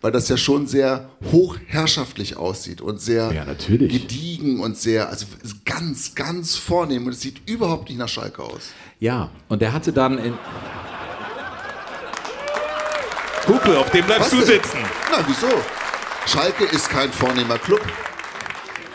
Weil 0.01 0.11
das 0.11 0.27
ja 0.29 0.35
schon 0.37 0.65
sehr 0.65 1.11
hochherrschaftlich 1.31 2.35
aussieht 2.35 2.81
und 2.81 2.99
sehr 2.99 3.31
Ja, 3.31 3.45
natürlich. 3.45 3.91
gediegen 3.93 4.59
und 4.59 4.75
sehr, 4.75 5.09
also 5.09 5.27
ganz, 5.63 6.15
ganz 6.15 6.55
vornehm. 6.55 7.05
Und 7.05 7.11
es 7.11 7.21
sieht 7.21 7.47
überhaupt 7.47 7.87
nicht 7.87 7.99
nach 7.99 8.09
Schalke 8.09 8.41
aus. 8.41 8.71
Ja, 8.99 9.29
und 9.47 9.61
der 9.61 9.73
hatte 9.73 9.93
dann 9.93 10.17
in. 10.17 10.33
Hupe, 13.47 13.77
auf 13.77 13.89
dem 13.91 14.05
bleibst 14.05 14.23
Was 14.23 14.29
du 14.31 14.37
denn? 14.37 14.47
sitzen. 14.63 14.77
Na, 15.11 15.23
wieso? 15.27 15.49
Schalke 16.25 16.63
ist 16.65 16.89
kein 16.89 17.11
vornehmer 17.11 17.57
Club. 17.59 17.81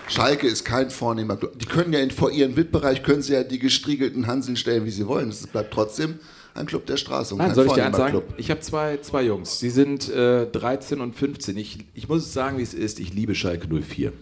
Schalke 0.09 0.47
ist 0.47 0.65
kein 0.65 0.91
vornehmer 0.91 1.37
Club. 1.37 1.59
Die 1.59 1.67
können 1.67 1.93
ja 1.93 2.01
in, 2.01 2.11
vor 2.11 2.31
ihren 2.31 2.57
VIP-Bereich 2.57 3.03
können 3.03 3.23
sie 3.23 3.33
ja 3.33 3.43
die 3.43 3.59
gestriegelten 3.59 4.27
Hanseln 4.27 4.57
stellen, 4.57 4.85
wie 4.85 4.91
sie 4.91 5.07
wollen. 5.07 5.29
Es 5.29 5.47
bleibt 5.47 5.73
trotzdem 5.73 6.19
ein 6.55 6.67
Club 6.67 6.87
der 6.87 6.97
Straße 6.97 7.35
und 7.35 7.39
Nein, 7.39 7.49
kein 7.49 7.55
soll 7.55 7.67
ich 7.67 7.73
dir 7.73 7.85
eins 7.85 7.97
sagen? 7.97 8.11
Club. 8.13 8.35
Ich 8.37 8.51
habe 8.51 8.61
zwei, 8.61 8.99
zwei 8.99 9.23
Jungs. 9.23 9.59
Die 9.59 9.71
sind 9.71 10.09
äh, 10.09 10.47
13 10.47 11.01
und 11.01 11.15
15. 11.15 11.57
Ich, 11.57 11.79
ich 11.95 12.09
muss 12.09 12.25
es 12.25 12.33
sagen, 12.33 12.59
wie 12.59 12.63
es 12.63 12.73
ist. 12.73 13.01
Ich 13.01 13.13
liebe 13.13 13.35
Schalke 13.35 13.69
04. 13.69 14.13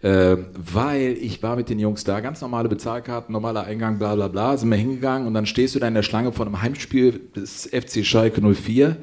Ähm, 0.00 0.46
weil 0.54 1.16
ich 1.20 1.42
war 1.42 1.56
mit 1.56 1.68
den 1.68 1.80
Jungs 1.80 2.04
da, 2.04 2.20
ganz 2.20 2.40
normale 2.40 2.68
Bezahlkarten, 2.68 3.32
normaler 3.32 3.64
Eingang, 3.64 3.98
bla 3.98 4.14
bla 4.14 4.28
bla, 4.28 4.56
sind 4.56 4.70
wir 4.70 4.76
hingegangen 4.76 5.26
und 5.26 5.34
dann 5.34 5.44
stehst 5.44 5.74
du 5.74 5.80
da 5.80 5.88
in 5.88 5.94
der 5.94 6.04
Schlange 6.04 6.30
von 6.30 6.46
einem 6.46 6.62
Heimspiel 6.62 7.20
des 7.34 7.66
FC 7.66 8.04
Schalke 8.06 8.40
04 8.40 8.96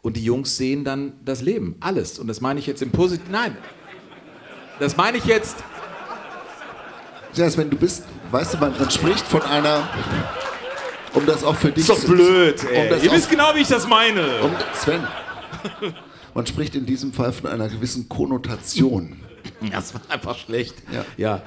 und 0.00 0.16
die 0.16 0.22
Jungs 0.24 0.56
sehen 0.56 0.84
dann 0.84 1.14
das 1.24 1.42
Leben, 1.42 1.74
alles. 1.80 2.20
Und 2.20 2.28
das 2.28 2.40
meine 2.40 2.60
ich 2.60 2.68
jetzt 2.68 2.82
im 2.82 2.90
Positiven, 2.90 3.32
nein, 3.32 3.56
das 4.78 4.96
meine 4.96 5.18
ich 5.18 5.24
jetzt, 5.24 5.56
Ja, 7.34 7.54
wenn 7.56 7.70
du 7.70 7.76
bist, 7.76 8.04
weißt 8.30 8.54
du, 8.54 8.58
man, 8.58 8.78
man 8.78 8.90
spricht 8.90 9.26
von 9.26 9.42
einer, 9.42 9.88
um 11.14 11.24
das 11.26 11.44
auch 11.44 11.56
für 11.56 11.68
dich 11.70 11.78
ist 11.82 11.90
doch 11.90 11.98
zu- 12.00 12.08
blöd, 12.08 12.62
Um 12.64 12.68
ey. 12.70 12.88
das 12.90 13.02
Ihr 13.04 13.12
wisst 13.12 13.30
genau, 13.30 13.54
wie 13.54 13.60
ich 13.60 13.68
das 13.68 13.86
meine. 13.86 14.40
um, 14.42 14.50
Sven, 14.74 15.06
man 16.34 16.46
spricht 16.46 16.74
in 16.74 16.84
diesem 16.86 17.12
Fall 17.12 17.32
von 17.32 17.50
einer 17.50 17.68
gewissen 17.68 18.08
Konnotation. 18.08 19.16
Das 19.72 19.94
war 19.94 20.00
einfach 20.08 20.36
schlecht. 20.38 20.74
Ja. 20.92 21.04
Ja. 21.16 21.42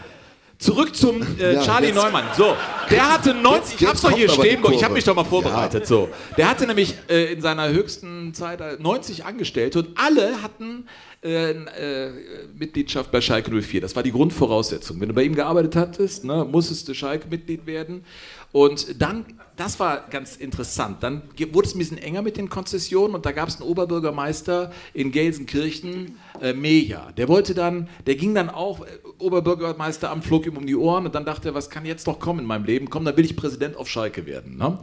Zurück 0.57 0.95
zum 0.95 1.21
äh, 1.37 1.53
Ja, 1.55 1.63
Charlie 1.63 1.87
jetzt- 1.87 1.95
Neumann. 1.95 2.23
So, 2.35 2.55
der 2.89 3.11
hatte 3.13 3.33
90, 3.33 3.71
jetzt 3.73 3.81
ich 3.81 3.87
hab's 3.87 4.01
doch 4.01 4.11
hier 4.11 4.29
stehen, 4.29 4.45
ich 4.45 4.55
habe 4.63 4.77
Kurve. 4.77 4.93
mich 4.93 5.03
doch 5.03 5.15
mal 5.15 5.25
vorbereitet. 5.25 5.85
So, 5.85 6.09
der 6.37 6.49
hatte 6.49 6.65
nämlich 6.65 6.95
äh, 7.09 7.33
in 7.33 7.41
seiner 7.41 7.67
höchsten 7.69 8.33
Zeit 8.33 8.61
äh, 8.61 8.77
90 8.79 9.25
Angestellte 9.25 9.79
und 9.79 9.89
alle 9.99 10.41
hatten 10.41 10.87
äh, 11.25 11.51
äh, 11.53 12.11
Mitgliedschaft 12.55 13.11
bei 13.11 13.19
Schalke 13.19 13.49
04. 13.49 13.81
Das 13.81 13.95
war 13.95 14.03
die 14.03 14.11
Grundvoraussetzung. 14.11 15.01
Wenn 15.01 15.09
du 15.09 15.15
bei 15.15 15.23
ihm 15.23 15.33
gearbeitet 15.33 15.75
hattest, 15.75 16.23
ne, 16.23 16.45
musstest 16.45 16.87
du 16.87 16.93
Schalke-Mitglied 16.93 17.65
werden. 17.65 18.05
Und 18.51 19.01
dann, 19.01 19.25
das 19.55 19.79
war 19.79 20.07
ganz 20.09 20.35
interessant, 20.37 21.01
dann 21.01 21.23
wurde 21.51 21.67
es 21.67 21.73
ein 21.73 21.79
bisschen 21.79 21.97
enger 21.97 22.21
mit 22.21 22.37
den 22.37 22.47
Konzessionen 22.47 23.15
und 23.15 23.25
da 23.25 23.31
gab 23.31 23.49
es 23.49 23.59
einen 23.59 23.67
Oberbürgermeister 23.67 24.71
in 24.93 25.11
Gelsenkirchen, 25.11 26.19
äh, 26.41 26.53
Meja. 26.53 27.11
Der 27.17 27.27
wollte 27.27 27.55
dann, 27.55 27.89
der 28.05 28.15
ging 28.15 28.35
dann 28.35 28.49
auch, 28.49 28.81
äh, 28.81 28.85
Oberbürgermeisteramt 29.19 30.23
flog 30.23 30.45
ihm 30.45 30.57
um 30.57 30.65
die 30.65 30.75
Ohren 30.75 31.05
und 31.05 31.15
dann 31.15 31.25
dachte 31.25 31.49
er, 31.49 31.53
was 31.53 31.69
kann 31.69 31.85
jetzt 31.85 32.07
noch 32.07 32.19
kommen 32.19 32.39
in 32.39 32.45
meinem 32.45 32.65
Leben? 32.65 32.89
Komm, 32.89 33.05
dann 33.05 33.15
will 33.17 33.25
ich 33.25 33.35
Präsident 33.35 33.77
auf 33.77 33.89
Schalke 33.89 34.25
werden. 34.25 34.57
Ne? 34.57 34.77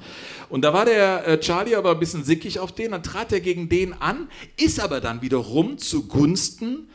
Und 0.49 0.62
da 0.62 0.73
war 0.73 0.85
der 0.85 1.27
äh, 1.27 1.40
Charlie 1.40 1.75
aber 1.75 1.92
ein 1.92 1.99
bisschen 1.99 2.25
sickig 2.25 2.59
auf 2.59 2.73
den, 2.73 2.92
dann 2.92 3.03
trat 3.03 3.33
er 3.33 3.40
gegen 3.40 3.68
den 3.68 3.92
an, 3.95 4.29
ist 4.57 4.81
aber 4.81 5.01
dann 5.01 5.23
wiederum 5.23 5.79
zugunsten 5.79 6.88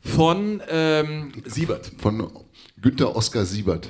von 0.00 0.62
ähm, 0.68 1.32
Siebert. 1.44 1.92
Von 1.98 2.30
Günter 2.80 3.14
Oskar 3.14 3.44
Siebert. 3.44 3.88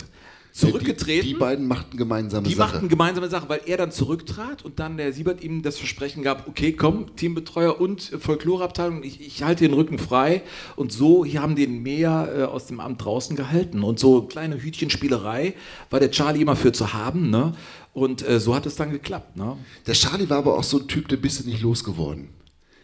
Zurückgetreten. 0.53 1.27
Die, 1.27 1.35
die 1.35 1.39
beiden 1.39 1.67
machten 1.67 1.97
gemeinsame 1.97 2.49
Die 2.49 2.55
Sache. 2.55 2.75
machten 2.75 2.89
gemeinsame 2.89 3.29
Sache, 3.29 3.49
weil 3.49 3.61
er 3.67 3.77
dann 3.77 3.93
zurücktrat 3.93 4.65
und 4.65 4.79
dann 4.79 4.97
der 4.97 5.13
Siebert 5.13 5.43
ihm 5.43 5.63
das 5.63 5.79
Versprechen 5.79 6.23
gab, 6.23 6.49
okay, 6.49 6.73
komm, 6.73 7.15
Teambetreuer 7.17 7.81
und 7.81 8.03
Folkloreabteilung, 8.03 9.03
ich, 9.03 9.21
ich 9.21 9.43
halte 9.43 9.65
den 9.65 9.75
Rücken 9.75 9.99
frei. 9.99 10.43
Und 10.77 10.93
so 10.93 11.25
hier 11.25 11.43
haben 11.43 11.57
den 11.57 11.83
mehr 11.83 12.33
äh, 12.37 12.43
aus 12.43 12.67
dem 12.67 12.81
Amt 12.81 13.05
draußen 13.05 13.37
gehalten. 13.37 13.83
Und 13.83 13.99
so 13.99 14.23
kleine 14.23 14.61
Hütchenspielerei 14.63 15.55
war 15.91 16.01
der 16.01 16.11
Charlie 16.11 16.43
immer 16.43 16.57
für 16.57 16.73
zu 16.73 16.93
haben. 16.93 17.31
Ne? 17.31 17.53
Und 17.93 18.27
äh, 18.27 18.41
so 18.41 18.55
hat 18.55 18.67
es 18.67 18.77
dann 18.77 18.91
geklappt. 18.91 19.37
Ne? 19.37 19.57
Der 19.87 19.95
Charlie 19.95 20.29
war 20.29 20.39
aber 20.39 20.59
auch 20.59 20.65
so 20.65 20.79
ein 20.79 20.89
Typ, 20.89 21.09
der 21.09 21.17
bist 21.17 21.45
du 21.45 21.49
nicht 21.49 21.63
losgeworden. 21.63 22.40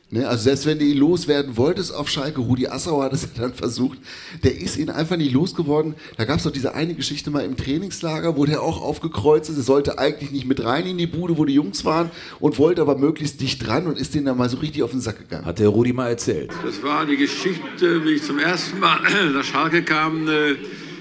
Ne? 0.08 0.28
Also 0.28 0.44
selbst 0.44 0.66
wenn 0.66 0.78
du 0.78 0.84
ihn 0.84 0.98
loswerden 0.98 1.56
wolltest 1.56 1.92
auf 1.92 2.08
Schalke, 2.08 2.40
Rudi 2.40 2.68
Assauer 2.68 3.04
hat 3.04 3.12
es 3.12 3.22
ja 3.22 3.28
dann 3.36 3.54
versucht, 3.54 3.98
der 4.44 4.56
ist 4.56 4.76
ihn 4.76 4.88
einfach 4.88 5.16
nicht 5.16 5.32
losgeworden. 5.32 5.94
Da 6.16 6.24
gab 6.24 6.38
es 6.38 6.44
doch 6.44 6.52
diese 6.52 6.74
eine 6.74 6.94
Geschichte 6.94 7.30
mal 7.30 7.44
im 7.44 7.56
Trainingslager, 7.56 8.36
wo 8.36 8.44
der 8.44 8.62
auch 8.62 8.82
aufgekreuzt 8.82 9.50
ist. 9.50 9.56
Er 9.56 9.64
sollte 9.64 9.98
eigentlich 9.98 10.30
nicht 10.30 10.46
mit 10.46 10.62
rein 10.62 10.86
in 10.86 10.96
die 10.96 11.08
Bude, 11.08 11.36
wo 11.38 11.44
die 11.44 11.54
Jungs 11.54 11.84
waren 11.84 12.10
und 12.38 12.58
wollte 12.58 12.82
aber 12.82 12.96
möglichst 12.96 13.40
dicht 13.40 13.66
dran 13.66 13.88
und 13.88 13.98
ist 13.98 14.14
denen 14.14 14.26
dann 14.26 14.38
mal 14.38 14.48
so 14.48 14.58
richtig 14.58 14.84
auf 14.84 14.92
den 14.92 15.00
Sack 15.00 15.18
gegangen. 15.18 15.44
Hat 15.44 15.58
der 15.58 15.68
Rudi 15.68 15.92
mal 15.92 16.08
erzählt. 16.08 16.52
Das 16.64 16.80
war 16.84 17.04
die 17.04 17.16
Geschichte, 17.16 18.04
wie 18.04 18.10
ich 18.10 18.22
zum 18.22 18.38
ersten 18.38 18.78
Mal 18.78 19.00
nach 19.34 19.44
Schalke 19.44 19.82
kam. 19.82 20.28
Äh, 20.28 20.52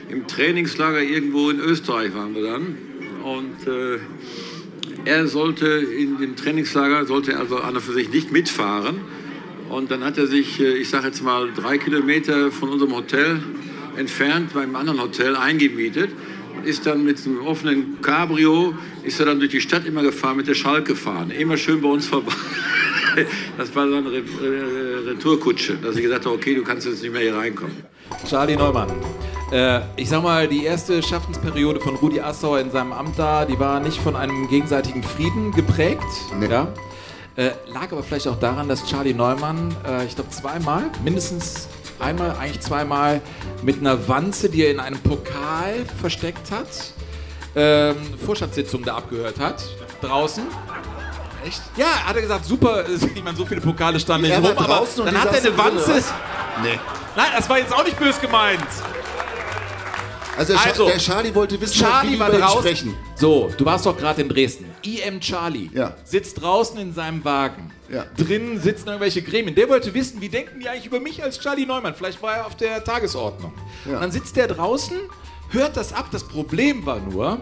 Im 0.09 0.25
Trainingslager 0.27 1.01
irgendwo 1.01 1.51
in 1.51 1.59
Österreich 1.59 2.15
waren 2.15 2.33
wir 2.33 2.43
dann. 2.43 2.77
Und 3.23 3.67
äh, 3.67 3.99
er 5.05 5.27
sollte 5.27 5.67
in 5.67 6.17
dem 6.17 6.35
Trainingslager, 6.35 7.05
sollte 7.05 7.37
also 7.37 7.57
an 7.57 7.75
und 7.75 7.81
für 7.81 7.93
sich 7.93 8.09
nicht 8.09 8.31
mitfahren. 8.31 9.01
Und 9.69 9.91
dann 9.91 10.03
hat 10.03 10.17
er 10.17 10.27
sich, 10.27 10.59
äh, 10.59 10.73
ich 10.73 10.89
sage 10.89 11.07
jetzt 11.07 11.23
mal, 11.23 11.49
drei 11.55 11.77
Kilometer 11.77 12.51
von 12.51 12.69
unserem 12.69 12.95
Hotel 12.95 13.39
entfernt 13.97 14.53
bei 14.53 14.61
einem 14.61 14.75
anderen 14.75 15.01
Hotel 15.01 15.35
eingemietet. 15.35 16.09
Ist 16.63 16.85
dann 16.85 17.03
mit 17.03 17.23
einem 17.25 17.45
offenen 17.45 18.01
Cabrio, 18.01 18.73
ist 19.03 19.19
er 19.19 19.27
dann 19.27 19.39
durch 19.39 19.51
die 19.51 19.61
Stadt 19.61 19.85
immer 19.85 20.01
gefahren, 20.01 20.37
mit 20.37 20.47
der 20.47 20.55
Schalke 20.55 20.93
gefahren. 20.93 21.29
Immer 21.29 21.57
schön 21.57 21.81
bei 21.81 21.89
uns 21.89 22.07
vorbei. 22.07 22.33
Das 23.57 23.73
war 23.73 23.87
so 23.87 23.95
eine 23.95 24.11
Re 24.11 24.23
Retourkutsche, 25.07 25.77
dass 25.81 25.95
ich 25.95 26.03
gesagt 26.03 26.25
habe, 26.25 26.35
okay, 26.35 26.53
du 26.53 26.63
kannst 26.63 26.85
jetzt 26.85 27.01
nicht 27.01 27.13
mehr 27.13 27.21
hier 27.21 27.35
reinkommen. 27.35 27.73
Charlie 28.27 28.57
Neumann. 28.57 28.91
Äh, 29.51 29.81
ich 29.95 30.09
sag 30.09 30.23
mal, 30.23 30.47
die 30.47 30.65
erste 30.65 31.03
Schaffensperiode 31.03 31.79
von 31.79 31.95
Rudi 31.95 32.19
Assauer 32.19 32.59
in 32.59 32.71
seinem 32.71 32.93
Amt 32.93 33.19
da, 33.19 33.45
die 33.45 33.59
war 33.59 33.79
nicht 33.79 33.99
von 33.99 34.15
einem 34.15 34.47
gegenseitigen 34.47 35.03
Frieden 35.03 35.51
geprägt. 35.51 36.03
Nee. 36.39 36.47
Ja? 36.47 36.67
Äh, 37.35 37.51
lag 37.67 37.91
aber 37.91 38.01
vielleicht 38.01 38.27
auch 38.27 38.39
daran, 38.39 38.67
dass 38.67 38.85
Charlie 38.85 39.13
Neumann, 39.13 39.75
äh, 39.87 40.05
ich 40.05 40.15
glaube 40.15 40.31
zweimal, 40.31 40.83
mindestens 41.03 41.67
einmal, 41.99 42.31
eigentlich 42.31 42.61
zweimal, 42.61 43.21
mit 43.61 43.79
einer 43.79 44.07
Wanze, 44.07 44.49
die 44.49 44.63
er 44.63 44.71
in 44.71 44.79
einem 44.79 44.99
Pokal 44.99 45.85
versteckt 45.99 46.49
hat, 46.51 46.67
ähm, 47.55 47.97
Vorstandssitzungen 48.25 48.85
da 48.85 48.95
abgehört 48.95 49.39
hat, 49.39 49.63
draußen. 50.01 50.43
Echt? 51.45 51.61
Ja, 51.77 52.07
hat 52.07 52.15
er 52.15 52.21
gesagt, 52.21 52.45
super, 52.45 52.83
ich 53.15 53.23
meine, 53.23 53.37
so 53.37 53.45
viele 53.45 53.61
Pokale 53.61 53.99
standen 53.99 54.27
nicht 54.27 54.37
rum, 54.37 54.57
aber 54.57 54.87
dann 55.05 55.21
hat 55.21 55.33
er 55.33 55.39
eine 55.39 55.57
Wanze. 55.57 56.03
Nee. 56.63 56.79
Nein, 57.15 57.27
das 57.35 57.49
war 57.49 57.59
jetzt 57.59 57.73
auch 57.73 57.83
nicht 57.83 57.99
böse 57.99 58.19
gemeint. 58.19 58.61
Also, 60.37 60.53
der, 60.53 60.65
Also, 60.65 60.87
der 60.87 60.97
Charlie 60.97 61.33
wollte 61.33 61.59
wissen, 61.61 61.75
wie 61.75 61.79
Charlie 61.79 62.11
die 62.11 62.19
war 62.19 62.29
über 62.29 62.39
draußen. 62.39 62.59
sprechen. 62.61 62.97
So, 63.15 63.51
du 63.57 63.65
warst 63.65 63.85
doch 63.85 63.97
gerade 63.97 64.21
in 64.21 64.29
Dresden. 64.29 64.65
IM 64.83 65.19
Charlie 65.21 65.69
Ja. 65.73 65.95
sitzt 66.03 66.41
draußen 66.41 66.77
in 66.79 66.93
seinem 66.93 67.23
Wagen. 67.23 67.71
Ja. 67.89 68.05
Drinnen 68.17 68.59
sitzen 68.59 68.87
irgendwelche 68.87 69.21
Gremien. 69.21 69.55
Der 69.55 69.69
wollte 69.69 69.93
wissen, 69.93 70.19
wie 70.19 70.29
denken 70.29 70.59
die 70.59 70.67
eigentlich 70.67 70.87
über 70.87 70.99
mich 70.99 71.23
als 71.23 71.39
Charlie 71.39 71.65
Neumann? 71.65 71.93
Vielleicht 71.95 72.21
war 72.21 72.35
er 72.37 72.45
auf 72.47 72.55
der 72.55 72.83
Tagesordnung. 72.83 73.53
Ja. 73.85 73.95
Und 73.95 74.01
dann 74.01 74.11
sitzt 74.11 74.35
der 74.35 74.47
draußen, 74.47 74.97
hört 75.49 75.77
das 75.77 75.93
ab. 75.93 76.07
Das 76.11 76.23
Problem 76.27 76.85
war 76.85 76.99
nur, 76.99 77.39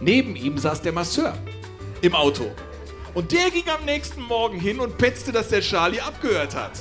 neben 0.00 0.36
ihm 0.36 0.56
saß 0.58 0.80
der 0.82 0.92
Masseur 0.92 1.34
im 2.02 2.14
Auto. 2.14 2.46
Und 3.12 3.32
der 3.32 3.50
ging 3.50 3.64
am 3.68 3.84
nächsten 3.84 4.22
Morgen 4.22 4.58
hin 4.60 4.78
und 4.78 4.96
petzte, 4.96 5.32
dass 5.32 5.48
der 5.48 5.60
Charlie 5.60 6.00
abgehört 6.00 6.54
hat. 6.54 6.72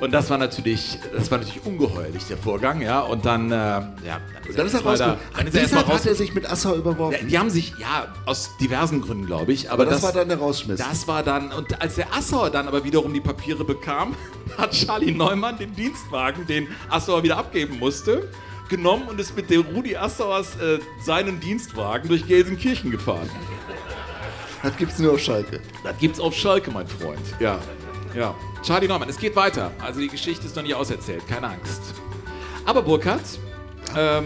Und 0.00 0.12
das 0.12 0.28
war 0.28 0.36
natürlich, 0.38 0.98
das 1.16 1.30
war 1.30 1.38
natürlich 1.38 1.64
ungeheuerlich, 1.64 2.24
der 2.26 2.36
Vorgang, 2.36 2.82
ja. 2.82 3.00
Und 3.00 3.24
dann, 3.24 3.50
äh, 3.50 3.54
ja, 3.54 3.88
dann 4.04 4.20
Dann 4.56 4.66
ist 4.66 4.74
er 4.74 4.80
erstmal 4.84 4.98
da- 4.98 5.04
rausgekommen. 5.06 5.18
Dann 5.36 5.46
ist 5.46 5.54
er 5.54 5.60
erstmal 5.62 5.82
Deshalb 5.84 5.88
raus. 5.88 6.00
hat 6.00 6.06
er 6.06 6.14
sich 6.14 6.34
mit 6.34 6.50
Assauer 6.50 6.74
überworfen. 6.76 7.18
Ja, 7.22 7.26
die 7.28 7.38
haben 7.38 7.50
sich, 7.50 7.72
ja, 7.78 8.14
aus 8.26 8.50
diversen 8.60 9.00
Gründen, 9.00 9.26
glaube 9.26 9.52
ich. 9.52 9.70
Aber, 9.70 9.82
Aber 9.84 9.90
das 9.90 10.02
war 10.02 10.12
dann 10.12 10.28
der 10.28 10.38
Rausschmiss. 10.38 10.78
Das 10.78 11.08
war 11.08 11.22
dann, 11.22 11.50
und 11.52 11.80
als 11.80 11.94
der 11.94 12.12
Assauer 12.14 12.50
dann 12.50 12.68
aber 12.68 12.84
wiederum 12.84 13.14
die 13.14 13.20
Papiere 13.20 13.64
bekam, 13.64 14.14
hat 14.58 14.72
Charlie 14.72 15.12
Neumann 15.12 15.56
den 15.58 15.74
Dienstwagen, 15.74 16.46
den 16.46 16.68
Assauer 16.90 17.22
wieder 17.22 17.38
abgeben 17.38 17.78
musste, 17.78 18.28
genommen 18.68 19.04
und 19.08 19.18
ist 19.20 19.34
mit 19.36 19.48
dem 19.48 19.62
Rudi 19.62 19.96
Assauers 19.96 20.56
äh, 20.56 20.78
seinen 21.02 21.40
Dienstwagen 21.40 22.08
durch 22.08 22.26
Gelsenkirchen 22.26 22.90
gefahren. 22.90 23.30
Das 24.62 24.76
gibt's 24.76 24.98
nur 24.98 25.12
auf 25.12 25.20
Schalke. 25.20 25.60
Das 25.84 25.96
gibt's 25.98 26.18
auf 26.18 26.34
Schalke, 26.34 26.70
mein 26.70 26.86
Freund. 26.88 27.20
Ja, 27.38 27.58
ja. 28.16 28.34
Charlie 28.62 28.88
Neumann, 28.88 29.08
es 29.08 29.18
geht 29.18 29.36
weiter. 29.36 29.72
Also 29.78 30.00
die 30.00 30.08
Geschichte 30.08 30.46
ist 30.46 30.56
noch 30.56 30.62
nicht 30.62 30.74
auserzählt, 30.74 31.26
keine 31.28 31.48
Angst. 31.48 31.82
Aber 32.64 32.82
Burkhard, 32.82 33.22
ähm, 33.96 34.24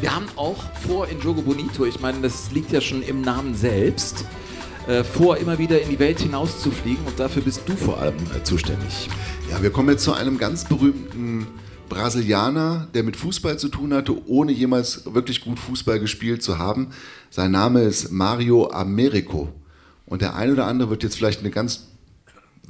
wir 0.00 0.14
haben 0.14 0.26
auch 0.36 0.56
vor 0.86 1.08
in 1.08 1.20
Jogo 1.20 1.42
Bonito, 1.42 1.84
ich 1.84 2.00
meine, 2.00 2.20
das 2.20 2.50
liegt 2.52 2.72
ja 2.72 2.80
schon 2.80 3.02
im 3.02 3.20
Namen 3.20 3.54
selbst, 3.54 4.24
äh, 4.86 5.04
vor, 5.04 5.36
immer 5.36 5.58
wieder 5.58 5.82
in 5.82 5.90
die 5.90 5.98
Welt 5.98 6.20
hinauszufliegen 6.20 7.04
und 7.04 7.18
dafür 7.18 7.42
bist 7.42 7.62
du 7.66 7.76
vor 7.76 7.98
allem 7.98 8.16
äh, 8.34 8.42
zuständig. 8.44 9.10
Ja, 9.50 9.62
wir 9.62 9.70
kommen 9.70 9.90
jetzt 9.90 10.04
zu 10.04 10.12
einem 10.12 10.38
ganz 10.38 10.64
berühmten 10.64 11.46
Brasilianer, 11.88 12.88
der 12.94 13.02
mit 13.02 13.16
Fußball 13.16 13.58
zu 13.58 13.68
tun 13.68 13.92
hatte, 13.92 14.14
ohne 14.26 14.52
jemals 14.52 15.12
wirklich 15.12 15.42
gut 15.42 15.58
Fußball 15.58 16.00
gespielt 16.00 16.42
zu 16.42 16.58
haben. 16.58 16.88
Sein 17.30 17.50
Name 17.50 17.82
ist 17.82 18.12
Mario 18.12 18.70
Americo. 18.70 19.48
Und 20.06 20.22
der 20.22 20.36
ein 20.36 20.52
oder 20.52 20.66
andere 20.66 20.90
wird 20.90 21.02
jetzt 21.02 21.16
vielleicht 21.16 21.40
eine 21.40 21.50
ganz 21.50 21.87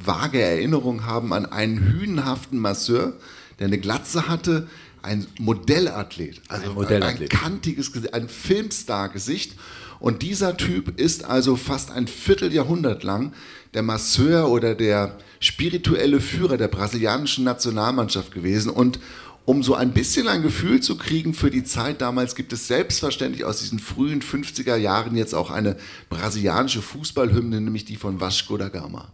vage 0.04 0.40
Erinnerung 0.40 1.06
haben 1.06 1.32
an 1.32 1.46
einen 1.46 1.78
hünenhaften 1.78 2.58
Masseur, 2.58 3.14
der 3.58 3.66
eine 3.66 3.78
Glatze 3.78 4.28
hatte, 4.28 4.68
ein 5.02 5.26
Modellathlet, 5.38 6.40
also 6.48 6.70
Ein 6.70 6.74
Modellathlet. 6.74 7.32
ein 7.32 7.38
kantiges, 7.40 7.92
Gesicht, 7.92 8.14
ein 8.14 8.28
Filmstar-Gesicht. 8.28 9.54
Und 10.00 10.22
dieser 10.22 10.56
Typ 10.56 10.98
ist 10.98 11.24
also 11.24 11.56
fast 11.56 11.90
ein 11.90 12.06
Vierteljahrhundert 12.06 13.02
lang 13.02 13.32
der 13.74 13.82
Masseur 13.82 14.48
oder 14.48 14.74
der 14.74 15.16
spirituelle 15.40 16.20
Führer 16.20 16.56
der 16.56 16.68
brasilianischen 16.68 17.44
Nationalmannschaft 17.44 18.32
gewesen. 18.32 18.70
Und 18.70 19.00
um 19.44 19.62
so 19.62 19.74
ein 19.74 19.92
bisschen 19.92 20.28
ein 20.28 20.42
Gefühl 20.42 20.80
zu 20.80 20.96
kriegen 20.96 21.32
für 21.34 21.50
die 21.50 21.64
Zeit 21.64 22.00
damals, 22.00 22.34
gibt 22.34 22.52
es 22.52 22.68
selbstverständlich 22.68 23.44
aus 23.44 23.60
diesen 23.60 23.78
frühen 23.78 24.20
50er 24.20 24.76
Jahren 24.76 25.16
jetzt 25.16 25.34
auch 25.34 25.50
eine 25.50 25.76
brasilianische 26.10 26.82
Fußballhymne, 26.82 27.60
nämlich 27.60 27.84
die 27.84 27.96
von 27.96 28.20
Vasco 28.20 28.56
da 28.56 28.68
Gama. 28.68 29.10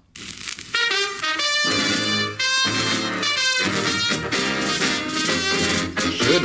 Schön. 6.24 6.42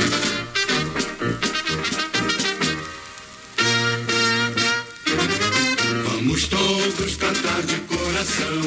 Vamos 6.04 6.48
todos 6.48 7.16
cantar 7.16 7.62
de 7.62 7.76
coração. 7.82 8.62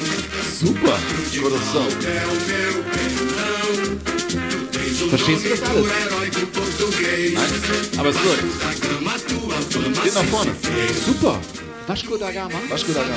Super. 0.60 1.00
Coração. 1.42 1.88
É 2.06 2.26
o 2.26 2.36
meu 2.48 2.84
perdão. 2.84 3.98
Tu 4.50 4.66
tens 4.68 5.02
o 5.02 5.10
Verstehst 5.10 5.44
du 5.44 5.50
das 5.50 5.70
alles? 5.70 5.92
herói 6.06 6.30
do 6.30 6.48
português. 6.48 7.34
Nein, 7.34 8.00
aber 8.00 8.10
es 8.10 8.18
wird. 8.24 8.40
Da 8.60 8.74
gama 8.88 9.20
tua 9.20 9.56
fama 9.70 10.02
Geht 10.04 10.14
nach 10.16 10.26
vorne. 10.26 10.56
Super. 11.06 11.63
Vasco 11.88 12.18
da 12.18 12.32
Gama. 12.32 12.60
Vasco 12.70 12.94
da 12.94 13.02
Gama. 13.02 13.16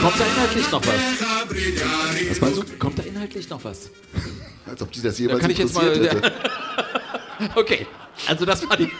Kommt 0.00 0.20
da 0.20 0.24
inhaltlich 0.24 0.70
noch 0.70 0.82
was? 0.86 2.30
Was 2.30 2.40
meinst 2.40 2.58
du? 2.58 2.64
Kommt 2.78 2.98
da 2.98 3.02
inhaltlich 3.02 3.50
noch 3.50 3.64
was? 3.64 3.90
Als 4.66 4.82
ob 4.82 4.92
die 4.92 5.02
das 5.02 5.16
Da 5.16 5.22
jemals 5.22 5.40
kann 5.40 5.50
ich 5.50 5.58
jetzt 5.58 5.74
mal. 5.74 5.94
hätte. 5.94 6.32
okay. 7.54 7.86
Also 8.26 8.44
das 8.44 8.68
war 8.68 8.76
die. 8.76 8.90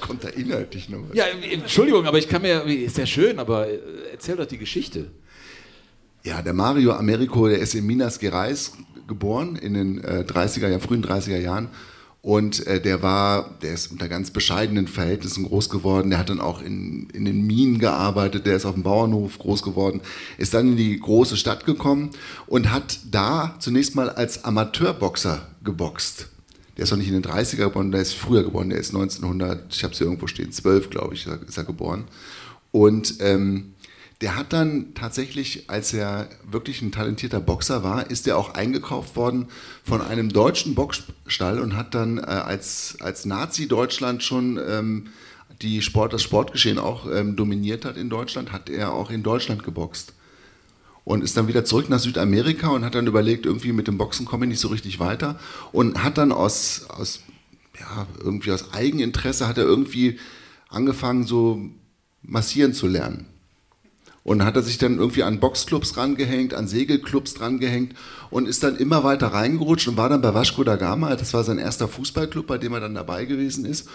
Kommt 0.00 0.24
da 0.24 0.28
inhaltlich 0.28 0.88
noch 0.88 1.00
was? 1.08 1.16
Ja, 1.16 1.26
Entschuldigung, 1.26 2.06
aber 2.06 2.18
ich 2.18 2.28
kann 2.28 2.42
mir. 2.42 2.62
Ist 2.64 2.98
ja 2.98 3.06
schön, 3.06 3.38
aber 3.38 3.68
äh, 3.68 3.78
erzähl 4.12 4.36
doch 4.36 4.46
die 4.46 4.58
Geschichte. 4.58 5.10
Ja, 6.22 6.42
der 6.42 6.52
Mario 6.52 6.92
Americo, 6.92 7.48
der 7.48 7.58
ist 7.58 7.74
in 7.74 7.86
Minas 7.86 8.18
Gerais 8.18 8.72
geboren, 9.10 9.56
in 9.56 9.74
den 9.74 10.02
äh, 10.02 10.24
30er 10.26 10.68
Jahren, 10.68 10.80
frühen 10.80 11.04
30er 11.04 11.38
Jahren. 11.38 11.68
Und 12.22 12.66
äh, 12.66 12.80
der 12.80 13.02
war, 13.02 13.50
der 13.62 13.72
ist 13.72 13.90
unter 13.90 14.08
ganz 14.08 14.30
bescheidenen 14.30 14.88
Verhältnissen 14.88 15.44
groß 15.44 15.70
geworden. 15.70 16.10
Der 16.10 16.18
hat 16.18 16.28
dann 16.28 16.40
auch 16.40 16.62
in, 16.62 17.08
in 17.14 17.24
den 17.24 17.46
Minen 17.46 17.78
gearbeitet, 17.78 18.46
der 18.46 18.56
ist 18.56 18.66
auf 18.66 18.74
dem 18.74 18.82
Bauernhof 18.82 19.38
groß 19.38 19.62
geworden, 19.62 20.02
ist 20.36 20.52
dann 20.52 20.72
in 20.72 20.76
die 20.76 20.98
große 20.98 21.36
Stadt 21.36 21.64
gekommen 21.64 22.10
und 22.46 22.70
hat 22.70 23.00
da 23.10 23.56
zunächst 23.58 23.94
mal 23.94 24.10
als 24.10 24.44
Amateurboxer 24.44 25.46
geboxt. 25.64 26.28
Der 26.76 26.84
ist 26.84 26.90
noch 26.90 26.98
nicht 26.98 27.08
in 27.08 27.20
den 27.20 27.24
30er 27.24 27.56
geboren, 27.56 27.90
der 27.90 28.02
ist 28.02 28.14
früher 28.14 28.42
geboren, 28.42 28.70
der 28.70 28.78
ist 28.78 28.94
1900, 28.94 29.74
ich 29.74 29.82
habe 29.82 29.92
es 29.92 29.98
hier 29.98 30.06
irgendwo 30.06 30.26
stehen, 30.26 30.52
12 30.52 30.90
glaube 30.90 31.14
ich, 31.14 31.26
ist 31.26 31.58
er 31.58 31.64
geboren. 31.64 32.04
Und 32.72 33.14
ähm, 33.20 33.74
der 34.20 34.36
hat 34.36 34.52
dann 34.52 34.92
tatsächlich, 34.94 35.70
als 35.70 35.94
er 35.94 36.28
wirklich 36.50 36.82
ein 36.82 36.92
talentierter 36.92 37.40
Boxer 37.40 37.82
war, 37.82 38.10
ist 38.10 38.28
er 38.28 38.36
auch 38.36 38.54
eingekauft 38.54 39.16
worden 39.16 39.46
von 39.82 40.02
einem 40.02 40.30
deutschen 40.30 40.74
Boxstall 40.74 41.58
und 41.58 41.74
hat 41.74 41.94
dann 41.94 42.18
äh, 42.18 42.22
als, 42.22 42.98
als 43.00 43.24
Nazi-Deutschland 43.24 44.22
schon 44.22 44.60
ähm, 44.68 45.06
die 45.62 45.80
Sport, 45.80 46.12
das 46.12 46.22
Sportgeschehen 46.22 46.78
auch 46.78 47.10
ähm, 47.10 47.34
dominiert 47.34 47.86
hat 47.86 47.96
in 47.96 48.10
Deutschland, 48.10 48.52
hat 48.52 48.68
er 48.68 48.92
auch 48.92 49.10
in 49.10 49.22
Deutschland 49.22 49.62
geboxt. 49.62 50.12
Und 51.04 51.24
ist 51.24 51.36
dann 51.36 51.48
wieder 51.48 51.64
zurück 51.64 51.88
nach 51.88 51.98
Südamerika 51.98 52.68
und 52.68 52.84
hat 52.84 52.94
dann 52.94 53.06
überlegt, 53.06 53.46
irgendwie 53.46 53.72
mit 53.72 53.88
dem 53.88 53.96
Boxen 53.96 54.26
komme 54.26 54.44
ich 54.44 54.50
nicht 54.50 54.60
so 54.60 54.68
richtig 54.68 55.00
weiter. 55.00 55.40
Und 55.72 56.04
hat 56.04 56.18
dann 56.18 56.30
aus, 56.30 56.84
aus, 56.88 57.22
ja, 57.78 58.06
irgendwie 58.22 58.52
aus 58.52 58.74
Eigeninteresse 58.74 59.48
hat 59.48 59.56
er 59.56 59.64
irgendwie 59.64 60.18
angefangen, 60.68 61.24
so 61.24 61.62
massieren 62.22 62.74
zu 62.74 62.86
lernen. 62.86 63.26
Und 64.30 64.44
hat 64.44 64.54
er 64.54 64.62
sich 64.62 64.78
dann 64.78 64.98
irgendwie 64.98 65.24
an 65.24 65.40
Boxclubs 65.40 65.96
rangehängt, 65.96 66.54
an 66.54 66.68
Segelclubs 66.68 67.34
drangehängt 67.34 67.96
und 68.30 68.46
ist 68.46 68.62
dann 68.62 68.76
immer 68.76 69.02
weiter 69.02 69.26
reingerutscht 69.26 69.88
und 69.88 69.96
war 69.96 70.08
dann 70.08 70.22
bei 70.22 70.32
Vasco 70.32 70.62
da 70.62 70.76
Gama. 70.76 71.16
Das 71.16 71.34
war 71.34 71.42
sein 71.42 71.58
erster 71.58 71.88
Fußballclub, 71.88 72.46
bei 72.46 72.56
dem 72.56 72.72
er 72.72 72.78
dann 72.78 72.94
dabei 72.94 73.24
gewesen 73.24 73.64
ist. 73.64 73.88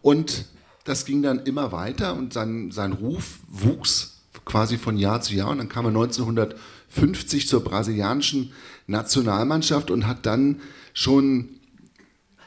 Und 0.00 0.46
das 0.84 1.04
ging 1.04 1.20
dann 1.20 1.40
immer 1.40 1.72
weiter 1.72 2.14
und 2.14 2.32
sein, 2.32 2.70
sein 2.70 2.94
Ruf 2.94 3.40
wuchs 3.48 4.22
quasi 4.46 4.78
von 4.78 4.96
Jahr 4.96 5.20
zu 5.20 5.34
Jahr. 5.34 5.50
Und 5.50 5.58
dann 5.58 5.68
kam 5.68 5.84
er 5.84 5.90
1950 5.90 7.46
zur 7.46 7.62
brasilianischen 7.62 8.54
Nationalmannschaft 8.86 9.90
und 9.90 10.06
hat 10.06 10.24
dann 10.24 10.62
schon 10.94 11.50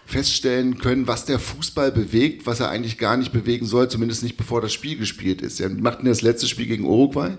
feststellen 0.05 0.77
können, 0.77 1.07
was 1.07 1.25
der 1.25 1.39
Fußball 1.39 1.91
bewegt, 1.91 2.45
was 2.45 2.59
er 2.59 2.69
eigentlich 2.69 2.97
gar 2.97 3.17
nicht 3.17 3.33
bewegen 3.33 3.65
soll, 3.65 3.89
zumindest 3.89 4.23
nicht 4.23 4.37
bevor 4.37 4.61
das 4.61 4.71
Spiel 4.71 4.97
gespielt 4.97 5.41
ist. 5.41 5.57
Sie 5.57 5.67
machten 5.67 6.05
das 6.05 6.21
letzte 6.21 6.47
Spiel 6.47 6.67
gegen 6.67 6.85
Uruguay. 6.85 7.37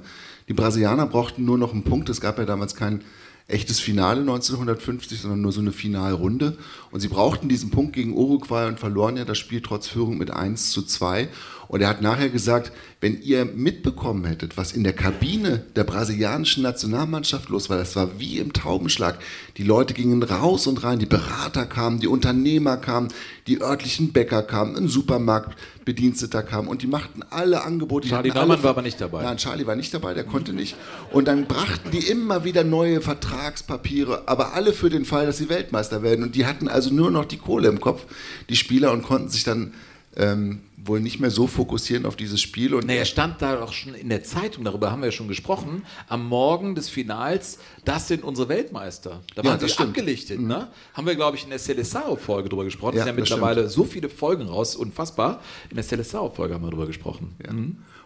Die 0.48 0.54
Brasilianer 0.54 1.06
brauchten 1.06 1.44
nur 1.44 1.58
noch 1.58 1.72
einen 1.72 1.84
Punkt. 1.84 2.08
Es 2.08 2.20
gab 2.20 2.38
ja 2.38 2.44
damals 2.44 2.74
kein 2.74 3.02
echtes 3.48 3.78
Finale 3.78 4.20
1950, 4.20 5.20
sondern 5.20 5.40
nur 5.40 5.52
so 5.52 5.60
eine 5.60 5.72
Finalrunde. 5.72 6.58
Und 6.90 7.00
sie 7.00 7.08
brauchten 7.08 7.48
diesen 7.48 7.70
Punkt 7.70 7.92
gegen 7.92 8.14
Uruguay 8.14 8.66
und 8.66 8.80
verloren 8.80 9.16
ja 9.16 9.24
das 9.24 9.38
Spiel 9.38 9.60
trotz 9.60 9.86
Führung 9.86 10.18
mit 10.18 10.30
1 10.30 10.70
zu 10.70 10.82
2. 10.82 11.28
Und 11.68 11.80
er 11.80 11.88
hat 11.88 12.02
nachher 12.02 12.28
gesagt, 12.28 12.72
wenn 13.00 13.20
ihr 13.20 13.44
mitbekommen 13.44 14.24
hättet, 14.24 14.56
was 14.56 14.72
in 14.72 14.84
der 14.84 14.92
Kabine 14.92 15.64
der 15.74 15.84
brasilianischen 15.84 16.62
Nationalmannschaft 16.62 17.48
los 17.48 17.68
war, 17.68 17.76
das 17.76 17.96
war 17.96 18.18
wie 18.18 18.38
im 18.38 18.52
Taubenschlag. 18.52 19.18
Die 19.56 19.62
Leute 19.62 19.94
gingen 19.94 20.22
raus 20.22 20.66
und 20.66 20.82
rein, 20.82 20.98
die 20.98 21.06
Berater 21.06 21.66
kamen, 21.66 22.00
die 22.00 22.06
Unternehmer 22.06 22.76
kamen, 22.76 23.08
die 23.46 23.60
örtlichen 23.60 24.12
Bäcker 24.12 24.42
kamen, 24.42 24.76
ein 24.76 24.88
Supermarktbediensteter 24.88 26.42
kam 26.42 26.68
und 26.68 26.82
die 26.82 26.86
machten 26.86 27.22
alle 27.30 27.62
Angebote. 27.64 28.08
Charlie 28.08 28.30
Neumann 28.30 28.62
war 28.62 28.70
aber 28.70 28.82
nicht 28.82 29.00
dabei. 29.00 29.22
Nein, 29.22 29.36
Charlie 29.36 29.66
war 29.66 29.76
nicht 29.76 29.92
dabei, 29.92 30.14
der 30.14 30.24
konnte 30.24 30.52
nicht. 30.52 30.76
Und 31.12 31.28
dann 31.28 31.46
brachten 31.46 31.90
die 31.90 32.06
immer 32.06 32.44
wieder 32.44 32.64
neue 32.64 33.00
Vertragspapiere, 33.00 34.24
aber 34.26 34.54
alle 34.54 34.72
für 34.72 34.90
den 34.90 35.04
Fall, 35.04 35.26
dass 35.26 35.38
sie 35.38 35.48
Weltmeister 35.48 36.02
werden. 36.02 36.24
Und 36.24 36.34
die 36.34 36.46
hatten 36.46 36.68
also 36.68 36.92
nur 36.92 37.10
noch 37.10 37.24
die 37.24 37.38
Kohle 37.38 37.68
im 37.68 37.80
Kopf, 37.80 38.06
die 38.48 38.56
Spieler, 38.56 38.92
und 38.92 39.02
konnten 39.02 39.28
sich 39.28 39.44
dann 39.44 39.74
ähm, 40.16 40.60
wohl 40.86 41.00
nicht 41.00 41.20
mehr 41.20 41.30
so 41.30 41.46
fokussieren 41.46 42.06
auf 42.06 42.16
dieses 42.16 42.40
Spiel. 42.40 42.74
Und 42.74 42.88
er 42.88 43.04
stand 43.04 43.42
da 43.42 43.62
auch 43.62 43.72
schon 43.72 43.94
in 43.94 44.08
der 44.08 44.22
Zeitung, 44.22 44.64
darüber 44.64 44.90
haben 44.90 45.00
wir 45.02 45.06
ja 45.06 45.12
schon 45.12 45.28
gesprochen, 45.28 45.84
am 46.08 46.26
Morgen 46.28 46.74
des 46.74 46.88
Finals, 46.88 47.58
das 47.84 48.08
sind 48.08 48.24
unsere 48.24 48.48
Weltmeister. 48.48 49.22
Da 49.34 49.42
Ja, 49.42 49.50
waren 49.50 49.58
das 49.60 49.68
sie 49.70 49.74
stimmt. 49.74 49.88
Mhm. 49.88 49.94
abgelichtet, 49.94 50.40
ne? 50.40 50.68
Haben 50.94 51.06
wir, 51.06 51.14
glaube 51.14 51.36
ich, 51.36 51.44
in 51.44 51.50
der 51.50 51.58
Seleção-Folge 51.60 52.48
drüber 52.48 52.64
gesprochen. 52.64 52.96
Ja, 52.96 53.02
es 53.02 53.06
sind 53.06 53.14
ja 53.16 53.20
mittlerweile 53.20 53.68
so 53.68 53.84
viele 53.84 54.08
Folgen 54.08 54.46
raus, 54.48 54.76
unfassbar. 54.76 55.40
In 55.70 55.76
der 55.76 55.84
Seleção-Folge 55.84 56.54
haben 56.54 56.64
wir 56.64 56.70
drüber 56.70 56.86
gesprochen. 56.86 57.34
Ja. 57.44 57.52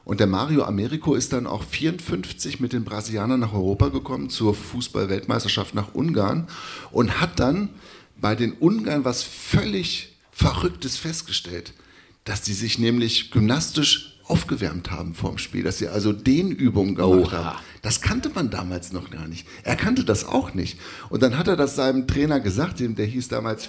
Und 0.05 0.19
der 0.19 0.27
Mario 0.27 0.64
Americo 0.64 1.14
ist 1.14 1.33
dann 1.33 1.47
auch 1.47 1.62
54 1.62 2.59
mit 2.61 2.73
den 2.73 2.85
Brasilianern 2.85 3.38
nach 3.38 3.53
Europa 3.53 3.88
gekommen 3.88 4.31
zur 4.31 4.55
Fußball-Weltmeisterschaft 4.55 5.75
nach 5.75 5.95
Ungarn 5.95 6.49
und 6.90 7.21
hat 7.21 7.38
dann 7.38 7.69
bei 8.21 8.35
den 8.35 8.53
Ungarn 8.53 9.05
was 9.05 9.23
völlig 9.23 10.16
Verrücktes 10.33 10.97
festgestellt, 10.97 11.73
dass 12.24 12.42
die 12.42 12.52
sich 12.52 12.78
nämlich 12.78 13.30
gymnastisch 13.30 14.18
aufgewärmt 14.24 14.90
haben 14.90 15.14
vorm 15.14 15.38
Spiel, 15.38 15.64
dass 15.64 15.78
sie 15.78 15.88
also 15.88 16.12
Dehnübungen 16.12 16.94
gemacht 16.94 17.33
Oha. 17.33 17.44
haben. 17.44 17.59
Das 17.83 18.00
kannte 18.00 18.30
man 18.33 18.50
damals 18.50 18.92
noch 18.92 19.11
gar 19.11 19.26
nicht. 19.26 19.46
Er 19.64 19.74
kannte 19.74 20.04
das 20.04 20.24
auch 20.24 20.54
nicht. 20.54 20.78
Und 21.09 21.22
dann 21.22 21.37
hat 21.37 21.48
er 21.48 21.56
das 21.56 21.76
seinem 21.76 22.06
Trainer 22.06 22.38
gesagt, 22.38 22.78
dem, 22.78 22.94
der 22.94 23.06
hieß 23.06 23.28
damals 23.28 23.68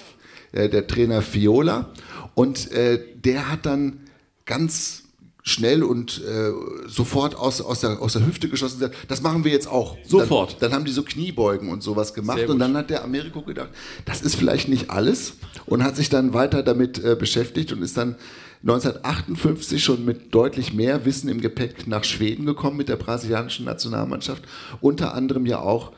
äh, 0.51 0.69
der 0.69 0.85
Trainer 0.85 1.21
Fiola. 1.21 1.91
Und 2.35 2.71
äh, 2.71 2.99
der 3.15 3.49
hat 3.49 3.65
dann 3.65 4.01
ganz 4.45 5.03
schnell 5.43 5.83
und 5.83 6.21
äh, 6.23 6.51
sofort 6.87 7.35
aus, 7.35 7.61
aus, 7.61 7.79
der, 7.81 8.01
aus 8.01 8.13
der 8.13 8.25
Hüfte 8.25 8.47
geschossen 8.47 8.79
gesagt, 8.79 8.95
das 9.07 9.21
machen 9.21 9.43
wir 9.43 9.51
jetzt 9.51 9.67
auch. 9.67 9.97
Sofort. 10.05 10.53
Dann, 10.53 10.69
dann 10.69 10.73
haben 10.73 10.85
die 10.85 10.91
so 10.91 11.03
Kniebeugen 11.03 11.69
und 11.69 11.81
sowas 11.81 12.13
gemacht. 12.13 12.47
Und 12.47 12.59
dann 12.59 12.77
hat 12.77 12.89
der 12.89 13.03
Ameriko 13.03 13.41
gedacht, 13.41 13.69
das 14.05 14.21
ist 14.21 14.35
vielleicht 14.35 14.67
nicht 14.67 14.89
alles 14.89 15.33
und 15.65 15.83
hat 15.83 15.95
sich 15.95 16.09
dann 16.09 16.33
weiter 16.33 16.63
damit 16.63 17.03
äh, 17.03 17.15
beschäftigt 17.15 17.71
und 17.71 17.81
ist 17.81 17.97
dann 17.97 18.15
1958 18.63 19.83
schon 19.83 20.05
mit 20.05 20.35
deutlich 20.35 20.73
mehr 20.73 21.03
Wissen 21.05 21.29
im 21.29 21.41
Gepäck 21.41 21.87
nach 21.87 22.03
Schweden 22.03 22.45
gekommen 22.45 22.77
mit 22.77 22.89
der 22.89 22.95
brasilianischen 22.95 23.65
Nationalmannschaft. 23.65 24.43
Unter 24.81 25.15
anderem 25.15 25.47
ja 25.47 25.59
auch 25.59 25.91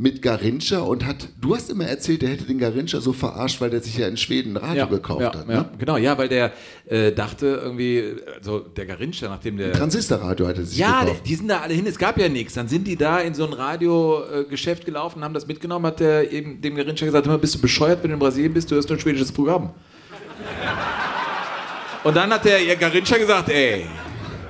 mit 0.00 0.22
Garincha 0.22 0.78
und 0.78 1.04
hat, 1.04 1.28
du 1.40 1.56
hast 1.56 1.70
immer 1.70 1.84
erzählt, 1.84 2.22
er 2.22 2.28
hätte 2.28 2.44
den 2.44 2.58
Garincha 2.60 3.00
so 3.00 3.12
verarscht, 3.12 3.60
weil 3.60 3.70
der 3.70 3.80
sich 3.80 3.98
ja 3.98 4.06
in 4.06 4.16
Schweden 4.16 4.56
ein 4.56 4.56
Radio 4.58 4.86
gekauft 4.86 5.20
ja, 5.22 5.34
hat. 5.34 5.48
ja, 5.48 5.54
Ne? 5.62 5.70
genau, 5.76 5.96
ja, 5.96 6.16
weil 6.16 6.28
der 6.28 6.52
äh, 6.86 7.10
dachte 7.10 7.46
irgendwie, 7.64 8.14
also 8.36 8.60
der 8.60 8.86
Garincha, 8.86 9.26
nachdem 9.28 9.56
der. 9.56 9.72
Transistorradio 9.72 10.46
hatte 10.46 10.64
sich 10.64 10.78
ja, 10.78 11.00
gekauft. 11.00 11.22
die 11.26 11.34
sind 11.34 11.48
da 11.48 11.62
alle 11.62 11.74
hin, 11.74 11.84
es 11.84 11.98
gab 11.98 12.16
ja 12.16 12.28
nichts. 12.28 12.54
Dann 12.54 12.68
sind 12.68 12.86
die 12.86 12.94
da 12.94 13.18
in 13.18 13.34
so 13.34 13.44
ein 13.44 13.52
Radiogeschäft 13.52 14.84
gelaufen, 14.84 15.24
haben 15.24 15.34
das 15.34 15.48
mitgenommen, 15.48 15.84
hat 15.86 15.98
der 15.98 16.30
eben 16.30 16.60
dem 16.60 16.76
Garincha 16.76 17.04
gesagt, 17.04 17.26
"Hör 17.26 17.32
mal, 17.32 17.38
bist 17.40 17.56
du 17.56 17.60
bescheuert, 17.60 18.00
wenn 18.04 18.10
du 18.10 18.14
in 18.14 18.20
Brasilien 18.20 18.54
bist, 18.54 18.70
du 18.70 18.76
hörst 18.76 18.88
nur 18.88 18.98
ein 18.98 19.00
schwedisches 19.00 19.32
Programm. 19.32 19.74
Und 22.04 22.16
dann 22.16 22.32
hat 22.32 22.44
der 22.44 22.62
ihr 22.62 22.76
Garincha 22.76 23.16
gesagt, 23.18 23.48
ey, 23.48 23.84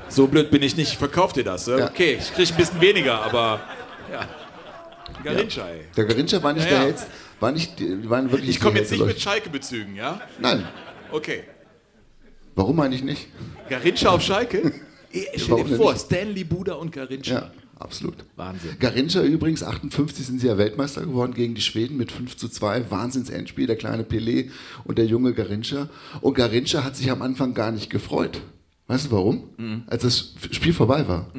so 0.08 0.26
blöd 0.26 0.50
bin 0.50 0.62
ich 0.62 0.76
nicht, 0.76 0.92
ich 0.92 0.98
verkauf 0.98 1.32
dir 1.32 1.44
das. 1.44 1.66
Ja. 1.66 1.86
Okay, 1.86 2.18
ich 2.20 2.34
krieg 2.34 2.50
ein 2.50 2.56
bisschen 2.56 2.80
weniger, 2.82 3.22
aber 3.22 3.60
ja. 4.12 4.20
Garincha, 5.24 5.68
ey. 5.68 5.80
Der 5.96 6.04
Garincha 6.04 6.42
war 6.42 6.52
nicht 6.52 6.64
Ja, 6.64 6.70
der 6.70 6.78
ja. 6.78 6.84
hellste, 6.84 7.06
war 7.40 7.52
nicht, 7.52 8.08
waren 8.08 8.30
wirklich 8.30 8.50
Ich 8.50 8.60
komme 8.60 8.78
jetzt 8.78 8.90
nicht 8.90 9.04
mit 9.04 9.20
Schalke-Bezügen, 9.20 9.94
ja? 9.96 10.20
Nein, 10.40 10.64
Okay. 11.10 11.42
warum 12.54 12.78
eigentlich 12.80 13.02
nicht? 13.02 13.28
Garincha 13.68 14.10
auf 14.10 14.22
Schalke? 14.22 14.72
Stell 15.36 15.64
dir 15.64 15.76
vor? 15.76 15.96
Stanley 15.96 16.44
Buda 16.44 16.74
und 16.74 16.92
Garincha. 16.92 17.32
Ja, 17.34 17.50
absolut. 17.78 18.16
Wahnsinn. 18.36 18.76
Garincha 18.78 19.22
übrigens, 19.22 19.62
58 19.62 20.26
sind 20.26 20.40
sie 20.40 20.48
ja 20.48 20.58
Weltmeister 20.58 21.00
geworden 21.02 21.32
gegen 21.32 21.54
die 21.54 21.62
Schweden 21.62 21.96
mit 21.96 22.12
5 22.12 22.36
zu 22.36 22.48
2. 22.48 22.90
Wahnsinns-Endspiel, 22.90 23.66
der 23.66 23.76
kleine 23.76 24.02
Pelé 24.02 24.50
und 24.84 24.98
der 24.98 25.06
junge 25.06 25.32
Garincha. 25.32 25.88
Und 26.20 26.34
Garincha 26.34 26.84
hat 26.84 26.94
sich 26.96 27.10
am 27.10 27.22
Anfang 27.22 27.54
gar 27.54 27.72
nicht 27.72 27.88
gefreut. 27.88 28.42
Weißt 28.86 29.06
du 29.06 29.12
warum? 29.12 29.48
Mhm. 29.56 29.82
Als 29.86 30.02
das 30.02 30.34
Spiel 30.50 30.72
vorbei 30.74 31.08
war. 31.08 31.30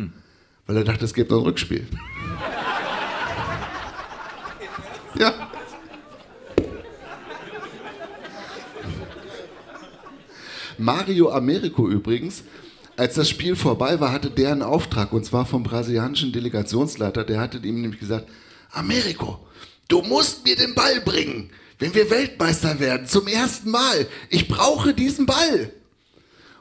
Weil 0.65 0.77
er 0.77 0.83
dachte, 0.83 1.05
es 1.05 1.13
gibt 1.13 1.29
noch 1.31 1.37
ein 1.39 1.43
Rückspiel. 1.45 1.85
Ja. 5.19 5.51
Mario 10.77 11.29
Americo 11.29 11.89
übrigens, 11.89 12.43
als 12.95 13.15
das 13.15 13.29
Spiel 13.29 13.55
vorbei 13.55 13.99
war, 13.99 14.11
hatte 14.11 14.29
der 14.29 14.51
einen 14.51 14.61
Auftrag 14.61 15.13
und 15.13 15.25
zwar 15.25 15.45
vom 15.45 15.63
brasilianischen 15.63 16.31
Delegationsleiter. 16.31 17.23
Der 17.23 17.39
hatte 17.39 17.57
ihm 17.57 17.81
nämlich 17.81 17.99
gesagt: 17.99 18.29
Americo, 18.71 19.45
du 19.87 20.01
musst 20.01 20.45
mir 20.45 20.55
den 20.55 20.73
Ball 20.73 21.01
bringen, 21.01 21.49
wenn 21.79 21.93
wir 21.93 22.09
Weltmeister 22.09 22.79
werden, 22.79 23.07
zum 23.07 23.27
ersten 23.27 23.71
Mal. 23.71 24.07
Ich 24.29 24.47
brauche 24.47 24.93
diesen 24.93 25.25
Ball. 25.25 25.71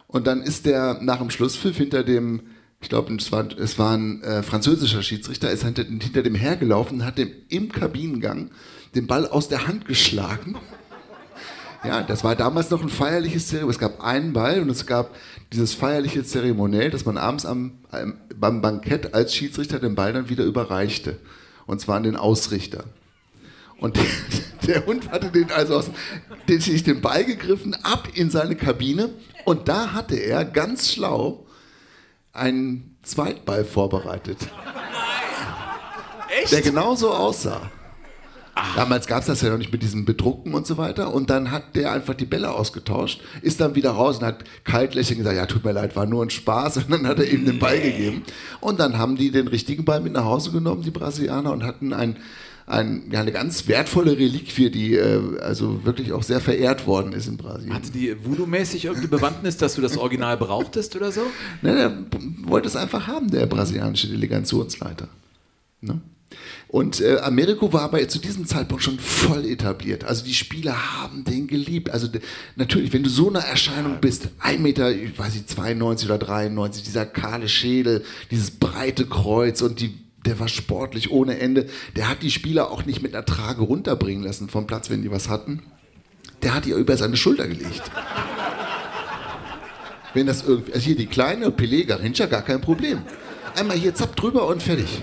Und 0.09 0.27
dann 0.27 0.43
ist 0.43 0.67
der 0.67 0.99
nach 1.01 1.19
dem 1.19 1.31
Schlusspfiff 1.31 1.77
hinter 1.77 2.03
dem, 2.03 2.43
ich 2.81 2.89
glaube, 2.89 3.15
es 3.15 3.33
war, 3.33 3.49
es 3.59 3.79
war 3.79 3.97
ein 3.97 4.23
äh, 4.23 4.43
französischer 4.43 5.03
Schiedsrichter, 5.03 5.51
ist 5.51 5.65
hinter, 5.65 5.85
hinter 5.85 6.23
dem 6.23 6.35
hergelaufen, 6.35 7.05
hat 7.05 7.19
dem 7.19 7.31
im 7.49 7.73
Kabinengang 7.73 8.51
den 8.95 9.07
Ball 9.07 9.27
aus 9.27 9.49
der 9.49 9.67
Hand 9.67 9.87
geschlagen. 9.87 10.57
Ja, 11.85 12.03
das 12.03 12.25
war 12.25 12.35
damals 12.35 12.71
noch 12.71 12.83
ein 12.83 12.89
feierliches 12.89 13.49
Zeremoniell. 13.49 13.71
Es 13.71 13.79
gab 13.79 14.01
einen 14.01 14.33
Ball 14.33 14.61
und 14.61 14.69
es 14.69 14.87
gab 14.87 15.15
dieses 15.53 15.75
feierliche 15.75 16.25
Zeremoniell, 16.25 16.91
dass 16.91 17.05
man 17.05 17.17
abends 17.17 17.47
am, 17.47 17.79
beim 18.37 18.63
Bankett 18.63 19.15
als 19.15 19.35
Schiedsrichter 19.35 19.79
den 19.79 19.95
Ball 19.95 20.13
dann 20.13 20.29
wieder 20.29 20.45
überreichte. 20.45 21.19
Und 21.67 21.81
zwar 21.81 21.97
an 21.97 22.03
den 22.03 22.17
Ausrichter. 22.17 22.85
Und 23.79 23.97
der, 23.97 24.05
der 24.67 24.87
Hund 24.87 25.11
hatte 25.11 25.31
den 25.31 25.51
also 25.51 25.77
aus, 25.77 25.91
den, 26.49 26.61
den 26.61 27.01
Ball 27.01 27.25
gegriffen, 27.25 27.75
ab 27.83 28.09
in 28.15 28.31
seine 28.31 28.57
Kabine. 28.57 29.11
Und 29.45 29.69
da 29.69 29.93
hatte 29.93 30.17
er 30.17 30.45
ganz 30.45 30.93
schlau 30.93 31.47
einen 32.33 32.97
Zweitball 33.03 33.65
vorbereitet. 33.65 34.39
Echt? 36.43 36.53
Der 36.53 36.61
genauso 36.61 37.11
aussah. 37.11 37.71
Damals 38.77 39.07
gab 39.07 39.21
es 39.21 39.27
das 39.27 39.41
ja 39.41 39.51
noch 39.51 39.59
nicht 39.59 39.73
mit 39.73 39.83
diesem 39.83 40.05
Bedrucken 40.05 40.55
und 40.55 40.67
so 40.67 40.79
weiter. 40.79 41.15
Und 41.15 41.31
dann 41.31 41.51
hat 41.51 41.77
der 41.77 41.93
einfach 41.93 42.15
die 42.15 42.25
Bälle 42.25 42.51
ausgetauscht, 42.51 43.21
ist 43.43 43.61
dann 43.61 43.75
wieder 43.75 43.91
raus 43.91 44.19
und 44.19 44.25
hat 44.25 44.45
kaltlächelnd 44.65 45.19
gesagt, 45.19 45.37
ja, 45.37 45.47
tut 45.47 45.65
mir 45.65 45.73
leid, 45.73 45.97
war 45.97 46.07
nur 46.07 46.25
ein 46.25 46.31
Spaß. 46.31 46.77
Und 46.89 46.91
dann 46.91 47.07
hat 47.07 47.19
er 47.19 47.31
ihm 47.31 47.45
den 47.45 47.59
Ball 47.59 47.81
gegeben. 47.81 48.23
Und 48.61 48.81
dann 48.81 48.99
haben 48.99 49.17
die 49.17 49.31
den 49.31 49.49
richtigen 49.49 49.85
Ball 49.85 50.01
mit 50.01 50.13
nach 50.13 50.25
Hause 50.25 50.51
genommen, 50.51 50.83
die 50.83 50.91
Brasilianer, 50.91 51.53
und 51.53 51.65
hatten 51.65 51.93
ein, 51.93 52.17
ein, 52.69 53.05
ja, 53.11 53.21
eine 53.21 53.33
ganz 53.33 53.67
wertvolle 53.67 54.19
Reliquie, 54.19 54.71
die 54.71 54.95
äh, 54.95 55.41
also 55.41 55.85
wirklich 55.85 56.13
auch 56.13 56.23
sehr 56.23 56.41
verehrt 56.41 56.87
worden 56.87 57.13
ist 57.13 57.27
in 57.27 57.37
Brasilien. 57.37 57.75
Hatte 57.75 57.91
die 57.91 58.15
Voodoo-mäßig 58.25 58.85
irgendwie 58.85 59.09
Bewandtnis, 59.09 59.57
dass 59.57 59.75
du 59.75 59.81
das 59.81 59.97
Original 59.97 60.37
brauchtest 60.37 60.95
oder 60.95 61.11
so? 61.11 61.23
Ne, 61.63 61.75
der 61.75 61.99
wollte 62.43 62.69
es 62.69 62.77
einfach 62.77 63.07
haben, 63.07 63.31
der 63.31 63.47
brasilianische 63.47 64.09
Delegationsleiter. 64.09 65.09
Ne? 65.81 66.01
Und 66.69 67.01
äh, 67.01 67.17
Americo 67.21 67.73
war 67.73 67.83
aber 67.83 68.07
zu 68.09 68.19
diesem 68.19 68.47
Zeitpunkt 68.47 68.85
schon 68.85 68.99
voll 68.99 69.47
etabliert. 69.47 70.05
Also 70.05 70.25
die 70.25 70.35
Spieler 70.35 71.01
haben 71.01 71.25
den 71.25 71.47
geliebt. 71.47 71.89
Also 71.89 72.09
natürlich, 72.57 72.93
wenn 72.93 73.03
du 73.03 73.09
so 73.09 73.31
eine 73.31 73.39
Erscheinung 73.39 73.97
bist, 74.03 74.29
1 74.41 74.61
Meter, 74.61 74.93
ich 74.93 75.19
weiß 75.19 75.33
nicht, 75.33 75.49
92 75.49 76.07
oder 76.07 76.19
93, 76.19 76.83
dieser 76.83 77.07
kahle 77.07 77.49
Schädel, 77.49 78.05
dieses 78.31 78.51
breite 78.51 79.07
Kreuz 79.07 79.63
und 79.63 79.81
die, 79.81 79.95
der 80.27 80.39
war 80.41 80.49
sportlich 80.49 81.11
ohne 81.11 81.39
Ende. 81.39 81.67
Der 81.97 82.09
hat 82.09 82.23
die 82.23 82.31
Spieler 82.31 82.71
auch 82.71 82.85
nicht 82.85 83.03
mit 83.03 83.15
einer 83.15 83.25
Trage 83.25 83.63
runterbringen 83.63 84.25
lassen 84.25 84.49
vom 84.49 84.67
Platz, 84.67 84.91
wenn 84.91 85.03
die 85.03 85.11
was 85.11 85.29
hatten. 85.29 85.63
Der 86.43 86.55
hat 86.55 86.65
die 86.65 86.71
über 86.71 86.97
seine 86.97 87.17
Schulter 87.17 87.47
gelegt. 87.47 87.83
Wenn 90.15 90.27
das 90.27 90.43
irgendwie, 90.43 90.73
also 90.73 90.85
hier 90.85 90.97
die 90.97 91.07
kleine 91.07 91.49
Pelé 91.51 91.85
Garincha, 91.85 92.27
gar 92.27 92.43
kein 92.43 92.61
Problem. 92.61 93.03
Einmal 93.57 93.77
hier 93.77 93.95
zapp 93.95 94.17
drüber 94.17 94.47
und 94.47 94.63
fertig. 94.63 95.03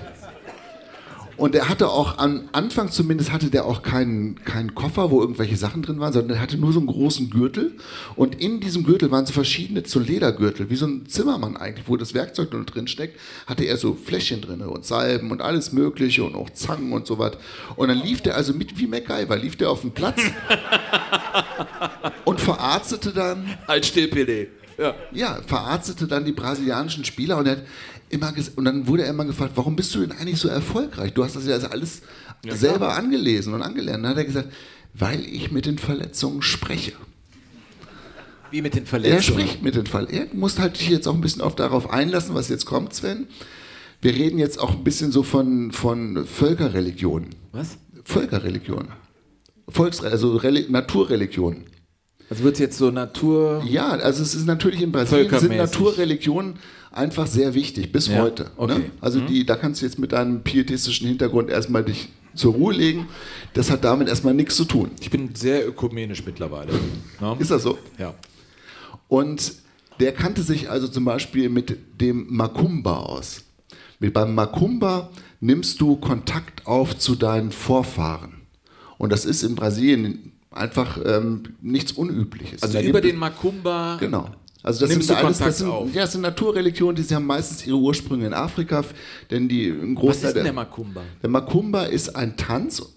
Und 1.37 1.53
er 1.55 1.67
hatte 1.67 1.89
auch 1.89 2.17
am 2.17 2.49
Anfang 2.53 2.91
zumindest 2.91 3.31
hatte 3.31 3.49
der 3.49 3.65
auch 3.65 3.83
keinen, 3.83 4.35
keinen 4.45 4.73
Koffer, 4.73 5.11
wo 5.11 5.21
irgendwelche 5.21 5.57
Sachen 5.57 5.81
drin 5.81 5.99
waren, 5.99 6.13
sondern 6.13 6.37
er 6.37 6.41
hatte 6.41 6.57
nur 6.57 6.71
so 6.71 6.79
einen 6.79 6.87
großen 6.87 7.29
Gürtel. 7.29 7.73
Und 8.15 8.41
in 8.41 8.61
diesem 8.61 8.83
Gürtel 8.83 9.11
waren 9.11 9.25
so 9.25 9.33
verschiedene, 9.33 9.83
so 9.85 9.99
Ledergürtel, 9.99 10.69
wie 10.69 10.75
so 10.75 10.87
ein 10.87 11.07
Zimmermann 11.07 11.57
eigentlich, 11.57 11.87
wo 11.87 11.97
das 11.97 12.13
Werkzeug 12.13 12.53
nur 12.53 12.63
drin 12.63 12.87
steckt, 12.87 13.19
hatte 13.47 13.65
er 13.65 13.77
so 13.77 13.95
Fläschchen 13.95 14.41
drin 14.41 14.61
und 14.61 14.85
Salben 14.85 15.31
und 15.31 15.41
alles 15.41 15.73
Mögliche 15.73 16.23
und 16.23 16.35
auch 16.35 16.49
Zangen 16.51 16.93
und 16.93 17.05
so 17.05 17.19
was. 17.19 17.33
Und 17.75 17.89
dann 17.89 17.97
lief 17.97 18.21
der 18.21 18.35
also 18.35 18.53
mit 18.53 18.79
wie 18.79 18.87
MacGyver, 18.87 19.35
lief 19.37 19.57
der 19.57 19.69
auf 19.69 19.81
den 19.81 19.91
Platz 19.91 20.21
und 22.25 22.39
verarztete 22.39 23.11
dann 23.11 23.57
Als 23.67 23.87
Stillpilé. 23.87 24.47
Ja. 24.77 24.93
ja, 25.13 25.39
verarztete 25.45 26.05
dann 26.05 26.25
die 26.25 26.33
brasilianischen 26.33 27.05
Spieler 27.05 27.37
und, 27.37 27.45
er 27.45 27.53
hat 27.53 27.63
immer 28.09 28.33
und 28.55 28.65
dann 28.65 28.87
wurde 28.87 29.03
er 29.03 29.09
immer 29.09 29.25
gefragt, 29.25 29.53
warum 29.55 29.75
bist 29.75 29.93
du 29.95 29.99
denn 30.01 30.11
eigentlich 30.11 30.39
so 30.39 30.47
erfolgreich? 30.47 31.13
Du 31.13 31.23
hast 31.23 31.35
das 31.35 31.45
ja 31.47 31.55
also 31.55 31.67
alles 31.67 32.01
selber 32.47 32.95
angelesen 32.95 33.53
und 33.53 33.61
angelernt. 33.61 34.03
Dann 34.03 34.11
hat 34.11 34.17
er 34.17 34.25
gesagt, 34.25 34.49
weil 34.93 35.25
ich 35.25 35.51
mit 35.51 35.65
den 35.65 35.77
Verletzungen 35.77 36.41
spreche. 36.41 36.93
Wie 38.51 38.61
mit 38.61 38.75
den 38.75 38.83
Er 38.83 38.87
Verletzungen. 38.87 39.39
spricht 39.39 39.63
mit 39.63 39.75
den 39.75 39.85
Verletzungen. 39.87 40.29
Er 40.31 40.35
muss 40.35 40.59
halt 40.59 40.79
dich 40.79 40.89
jetzt 40.89 41.07
auch 41.07 41.15
ein 41.15 41.21
bisschen 41.21 41.41
auf 41.41 41.55
darauf 41.55 41.89
einlassen, 41.89 42.35
was 42.35 42.47
jetzt 42.49 42.65
kommt, 42.65 42.93
Sven. 42.93 43.27
Wir 44.01 44.13
reden 44.13 44.37
jetzt 44.37 44.59
auch 44.59 44.71
ein 44.71 44.83
bisschen 44.83 45.11
so 45.11 45.23
von, 45.23 45.71
von 45.71 46.25
Völkerreligionen. 46.25 47.29
Was? 47.51 47.77
Völkerreligionen. 48.03 48.89
Also 50.03 50.35
Reli 50.35 50.67
Naturreligionen. 50.69 51.63
Also 52.29 52.43
wird 52.43 52.59
jetzt 52.59 52.77
so 52.77 52.91
Natur. 52.91 53.63
Ja, 53.67 53.89
also 53.89 54.21
es 54.21 54.35
ist 54.35 54.45
natürlich 54.45 54.81
in 54.81 54.91
Brasilien 54.91 55.39
sind. 55.39 55.57
Naturreligionen 55.57 56.55
einfach 56.95 57.27
sehr 57.27 57.53
wichtig, 57.53 57.91
bis 57.91 58.07
Ja, 58.07 58.21
heute. 58.21 58.51
okay. 58.57 58.75
Mhm. 58.75 58.79
Ne? 58.83 58.91
Also 59.01 59.19
die, 59.21 59.45
da 59.45 59.55
kannst 59.55 59.81
du 59.81 59.85
jetzt 59.85 59.99
mit 59.99 60.11
deinem 60.11 60.41
pietistischen 60.41 61.07
Hintergrund 61.07 61.49
erstmal 61.49 61.83
dich 61.83 62.09
zur 62.33 62.53
Ruhe 62.53 62.73
legen. 62.73 63.07
Das 63.53 63.69
hat 63.71 63.83
damit 63.83 64.07
erstmal 64.07 64.33
nichts 64.33 64.55
zu 64.55 64.65
tun. 64.65 64.91
Ich 64.99 65.09
bin 65.09 65.33
sehr 65.35 65.67
ökumenisch 65.67 66.25
mittlerweile. 66.25 66.73
Ne? 67.21 67.35
Ist 67.39 67.51
das 67.51 67.63
so? 67.63 67.77
Ja. 67.97 68.13
Und 69.07 69.53
der 69.99 70.11
kannte 70.13 70.41
sich 70.43 70.69
also 70.69 70.87
zum 70.87 71.05
Beispiel 71.05 71.49
mit 71.49 71.77
dem 72.01 72.25
Makumba 72.29 72.97
aus. 72.97 73.43
Mit, 73.99 74.13
beim 74.13 74.35
Makumba 74.35 75.09
nimmst 75.39 75.79
du 75.79 75.95
Kontakt 75.95 76.65
auf 76.67 76.97
zu 76.97 77.15
deinen 77.15 77.51
Vorfahren. 77.51 78.41
Und 78.97 79.11
das 79.11 79.23
ist 79.25 79.43
in 79.43 79.55
Brasilien 79.55 80.33
einfach 80.51 80.99
ähm, 81.05 81.43
nichts 81.61 81.91
Unübliches. 81.93 82.63
Also 82.63 82.73
Da 82.79 82.83
über 82.83 83.01
den 83.01 83.15
Makumba. 83.17 83.97
Genau. 83.99 84.29
Also 84.65 84.79
das 84.79 84.89
Nimmst 84.89 85.09
sind 85.09 85.17
alles, 85.17 85.37
Kontakt 85.37 85.47
das 85.47 85.57
sind, 85.59 85.69
auf? 85.69 85.93
ja, 85.93 86.01
das 86.01 86.13
sind 86.13 86.21
Naturreligionen, 86.21 86.95
die 86.95 87.13
haben 87.15 87.27
meistens 87.27 87.67
ihre 87.67 87.77
Ursprünge 87.77 88.25
in 88.25 88.33
Afrika, 88.33 88.83
denn 89.29 89.47
die 89.47 89.67
ein 89.67 89.95
Was 89.95 90.01
Großteil 90.01 90.29
ist 90.29 90.35
denn 90.37 90.43
der 90.45 90.53
Makumba? 90.53 91.01
der 91.21 91.29
Makumba 91.29 91.83
ist 91.83 92.15
ein 92.15 92.35
Tanz, 92.35 92.77
so. 92.77 92.87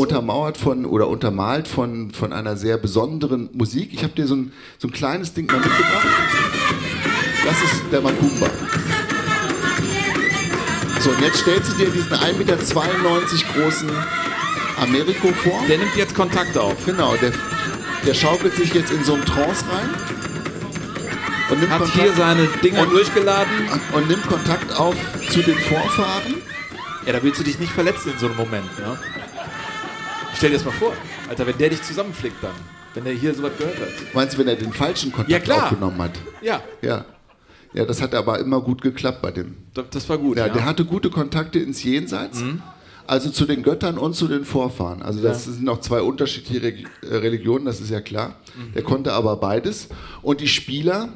untermauert 0.00 0.56
von 0.56 0.86
oder 0.86 1.08
untermalt 1.08 1.66
von, 1.66 2.12
von 2.12 2.32
einer 2.32 2.56
sehr 2.56 2.78
besonderen 2.78 3.50
Musik. 3.52 3.90
Ich 3.92 4.04
habe 4.04 4.12
dir 4.12 4.28
so 4.28 4.36
ein, 4.36 4.52
so 4.78 4.86
ein 4.86 4.92
kleines 4.92 5.34
Ding 5.34 5.46
mal 5.46 5.58
mitgebracht. 5.58 6.06
Das 7.44 7.62
ist 7.64 7.82
der 7.90 8.00
Makumba. 8.00 8.48
So, 11.00 11.10
und 11.10 11.20
jetzt 11.20 11.38
stellst 11.38 11.72
du 11.72 11.76
dir 11.78 11.90
diesen 11.90 12.12
1,92 12.12 12.38
Meter 12.38 12.56
großen 13.54 13.90
Americo 14.80 15.28
vor. 15.32 15.60
Der 15.68 15.78
nimmt 15.78 15.96
jetzt 15.96 16.14
Kontakt 16.14 16.56
auf. 16.56 16.76
Genau, 16.86 17.16
der, 17.16 17.32
der 18.06 18.14
schaukelt 18.14 18.54
sich 18.54 18.72
jetzt 18.72 18.92
in 18.92 19.02
so 19.02 19.14
einen 19.14 19.24
Trance 19.24 19.64
rein. 19.68 19.90
Und 21.50 21.60
nimmt, 21.60 21.72
Hat 21.72 21.78
Kontakt, 21.80 22.00
hier 22.02 22.12
seine 22.12 22.46
Dinger 22.62 22.82
Und- 22.82 22.92
durchgeladen. 22.92 23.52
und 23.94 24.08
nimmt 24.08 24.26
Kontakt 24.26 24.78
auf 24.78 24.94
zu 25.30 25.40
den 25.42 25.56
Vorfahren. 25.58 26.34
Ja, 27.06 27.12
da 27.14 27.22
willst 27.22 27.40
du 27.40 27.44
dich 27.44 27.58
nicht 27.58 27.72
verletzen 27.72 28.12
in 28.12 28.18
so 28.18 28.26
einem 28.26 28.36
Moment, 28.36 28.66
ne? 28.78 28.98
Stell 30.36 30.50
dir 30.50 30.56
das 30.56 30.64
mal 30.64 30.72
vor, 30.72 30.92
Alter, 31.28 31.46
wenn 31.46 31.56
der 31.58 31.70
dich 31.70 31.82
zusammenflickt 31.82 32.36
dann, 32.42 32.52
wenn 32.94 33.04
der 33.04 33.14
hier 33.14 33.34
sowas 33.34 33.52
gehört 33.58 33.76
hat. 33.80 33.88
Meinst 34.14 34.34
du, 34.34 34.38
wenn 34.38 34.48
er 34.48 34.56
den 34.56 34.72
falschen 34.72 35.10
Kontakt 35.10 35.30
Ja, 35.30 35.38
klar. 35.40 35.64
aufgenommen 35.64 36.00
hat? 36.02 36.12
Ja, 36.42 36.62
Ja. 36.82 37.04
Ja, 37.74 37.84
das 37.84 38.00
hat 38.00 38.14
aber 38.14 38.38
immer 38.38 38.62
gut 38.62 38.80
geklappt 38.80 39.20
bei 39.20 39.30
dem. 39.30 39.56
das, 39.90 40.08
war 40.08 40.16
gut. 40.16 40.38
Ja, 40.38 40.46
Ja, 40.46 40.52
der 40.54 40.64
hatte 40.64 40.86
gute 40.86 41.10
Kontakte 41.10 41.58
ins 41.58 41.82
Jenseits. 41.84 42.42
Also 43.06 43.28
zu 43.30 43.44
den 43.44 43.62
Göttern 43.62 43.98
und 43.98 44.14
zu 44.14 44.26
den 44.26 44.44
Vorfahren. 44.46 45.02
Also 45.02 45.22
das 45.22 45.44
sind 45.44 45.64
noch 45.64 45.80
zwei 45.80 46.00
unterschiedliche 46.00 46.66
äh, 47.02 47.14
Religionen, 47.16 47.66
das 47.66 47.80
ist 47.80 47.90
ja 47.90 48.00
klar. 48.00 48.36
Der 48.74 48.82
konnte 48.82 49.12
aber 49.12 49.36
beides. 49.36 49.88
Und 50.22 50.40
die 50.40 50.48
Spieler, 50.48 51.10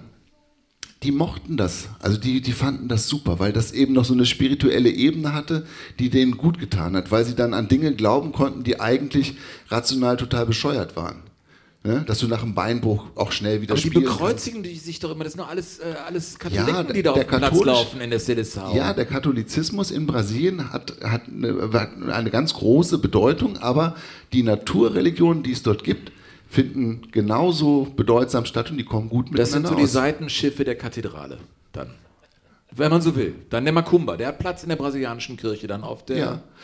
die 1.03 1.13
mochten 1.13 1.57
das. 1.57 1.89
Also 2.01 2.19
die, 2.19 2.41
die 2.41 2.53
fanden 2.53 2.89
das 2.89 3.09
super, 3.09 3.39
weil 3.39 3.53
das 3.53 3.73
eben 3.73 3.93
noch 3.93 4.05
so 4.05 4.15
eine 4.15 4.27
spirituelle 4.27 4.91
Ebene 4.91 5.35
hatte, 5.35 5.67
die 5.99 6.11
denen 6.11 6.37
gut 6.37 6.59
getan 6.59 6.97
hat, 6.97 7.11
weil 7.11 7.25
sie 7.25 7.35
dann 7.35 7.55
an 7.55 7.69
Dinge 7.69 7.95
glauben 7.95 8.33
konnten, 8.33 8.63
die 8.63 8.81
eigentlich 8.81 9.37
rational 9.69 10.17
total 10.17 10.47
bescheuert 10.47 10.97
waren. 10.97 11.23
Ne? 11.85 12.05
Dass 12.07 12.21
du 12.21 12.29
nach 12.29 12.45
einem 12.45 12.55
Beinbruch 12.55 13.07
auch 13.17 13.33
schnell 13.33 13.61
wieder 13.61 13.73
aber 13.73 13.81
die 13.83 13.91
kannst. 13.91 14.07
bekreuzigen 14.07 14.63
die 14.63 14.77
sich 14.77 15.01
doch 15.01 15.11
immer, 15.11 15.25
das 15.25 15.33
sind 15.33 15.41
doch 15.41 15.49
alles, 15.49 15.81
äh, 15.81 15.95
alles 16.07 16.39
Katholiken, 16.39 16.75
Ja, 16.75 16.83
die 16.85 17.03
da 17.03 17.11
auf 17.11 17.17
der 17.17 17.25
dem 17.25 17.39
Platz 17.39 17.65
laufen 17.65 18.01
in 18.01 18.11
der 18.11 18.21
Seleção. 18.21 18.77
Ja, 18.77 18.93
der 18.93 19.05
Katholizismus 19.05 19.91
in 19.91 20.07
Brasilien 20.07 20.73
hat, 20.73 20.95
hat 21.03 21.23
eine, 21.27 21.89
eine 22.13 22.31
ganz 22.31 22.55
große 22.55 22.99
Bedeutung, 22.99 23.59
aber 23.59 23.97
die 24.33 24.45
Naturreligionen, 24.45 25.43
die 25.43 25.51
es 25.51 25.65
dort 25.65 25.83
gibt, 25.83 26.13
finden 26.53 27.03
genauso 27.13 27.89
bedeutsam 27.97 28.45
statt 28.45 28.71
und 28.71 28.77
die 28.77 28.85
kommen 28.85 29.09
gut 29.09 29.27
Das 29.37 29.53
sind 29.53 29.63
miteinander 29.63 29.69
so 29.71 29.75
die 29.77 29.83
aus. 29.85 29.93
Seitenschiffe 29.93 30.65
der 30.65 30.77
Kathedrale 30.77 31.39
dann. 31.73 31.89
Wenn 32.75 32.91
man 32.91 33.03
so 33.03 33.15
will. 33.17 33.35
Dann 33.51 33.65
der 33.65 33.73
Macumba, 33.73 34.17
der 34.17 34.29
hat 34.29 34.39
Platz 34.39 34.63
in 34.63 34.69
der 34.71 34.77
brasilianischen 34.77 35.37
Kirche 35.37 35.67
dann 35.67 35.83
auf 35.83 36.05
der. 36.07 36.17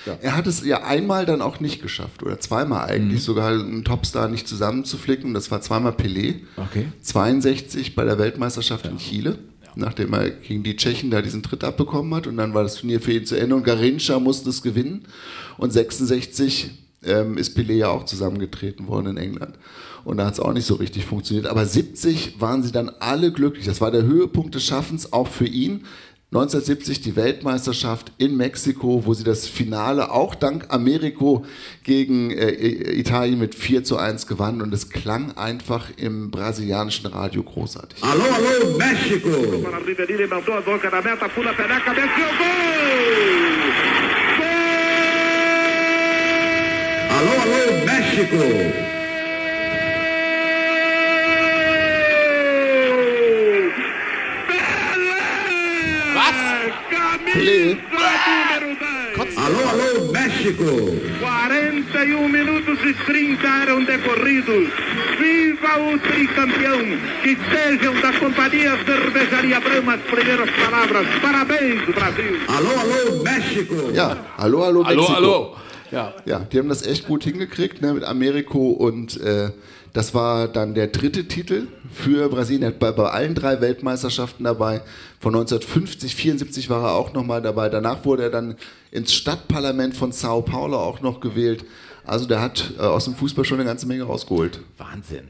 Ja. 0.07 0.19
Er 0.23 0.37
hat 0.37 0.47
es 0.47 0.65
ja 0.65 0.83
einmal 0.85 1.27
dann 1.27 1.43
auch 1.43 1.61
nicht 1.61 1.83
geschafft 1.83 2.23
oder 2.23 2.39
zweimal 2.41 2.85
Mhm. 2.87 2.91
eigentlich 2.93 3.23
sogar 3.23 3.49
einen 3.51 3.85
Topstar 3.85 4.29
nicht 4.29 4.47
zusammenzuflicken. 4.49 5.35
Das 5.35 5.51
war 5.51 5.61
zweimal 5.63 5.93
Pelé. 5.93 6.37
Okay. 6.57 6.87
62 7.03 7.95
bei 7.95 8.05
der 8.05 8.19
Weltmeisterschaft 8.19 8.87
in 8.87 8.97
Chile, 8.99 9.39
nachdem 9.75 10.13
er 10.15 10.31
gegen 10.31 10.63
die 10.63 10.77
Tschechen 10.77 11.11
da 11.11 11.21
diesen 11.23 11.43
Tritt 11.43 11.63
abbekommen 11.65 12.15
hat 12.15 12.27
und 12.27 12.37
dann 12.39 12.53
war 12.55 12.63
das 12.63 12.77
Turnier 12.77 13.01
für 13.01 13.13
ihn 13.13 13.27
zu 13.27 13.37
Ende 13.39 13.55
und 13.57 13.65
Garincha 13.65 14.19
musste 14.19 14.49
es 14.51 14.63
gewinnen 14.63 15.05
und 15.59 15.73
66 15.73 16.71
ähm, 17.05 17.39
ist 17.39 17.57
Pelé 17.57 17.75
ja 17.75 17.89
auch 17.89 18.05
zusammengetreten 18.05 18.89
worden 18.89 19.09
in 19.09 19.17
England 19.17 19.55
und 20.09 20.17
da 20.17 20.27
hat 20.27 20.35
es 20.35 20.41
auch 20.41 20.55
nicht 20.55 20.67
so 20.67 20.75
richtig 20.75 21.05
funktioniert. 21.05 21.47
Aber 21.47 21.67
70 21.67 22.41
waren 22.41 22.63
sie 22.63 22.73
dann 22.73 22.91
alle 22.99 23.31
glücklich. 23.31 23.67
Das 23.67 23.83
war 23.83 23.91
der 23.91 24.05
Höhepunkt 24.05 24.55
des 24.55 24.65
Schaffens 24.65 25.13
auch 25.13 25.29
für 25.29 25.47
ihn. 25.47 25.85
1970 26.31 27.01
die 27.01 27.17
Weltmeisterschaft 27.17 28.13
in 28.19 28.37
Mexiko, 28.37 29.03
wo 29.05 29.15
sie 29.15 29.25
das 29.25 29.47
Finale 29.47 30.11
auch 30.11 30.35
dank 30.35 30.67
Ameriko 30.69 31.45
gegen 31.85 32.31
äh, 32.31 32.51
Italien 32.99 33.39
mit 33.39 33.55
4 33.55 33.85
zu 33.85 33.97
1 33.97 34.27
gewannen 34.27 34.63
und 34.63 34.73
es 34.75 34.91
klang 34.91 35.37
einfach 35.39 35.91
im 35.97 36.31
brasilianischen 36.31 37.07
Radio 37.07 37.43
großartig. 37.43 38.03
Alô, 38.03 38.23
alô, 38.23 38.79
México! 38.79 39.63
Para 39.63 39.81
Alô, 47.19 47.33
alô, 47.43 47.85
México! 47.85 48.37
Pelé. 57.25 57.77
Alô, 59.37 59.69
alô, 59.69 60.13
México! 60.13 60.65
41 61.21 62.29
minutos 62.29 62.79
e 62.85 62.95
30 62.95 63.47
eram 63.63 63.85
decorridos. 63.85 64.69
Viva 65.19 65.79
o 65.81 65.99
tricampeão! 65.99 66.79
Que 67.23 67.37
sejam 67.51 67.95
da 68.01 68.13
companhia 68.19 68.79
Cervejaria 68.85 69.61
Brahma 69.61 69.95
as 69.95 70.01
primeiras 70.03 70.51
palavras. 70.51 71.07
Parabéns, 71.21 71.85
Brasil! 71.87 72.41
Alô, 72.49 72.71
alô, 72.71 73.23
México! 73.23 73.91
Ja, 73.93 74.17
hallo, 74.39 74.63
hallo, 74.63 74.83
Hallo, 74.85 74.97
Mexiko. 75.01 75.13
hallo. 75.13 75.57
Ja. 75.91 76.15
Ja, 76.27 76.41
die 76.41 76.59
haben 76.59 76.69
das 76.69 76.85
echt 76.87 77.07
gut 77.07 77.25
hingekriegt 77.25 77.83
ne, 77.83 77.95
mit 77.95 78.05
Ameriko 78.05 78.71
und 78.71 79.21
äh, 79.21 79.51
das 79.93 80.15
war 80.15 80.49
dann 80.49 80.75
der 80.75 80.89
dritte 80.89 81.27
Titel 81.27 81.67
für 81.93 82.29
Brasilien. 82.29 82.63
Er 82.63 82.69
hat 82.69 82.79
bei, 82.79 82.91
allen 82.91 83.35
drei 83.35 83.61
Weltmeisterschaften 83.61 84.45
dabei. 84.45 84.83
Von 85.19 85.35
1950, 85.35 86.15
74 86.15 86.71
war 86.71 86.85
er 86.85 86.93
auch 86.93 87.13
nochmal 87.13 87.43
dabei. 87.43 87.69
Danach 87.69 88.05
wurde 88.05 88.25
er 88.25 88.31
dann 88.31 88.57
ins 88.91 89.13
Stadtparlament 89.13 89.97
von 89.97 90.13
Sao 90.13 90.43
Paulo 90.43 90.79
auch 90.79 91.01
noch 91.01 91.21
gewählt. 91.21 91.65
Also 92.07 92.27
der 92.27 92.41
hat 92.41 92.73
äh, 92.79 92.83
aus 92.83 93.05
dem 93.05 93.15
Fußball 93.15 93.45
schon 93.45 93.59
eine 93.59 93.69
ganze 93.69 93.87
Menge 93.87 94.05
rausgeholt. 94.05 94.61
Wahnsinn. 94.77 95.29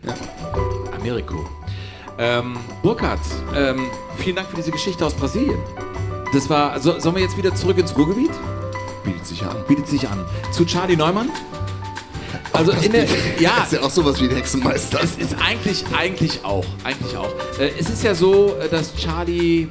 Ameriko. 0.96 1.48
Ähm, 2.18 2.56
Burkhard, 2.82 3.20
ähm, 3.54 3.86
vielen 4.16 4.36
Dank 4.36 4.48
für 4.48 4.56
diese 4.56 4.72
Geschichte 4.72 5.06
aus 5.06 5.14
Brasilien. 5.14 5.59
Das 6.32 6.50
war. 6.50 6.78
So, 6.80 6.98
sollen 6.98 7.14
wir 7.14 7.22
jetzt 7.22 7.36
wieder 7.36 7.54
zurück 7.54 7.78
ins 7.78 7.96
Ruhrgebiet? 7.96 8.32
Bietet 9.09 9.26
sich 9.26 9.42
an. 9.42 9.56
Bietet 9.66 9.88
sich 9.88 10.06
an. 10.06 10.22
Zu 10.52 10.66
Charlie 10.66 10.94
Neumann? 10.94 11.30
Also 12.52 12.72
Das 12.72 12.84
in 12.84 12.92
der. 12.92 13.06
Ja, 13.40 13.62
ist 13.62 13.72
ja 13.72 13.80
auch 13.80 13.90
sowas 13.90 14.20
wie 14.20 14.28
ein 14.28 14.34
Hexenmeister. 14.34 15.00
Es 15.02 15.16
ist 15.16 15.34
eigentlich, 15.42 15.82
eigentlich 15.96 16.44
auch, 16.44 16.66
eigentlich 16.84 17.16
auch. 17.16 17.32
Äh, 17.59 17.70
es 17.78 17.88
ist 17.88 18.02
ja 18.02 18.14
so, 18.14 18.54
äh, 18.56 18.68
dass 18.68 18.94
Charlie 18.96 19.68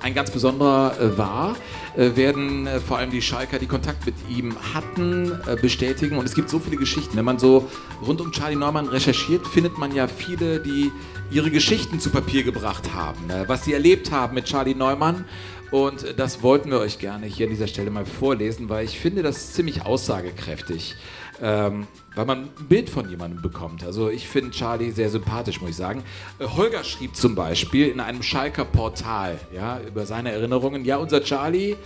ein 0.00 0.12
ganz 0.12 0.30
besonderer 0.30 0.94
äh, 1.00 1.16
war, 1.16 1.56
werden 1.96 2.68
vor 2.86 2.98
allem 2.98 3.10
die 3.10 3.22
Schalker, 3.22 3.58
die 3.58 3.66
Kontakt 3.66 4.04
mit 4.04 4.14
ihm 4.28 4.54
hatten, 4.74 5.32
bestätigen. 5.62 6.18
Und 6.18 6.26
es 6.26 6.34
gibt 6.34 6.50
so 6.50 6.58
viele 6.58 6.76
Geschichten. 6.76 7.16
Wenn 7.16 7.24
man 7.24 7.38
so 7.38 7.70
rund 8.06 8.20
um 8.20 8.32
Charlie 8.32 8.54
Neumann 8.54 8.86
recherchiert, 8.86 9.46
findet 9.46 9.78
man 9.78 9.94
ja 9.94 10.06
viele, 10.06 10.60
die 10.60 10.92
ihre 11.30 11.50
Geschichten 11.50 11.98
zu 11.98 12.10
Papier 12.10 12.42
gebracht 12.42 12.92
haben, 12.94 13.26
ne? 13.26 13.44
was 13.46 13.64
sie 13.64 13.72
erlebt 13.72 14.12
haben 14.12 14.34
mit 14.34 14.44
Charlie 14.44 14.74
Neumann. 14.74 15.24
Und 15.70 16.18
das 16.18 16.42
wollten 16.42 16.70
wir 16.70 16.78
euch 16.78 16.98
gerne 16.98 17.26
hier 17.26 17.46
an 17.46 17.50
dieser 17.50 17.66
Stelle 17.66 17.90
mal 17.90 18.06
vorlesen, 18.06 18.68
weil 18.68 18.84
ich 18.84 18.98
finde 18.98 19.22
das 19.22 19.52
ziemlich 19.52 19.84
aussagekräftig. 19.84 20.94
Ähm, 21.42 21.86
weil 22.14 22.24
man 22.24 22.44
ein 22.44 22.66
Bild 22.66 22.88
von 22.88 23.10
jemandem 23.10 23.42
bekommt. 23.42 23.84
Also 23.84 24.08
ich 24.08 24.26
finde 24.26 24.52
Charlie 24.52 24.90
sehr 24.90 25.10
sympathisch, 25.10 25.60
muss 25.60 25.70
ich 25.70 25.76
sagen. 25.76 26.02
Äh, 26.38 26.46
Holger 26.46 26.82
schrieb 26.82 27.14
zum 27.14 27.34
Beispiel 27.34 27.88
in 27.88 28.00
einem 28.00 28.22
Schalker 28.22 28.64
Portal 28.64 29.38
ja, 29.54 29.80
über 29.86 30.06
seine 30.06 30.32
Erinnerungen, 30.32 30.84
ja, 30.86 30.96
unser 30.96 31.22
Charlie, 31.22 31.76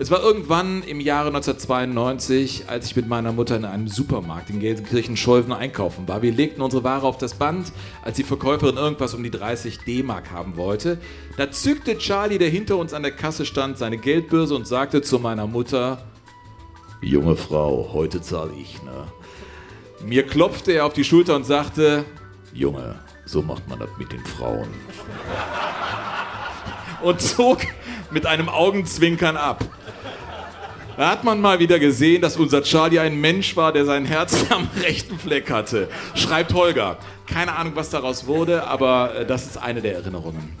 es 0.00 0.12
war 0.12 0.22
irgendwann 0.22 0.84
im 0.84 1.00
Jahre 1.00 1.26
1992, 1.28 2.66
als 2.68 2.86
ich 2.86 2.94
mit 2.94 3.08
meiner 3.08 3.32
Mutter 3.32 3.56
in 3.56 3.64
einem 3.64 3.88
Supermarkt 3.88 4.48
in 4.48 4.60
Gelsenkirchen-Scholven 4.60 5.52
einkaufen 5.52 6.06
war. 6.06 6.22
Wir 6.22 6.30
legten 6.30 6.62
unsere 6.62 6.84
Ware 6.84 7.04
auf 7.04 7.18
das 7.18 7.34
Band, 7.34 7.72
als 8.02 8.16
die 8.16 8.22
Verkäuferin 8.22 8.76
irgendwas 8.76 9.14
um 9.14 9.24
die 9.24 9.30
30 9.30 9.78
D-Mark 9.78 10.30
haben 10.30 10.56
wollte. 10.56 10.98
Da 11.36 11.50
zückte 11.50 11.98
Charlie, 11.98 12.38
der 12.38 12.48
hinter 12.48 12.76
uns 12.76 12.94
an 12.94 13.02
der 13.02 13.10
Kasse 13.10 13.44
stand, 13.44 13.76
seine 13.76 13.98
Geldbörse 13.98 14.54
und 14.54 14.68
sagte 14.68 15.02
zu 15.02 15.18
meiner 15.18 15.48
Mutter, 15.48 16.04
Junge 17.00 17.34
Frau, 17.34 17.90
heute 17.92 18.22
zahle 18.22 18.52
ich, 18.60 18.80
ne? 18.84 19.08
Mir 20.04 20.24
klopfte 20.24 20.72
er 20.72 20.86
auf 20.86 20.92
die 20.92 21.02
Schulter 21.02 21.34
und 21.34 21.44
sagte, 21.44 22.04
Junge, 22.54 23.00
so 23.24 23.42
macht 23.42 23.68
man 23.68 23.80
das 23.80 23.90
mit 23.98 24.12
den 24.12 24.24
Frauen. 24.24 24.68
Und 27.02 27.20
zog 27.20 27.58
mit 28.10 28.26
einem 28.26 28.48
Augenzwinkern 28.48 29.36
ab. 29.36 29.64
Da 30.98 31.10
hat 31.10 31.22
man 31.22 31.40
mal 31.40 31.60
wieder 31.60 31.78
gesehen, 31.78 32.22
dass 32.22 32.36
unser 32.36 32.64
Charlie 32.64 32.98
ein 32.98 33.20
Mensch 33.20 33.56
war, 33.56 33.72
der 33.72 33.84
sein 33.84 34.04
Herz 34.04 34.46
am 34.50 34.68
rechten 34.82 35.16
Fleck 35.16 35.48
hatte. 35.48 35.88
Schreibt 36.16 36.52
Holger. 36.54 36.98
Keine 37.24 37.54
Ahnung, 37.54 37.74
was 37.76 37.90
daraus 37.90 38.26
wurde, 38.26 38.66
aber 38.66 39.14
äh, 39.14 39.24
das 39.24 39.46
ist 39.46 39.58
eine 39.58 39.80
der 39.80 39.94
Erinnerungen. 39.94 40.56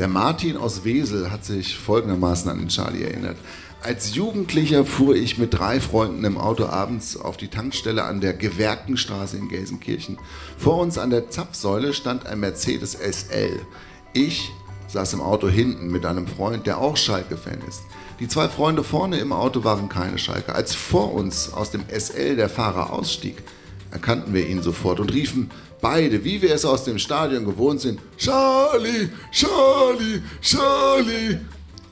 Der 0.00 0.08
Martin 0.08 0.56
aus 0.56 0.82
Wesel 0.82 1.30
hat 1.30 1.44
sich 1.44 1.78
folgendermaßen 1.78 2.50
an 2.50 2.58
den 2.58 2.66
Charlie 2.66 3.04
erinnert. 3.04 3.36
Als 3.84 4.16
Jugendlicher 4.16 4.84
fuhr 4.84 5.14
ich 5.14 5.38
mit 5.38 5.56
drei 5.56 5.78
Freunden 5.78 6.24
im 6.24 6.36
Auto 6.36 6.66
abends 6.66 7.16
auf 7.16 7.36
die 7.36 7.46
Tankstelle 7.46 8.02
an 8.02 8.20
der 8.20 8.32
Gewerkenstraße 8.32 9.36
in 9.36 9.48
Gelsenkirchen. 9.48 10.18
Vor 10.58 10.78
uns 10.78 10.98
an 10.98 11.10
der 11.10 11.30
Zapfsäule 11.30 11.94
stand 11.94 12.26
ein 12.26 12.40
Mercedes 12.40 12.94
SL. 12.94 13.60
Ich 14.12 14.50
saß 14.88 15.12
im 15.12 15.20
Auto 15.20 15.48
hinten 15.48 15.92
mit 15.92 16.04
einem 16.04 16.26
Freund, 16.26 16.66
der 16.66 16.78
auch 16.78 16.96
Schalke-Fan 16.96 17.62
ist. 17.68 17.82
Die 18.20 18.28
zwei 18.28 18.48
Freunde 18.48 18.84
vorne 18.84 19.18
im 19.18 19.32
Auto 19.32 19.64
waren 19.64 19.88
keine 19.88 20.18
Schalke. 20.18 20.54
Als 20.54 20.74
vor 20.74 21.12
uns 21.12 21.52
aus 21.52 21.72
dem 21.72 21.84
SL 21.88 22.36
der 22.36 22.48
Fahrer 22.48 22.92
ausstieg, 22.92 23.42
erkannten 23.90 24.32
wir 24.32 24.46
ihn 24.46 24.62
sofort 24.62 25.00
und 25.00 25.12
riefen 25.12 25.50
beide, 25.80 26.24
wie 26.24 26.40
wir 26.40 26.54
es 26.54 26.64
aus 26.64 26.84
dem 26.84 26.98
Stadion 26.98 27.44
gewohnt 27.44 27.80
sind, 27.80 28.00
Charlie, 28.16 29.08
Charlie, 29.32 30.22
Charlie. 30.40 31.38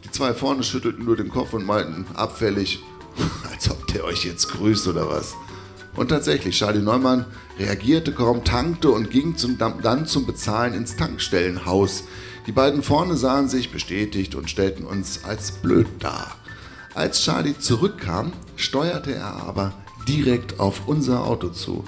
Die 0.04 0.10
zwei 0.12 0.32
vorne 0.32 0.62
schüttelten 0.62 1.04
nur 1.04 1.16
den 1.16 1.28
Kopf 1.28 1.54
und 1.54 1.66
meinten 1.66 2.06
abfällig, 2.14 2.80
als 3.50 3.68
ob 3.70 3.86
der 3.88 4.04
euch 4.04 4.24
jetzt 4.24 4.48
grüßt 4.48 4.86
oder 4.86 5.08
was. 5.08 5.34
Und 5.94 6.08
tatsächlich, 6.08 6.56
Charlie 6.56 6.80
Neumann 6.80 7.26
reagierte 7.58 8.12
kaum, 8.12 8.44
tankte 8.44 8.90
und 8.90 9.10
ging 9.10 9.36
zum, 9.36 9.58
dann 9.58 10.06
zum 10.06 10.24
Bezahlen 10.24 10.72
ins 10.72 10.96
Tankstellenhaus. 10.96 12.04
Die 12.46 12.52
beiden 12.52 12.82
vorne 12.82 13.16
sahen 13.16 13.48
sich 13.48 13.70
bestätigt 13.70 14.34
und 14.34 14.50
stellten 14.50 14.84
uns 14.84 15.24
als 15.24 15.52
blöd 15.52 15.86
dar. 16.00 16.36
Als 16.94 17.22
Charlie 17.22 17.56
zurückkam, 17.58 18.32
steuerte 18.56 19.14
er 19.14 19.34
aber 19.46 19.72
direkt 20.08 20.58
auf 20.58 20.82
unser 20.86 21.24
Auto 21.24 21.48
zu, 21.50 21.84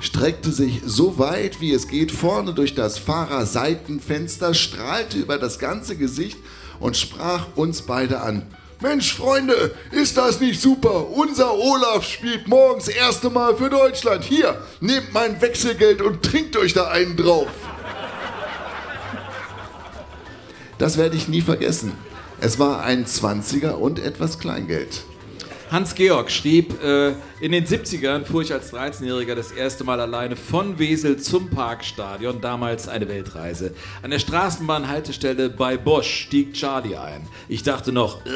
streckte 0.00 0.50
sich 0.50 0.80
so 0.84 1.18
weit 1.18 1.60
wie 1.60 1.72
es 1.72 1.88
geht 1.88 2.10
vorne 2.10 2.54
durch 2.54 2.74
das 2.74 2.98
Fahrerseitenfenster, 2.98 4.54
strahlte 4.54 5.18
über 5.18 5.38
das 5.38 5.58
ganze 5.58 5.96
Gesicht 5.96 6.38
und 6.80 6.96
sprach 6.96 7.46
uns 7.56 7.82
beide 7.82 8.20
an. 8.20 8.46
Mensch, 8.80 9.14
Freunde, 9.14 9.74
ist 9.90 10.16
das 10.16 10.40
nicht 10.40 10.60
super? 10.60 11.10
Unser 11.10 11.52
Olaf 11.52 12.04
spielt 12.04 12.46
morgens 12.46 12.86
erste 12.86 13.28
Mal 13.28 13.56
für 13.56 13.68
Deutschland. 13.68 14.22
Hier, 14.22 14.62
nehmt 14.80 15.12
mein 15.12 15.40
Wechselgeld 15.40 16.00
und 16.00 16.22
trinkt 16.22 16.56
euch 16.56 16.74
da 16.74 16.86
einen 16.88 17.16
drauf. 17.16 17.48
Das 20.78 20.96
werde 20.96 21.16
ich 21.16 21.28
nie 21.28 21.40
vergessen. 21.40 21.92
Es 22.40 22.58
war 22.58 22.82
ein 22.82 23.04
20er 23.04 23.72
und 23.72 23.98
etwas 23.98 24.38
Kleingeld. 24.38 25.02
Hans-Georg 25.70 26.30
schrieb, 26.30 26.82
äh, 26.82 27.10
in 27.40 27.52
den 27.52 27.66
70ern 27.66 28.24
fuhr 28.24 28.40
ich 28.42 28.52
als 28.52 28.72
13-Jähriger 28.72 29.34
das 29.34 29.52
erste 29.52 29.84
Mal 29.84 30.00
alleine 30.00 30.34
von 30.34 30.78
Wesel 30.78 31.18
zum 31.18 31.50
Parkstadion, 31.50 32.40
damals 32.40 32.88
eine 32.88 33.06
Weltreise. 33.08 33.74
An 34.02 34.10
der 34.10 34.18
Straßenbahnhaltestelle 34.18 35.50
bei 35.50 35.76
Bosch 35.76 36.26
stieg 36.26 36.54
Charlie 36.54 36.96
ein. 36.96 37.28
Ich 37.48 37.64
dachte 37.64 37.92
noch, 37.92 38.24
äh, 38.24 38.30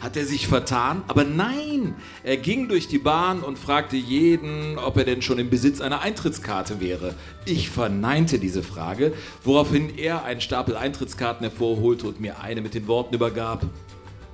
hat 0.00 0.16
er 0.16 0.24
sich 0.24 0.46
vertan? 0.46 1.02
Aber 1.08 1.24
nein, 1.24 1.94
er 2.22 2.36
ging 2.36 2.68
durch 2.68 2.88
die 2.88 2.98
Bahn 2.98 3.40
und 3.40 3.58
fragte 3.58 3.96
jeden, 3.96 4.78
ob 4.78 4.96
er 4.96 5.04
denn 5.04 5.22
schon 5.22 5.38
im 5.38 5.50
Besitz 5.50 5.80
einer 5.80 6.00
Eintrittskarte 6.00 6.80
wäre. 6.80 7.14
Ich 7.44 7.70
verneinte 7.70 8.38
diese 8.38 8.62
Frage, 8.62 9.12
woraufhin 9.42 9.96
er 9.98 10.24
einen 10.24 10.40
Stapel 10.40 10.76
Eintrittskarten 10.76 11.46
hervorholte 11.48 12.06
und 12.06 12.20
mir 12.20 12.40
eine 12.40 12.60
mit 12.60 12.74
den 12.74 12.86
Worten 12.86 13.14
übergab. 13.14 13.66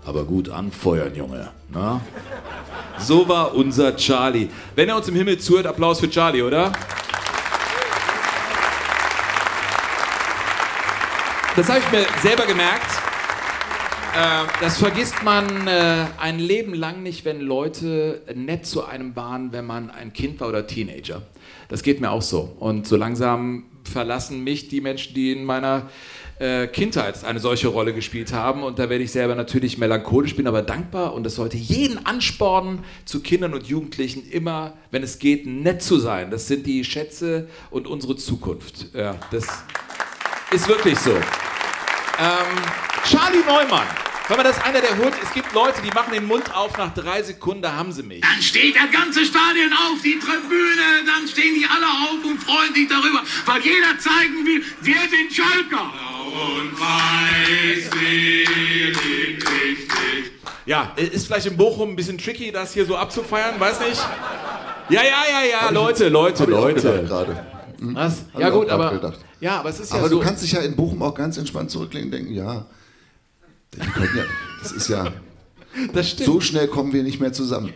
Aber 0.04 0.24
gut 0.24 0.48
anfeuern, 0.48 1.14
Junge. 1.14 1.50
Na? 1.68 2.00
So 2.98 3.28
war 3.28 3.54
unser 3.54 3.96
Charlie. 3.96 4.48
Wenn 4.74 4.88
er 4.88 4.96
uns 4.96 5.08
im 5.08 5.14
Himmel 5.14 5.38
zuhört, 5.38 5.66
Applaus 5.66 6.00
für 6.00 6.10
Charlie, 6.10 6.42
oder? 6.42 6.72
Das 11.54 11.68
habe 11.68 11.80
ich 11.80 11.92
mir 11.92 12.06
selber 12.22 12.46
gemerkt. 12.46 13.01
Äh, 14.14 14.46
das 14.60 14.78
vergisst 14.78 15.22
man 15.22 15.66
äh, 15.66 16.06
ein 16.18 16.38
Leben 16.38 16.74
lang 16.74 17.02
nicht, 17.02 17.24
wenn 17.24 17.40
Leute 17.40 18.22
nett 18.34 18.66
zu 18.66 18.84
einem 18.84 19.16
waren, 19.16 19.52
wenn 19.52 19.64
man 19.64 19.90
ein 19.90 20.12
Kind 20.12 20.40
war 20.40 20.48
oder 20.48 20.66
Teenager. 20.66 21.22
Das 21.68 21.82
geht 21.82 22.00
mir 22.00 22.10
auch 22.10 22.20
so. 22.20 22.54
Und 22.58 22.86
so 22.86 22.96
langsam 22.96 23.64
verlassen 23.84 24.44
mich 24.44 24.68
die 24.68 24.80
Menschen, 24.82 25.14
die 25.14 25.32
in 25.32 25.44
meiner 25.44 25.88
äh, 26.38 26.66
Kindheit 26.66 27.24
eine 27.24 27.40
solche 27.40 27.68
Rolle 27.68 27.94
gespielt 27.94 28.32
haben. 28.32 28.62
Und 28.62 28.78
da 28.78 28.90
werde 28.90 29.02
ich 29.02 29.12
selber 29.12 29.34
natürlich 29.34 29.78
melancholisch, 29.78 30.36
bin 30.36 30.46
aber 30.46 30.60
dankbar 30.60 31.14
und 31.14 31.24
das 31.24 31.36
sollte 31.36 31.56
jeden 31.56 32.04
anspornen, 32.04 32.80
zu 33.06 33.20
Kindern 33.20 33.54
und 33.54 33.66
Jugendlichen 33.66 34.28
immer, 34.30 34.74
wenn 34.90 35.02
es 35.02 35.18
geht, 35.18 35.46
nett 35.46 35.82
zu 35.82 35.98
sein. 35.98 36.30
Das 36.30 36.48
sind 36.48 36.66
die 36.66 36.84
Schätze 36.84 37.48
und 37.70 37.86
unsere 37.86 38.16
Zukunft. 38.16 38.88
Ja, 38.94 39.16
das 39.30 39.46
ist 40.52 40.68
wirklich 40.68 40.98
so. 40.98 41.12
Ähm, 42.18 42.56
Charlie 43.04 43.44
Neumann. 43.46 43.86
Wenn 44.28 44.36
man 44.36 44.46
das 44.46 44.62
einer 44.62 44.80
der 44.80 44.96
holt, 44.98 45.14
es 45.22 45.32
gibt 45.32 45.52
Leute, 45.52 45.82
die 45.82 45.90
machen 45.90 46.12
den 46.12 46.26
Mund 46.26 46.54
auf 46.54 46.76
nach 46.78 46.94
drei 46.94 47.22
Sekunden, 47.22 47.62
da 47.62 47.74
haben 47.74 47.92
sie 47.92 48.02
mich. 48.02 48.20
Dann 48.20 48.40
steht 48.40 48.76
das 48.76 48.90
ganze 48.92 49.24
Stadion 49.26 49.72
auf, 49.72 50.00
die 50.02 50.18
Tribüne, 50.18 51.04
dann 51.04 51.26
stehen 51.26 51.54
die 51.54 51.66
alle 51.66 51.86
auf 51.86 52.24
und 52.24 52.38
freuen 52.38 52.72
sich 52.72 52.88
darüber, 52.88 53.22
weil 53.46 53.60
jeder 53.62 53.98
zeigen 53.98 54.46
will, 54.46 54.62
wir 54.80 55.00
sind 55.10 55.32
Schalker. 55.32 55.92
Und 56.26 56.80
weiß 56.80 57.92
richtig. 58.00 59.42
Ja, 60.64 60.92
ist 60.96 61.26
vielleicht 61.26 61.46
in 61.46 61.56
Bochum 61.56 61.90
ein 61.90 61.96
bisschen 61.96 62.18
tricky, 62.18 62.52
das 62.52 62.72
hier 62.72 62.86
so 62.86 62.96
abzufeiern, 62.96 63.58
weiß 63.58 63.80
nicht. 63.80 64.00
Ja, 64.88 65.02
ja, 65.02 65.24
ja, 65.28 65.44
ja, 65.44 65.70
Leute, 65.70 66.08
Leute, 66.08 66.44
Leute. 66.44 67.04
gerade. 67.06 67.44
Hm? 67.80 67.94
Was? 67.96 68.24
Ja 68.38 68.50
gut, 68.50 68.70
aber 68.70 68.92
gedacht. 68.92 69.18
Ja, 69.42 69.58
aber 69.58 69.68
es 69.70 69.80
ist 69.80 69.92
ja 69.92 69.98
Aber 69.98 70.08
so. 70.08 70.18
du 70.18 70.24
kannst 70.24 70.42
dich 70.42 70.52
ja 70.52 70.60
in 70.60 70.74
Bochum 70.76 71.02
auch 71.02 71.14
ganz 71.14 71.36
entspannt 71.36 71.70
zurücklehnen 71.70 72.06
und 72.06 72.12
denken, 72.12 72.32
ja, 72.32 72.64
die 73.74 73.80
können 73.80 74.16
ja, 74.16 74.24
das 74.62 74.72
ist 74.72 74.88
ja, 74.88 75.12
das 75.92 76.10
stimmt. 76.10 76.26
so 76.26 76.40
schnell 76.40 76.68
kommen 76.68 76.92
wir 76.92 77.02
nicht 77.02 77.20
mehr 77.20 77.32
zusammen. 77.32 77.72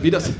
Wie 0.00 0.10
das? 0.10 0.30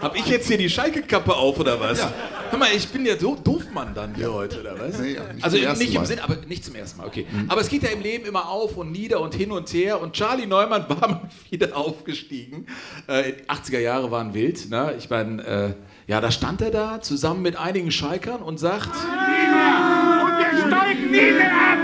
Hab 0.00 0.16
ich 0.16 0.26
jetzt 0.26 0.46
hier 0.48 0.58
die 0.58 0.70
Schalke-Kappe 0.70 1.34
auf 1.34 1.58
oder 1.58 1.78
was? 1.80 1.98
Ja. 1.98 2.12
Hör 2.50 2.58
mal, 2.58 2.68
ich 2.74 2.88
bin 2.88 3.04
der 3.04 3.16
Do 3.16 3.36
Doofmann 3.36 3.94
dann 3.94 4.14
hier 4.14 4.32
heute, 4.32 4.60
oder 4.60 4.78
was? 4.78 4.98
Nee, 4.98 5.14
ja, 5.14 5.32
nicht 5.32 5.44
also 5.44 5.56
zum 5.56 5.66
ersten 5.66 5.84
nicht 5.84 5.94
im 5.94 6.00
Mal. 6.00 6.06
Sinn, 6.06 6.18
aber 6.20 6.36
nicht 6.46 6.64
zum 6.64 6.74
ersten 6.74 6.98
Mal, 6.98 7.06
okay. 7.06 7.26
Aber 7.48 7.60
es 7.60 7.68
geht 7.68 7.82
ja 7.82 7.90
im 7.90 8.00
Leben 8.00 8.24
immer 8.26 8.48
auf 8.48 8.76
und 8.76 8.92
nieder 8.92 9.20
und 9.20 9.34
hin 9.34 9.50
und 9.50 9.72
her. 9.72 10.00
Und 10.00 10.12
Charlie 10.14 10.46
Neumann 10.46 10.86
war 10.88 11.08
mal 11.08 11.28
wieder 11.50 11.76
aufgestiegen. 11.76 12.66
Äh, 13.06 13.34
80er 13.48 13.80
Jahre 13.80 14.10
waren 14.10 14.34
wild. 14.34 14.70
Ne? 14.70 14.94
Ich 14.98 15.10
meine, 15.10 15.42
äh, 15.44 15.74
ja, 16.06 16.20
da 16.20 16.30
stand 16.30 16.60
er 16.60 16.70
da 16.70 17.00
zusammen 17.00 17.42
mit 17.42 17.56
einigen 17.56 17.90
Schalkern 17.90 18.42
und 18.42 18.58
sagt. 18.58 18.88
Und 18.88 20.38
wir 20.38 20.66
steigen 20.66 21.10
nie 21.10 21.32
mehr 21.32 21.52
ab! 21.52 21.78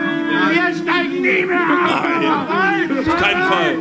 Wir 0.51 0.75
steigen 0.77 1.23
nie 1.23 1.47
mehr 1.47 1.61
ab! 1.61 2.05
Nein! 2.49 2.99
Auf 2.99 3.17
keinen 3.17 3.45
Fall. 3.49 3.77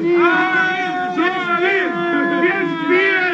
Wir 2.41 2.53
spielen! 2.85 3.28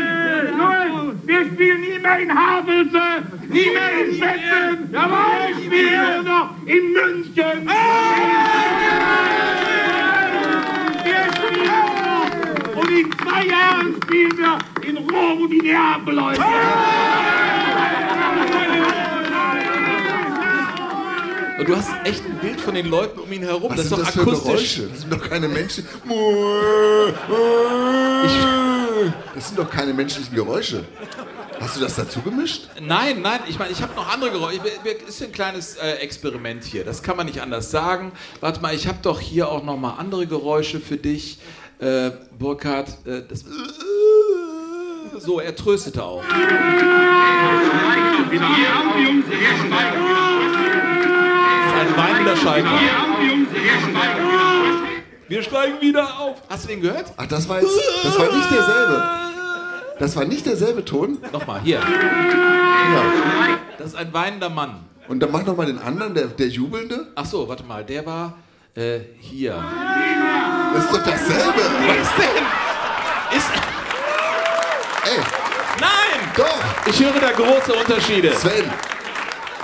Wir 1.35 1.45
spielen 1.51 1.81
nie 1.81 1.99
mehr 1.99 2.19
in 2.19 2.33
Havelse! 2.33 3.01
Nie 3.49 3.69
mehr 3.69 3.91
in 4.05 4.19
Meppen! 4.19 4.89
Wir 4.89 5.55
spielen 5.65 6.23
noch 6.23 6.49
in 6.65 6.93
München! 6.93 7.67
Wir 11.03 11.23
spielen 11.35 11.65
noch! 11.65 12.81
Und 12.81 12.89
in 12.89 13.11
zwei 13.17 13.45
Jahren 13.47 13.95
spielen 14.01 14.37
wir 14.37 14.57
in 14.87 14.97
Rom 14.97 15.41
und 15.41 15.51
in 15.51 15.57
Neapel, 15.57 16.15
Leute! 16.15 16.41
Und 21.57 21.69
du 21.69 21.75
hast 21.75 21.91
echt 22.05 22.25
ein 22.25 22.37
Bild 22.37 22.61
von 22.61 22.75
den 22.75 22.85
Leuten 22.85 23.19
um 23.19 23.31
ihn 23.31 23.43
herum. 23.43 23.71
Was 23.71 23.75
das 23.75 23.85
ist 23.85 23.91
doch 23.91 23.99
das 23.99 24.11
für 24.11 24.21
akustisch. 24.21 24.75
Geräusche? 24.77 24.87
Das 24.87 25.01
sind 25.01 25.11
doch 25.11 25.29
keine 25.29 25.49
Menschen. 25.49 25.85
Das 29.33 29.47
sind 29.47 29.59
doch 29.59 29.69
keine 29.69 29.93
menschlichen 29.93 30.33
Geräusche. 30.33 30.85
Hast 31.59 31.75
du 31.77 31.81
das 31.81 31.95
dazu 31.95 32.21
gemischt? 32.21 32.67
Nein, 32.81 33.21
nein, 33.21 33.39
ich 33.47 33.57
meine, 33.57 33.71
ich 33.71 33.81
habe 33.81 33.95
noch 33.95 34.11
andere 34.11 34.31
Geräusche. 34.31 34.59
Das 34.83 35.09
ist 35.09 35.23
ein 35.23 35.31
kleines 35.31 35.75
äh, 35.75 35.93
Experiment 35.93 36.63
hier. 36.63 36.83
Das 36.83 37.01
kann 37.01 37.17
man 37.17 37.25
nicht 37.25 37.41
anders 37.41 37.71
sagen. 37.71 38.11
Warte 38.41 38.61
mal, 38.61 38.73
ich 38.73 38.87
habe 38.87 38.99
doch 39.01 39.19
hier 39.19 39.49
auch 39.49 39.63
noch 39.63 39.77
mal 39.77 39.95
andere 39.97 40.27
Geräusche 40.27 40.79
für 40.79 40.97
dich. 40.97 41.39
Äh, 41.79 42.11
Burkhard, 42.37 42.89
äh, 43.05 43.23
das. 43.27 43.45
So, 45.17 45.39
er 45.39 45.55
tröstete 45.55 46.03
auch. 46.03 46.23
Das 46.23 46.37
ist 46.37 46.43
ein 51.79 51.97
weinender 51.97 52.35
Schalker. 52.35 52.79
Wir 55.27 55.41
steigen 55.41 55.81
wieder 55.81 56.19
auf. 56.19 56.37
Hast 56.49 56.65
du 56.65 56.67
den 56.67 56.81
gehört? 56.81 57.11
Ach, 57.17 57.25
das 57.25 57.49
war 57.49 57.59
jetzt. 57.61 57.77
Das 58.03 58.19
war 58.19 58.31
nicht 58.31 58.51
derselbe. 58.51 59.03
Das 59.97 60.15
war 60.15 60.25
nicht 60.25 60.45
derselbe 60.45 60.85
Ton? 60.85 61.17
Nochmal, 61.31 61.61
hier. 61.61 61.79
Ja. 61.79 63.03
Das 63.77 63.87
ist 63.87 63.95
ein 63.95 64.13
weinender 64.13 64.49
Mann. 64.49 64.85
Und 65.07 65.19
dann 65.21 65.31
mach 65.31 65.43
noch 65.43 65.55
mal 65.55 65.65
den 65.65 65.79
anderen, 65.79 66.13
der, 66.13 66.27
der 66.27 66.47
Jubelnde. 66.47 67.07
Ach 67.15 67.25
so, 67.25 67.47
warte 67.47 67.63
mal, 67.63 67.83
der 67.83 68.05
war 68.05 68.37
äh, 68.75 68.99
hier. 69.19 69.63
Das 70.73 70.85
ist 70.85 70.93
doch 70.93 71.03
dasselbe. 71.03 71.61
Was 71.61 72.15
denn? 72.17 73.37
Ist. 73.37 73.49
Ey, 75.05 75.19
Nein! 75.79 76.31
doch. 76.35 76.87
Ich 76.87 76.99
höre 77.03 77.19
da 77.19 77.31
große 77.31 77.73
Unterschiede. 77.73 78.33
Sven. 78.33 78.69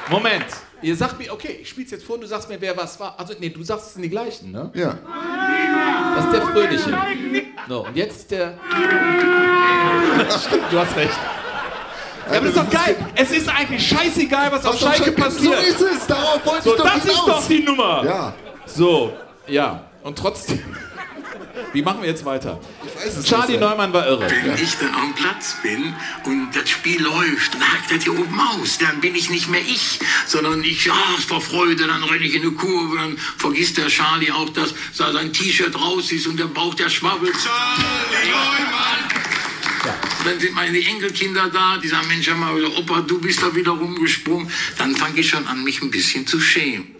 Moment. 0.10 0.46
Ihr 0.82 0.96
sagt 0.96 1.20
mir, 1.20 1.32
okay, 1.32 1.60
ich 1.62 1.70
spiel's 1.70 1.92
jetzt 1.92 2.04
vor 2.04 2.16
und 2.16 2.22
du 2.22 2.28
sagst 2.28 2.50
mir, 2.50 2.60
wer 2.60 2.76
was 2.76 3.00
war. 3.00 3.20
Also, 3.20 3.34
nee, 3.40 3.50
du 3.50 3.64
sagst 3.64 3.88
es 3.88 3.94
sind 3.94 4.02
die 4.02 4.10
gleichen, 4.10 4.52
ne? 4.52 4.72
Ja. 4.74 4.98
Das 6.16 6.26
ist 6.26 6.34
der 6.34 6.42
Fröhliche. 6.42 6.98
So, 7.68 7.86
und 7.86 7.96
jetzt 7.96 8.32
der. 8.32 8.54
Stimmt, 10.46 10.64
du 10.72 10.80
hast 10.80 10.96
recht. 10.96 11.10
Ja, 12.32 12.38
aber 12.38 12.48
das 12.48 12.56
ist 12.56 12.58
doch 12.58 12.70
geil. 12.70 12.96
Es 13.16 13.32
ist 13.32 13.50
eigentlich 13.50 13.88
scheißegal, 13.88 14.52
was 14.52 14.66
auf 14.66 14.76
Was 14.76 14.84
auf 14.84 14.90
Schalke 14.96 15.04
Schalke- 15.12 15.22
passiert. 15.22 15.56
So 15.78 15.86
ist 15.86 15.96
es. 15.96 16.08
Darauf 16.08 16.46
wollte 16.46 16.64
So, 16.64 16.72
ich 16.72 16.78
doch 16.78 16.86
das 16.86 16.96
ist 17.06 17.12
hinaus. 17.12 17.26
doch 17.28 17.48
die 17.48 17.64
Nummer. 17.64 18.04
Ja. 18.06 18.34
So, 18.66 19.14
ja. 19.48 19.82
Und 20.04 20.18
trotzdem. 20.18 20.64
Wie 21.74 21.82
machen 21.82 22.02
wir 22.02 22.10
jetzt 22.10 22.26
weiter? 22.26 22.60
Ich 22.86 22.96
weiß 22.96 23.18
es 23.18 23.26
Charlie 23.26 23.54
nicht. 23.54 23.62
Neumann 23.62 23.94
war 23.94 24.06
irre. 24.08 24.30
Wenn 24.30 24.54
ich 24.56 24.76
dann 24.78 24.94
am 24.94 25.14
Platz 25.14 25.58
bin 25.64 25.94
und 26.26 26.52
das 26.54 26.70
Spiel 26.70 27.02
läuft, 27.02 27.54
dann 27.54 27.62
hakt 27.62 27.92
das 27.92 28.04
hier 28.04 28.18
oben 28.18 28.40
aus. 28.40 28.78
Dann 28.78 29.00
bin 29.02 29.16
ich 29.16 29.30
nicht 29.30 29.50
mehr 29.50 29.62
ich, 29.62 30.00
sondern 30.26 30.64
ich, 30.64 30.86
ja, 30.86 30.94
vor 31.28 31.42
Freude, 31.42 31.88
dann 31.88 32.04
renne 32.04 32.26
ich 32.26 32.36
in 32.36 32.42
eine 32.42 32.52
Kurve, 32.52 32.98
dann 32.98 33.18
vergisst 33.38 33.78
der 33.78 33.88
Charlie 33.88 34.32
auch, 34.32 34.50
dass 34.50 34.74
sein 34.94 35.32
T-Shirt 35.34 35.76
raus 35.76 36.12
ist 36.12 36.28
und 36.28 36.40
der 36.40 36.46
Bauch, 36.46 36.74
der 36.76 36.90
schwabbelt. 36.90 37.34
Charlie 37.34 38.32
Neumann, 38.32 40.02
Und 40.20 40.28
dann 40.28 40.40
sind 40.40 40.54
meine 40.54 40.78
Enkelkinder 40.80 41.50
da, 41.50 41.78
die 41.78 41.88
sagen, 41.88 42.08
Mensch, 42.08 42.30
mal, 42.36 42.64
Opa, 42.64 43.02
du 43.02 43.20
bist 43.20 43.42
da 43.42 43.54
wieder 43.56 43.72
rumgesprungen. 43.72 44.50
Dann 44.78 44.96
fange 44.96 45.20
ich 45.20 45.30
schon 45.30 45.48
an, 45.48 45.64
mich 45.64 45.82
ein 45.82 45.92
bisschen 45.92 46.28
zu 46.28 46.40
schämen. 46.40 46.96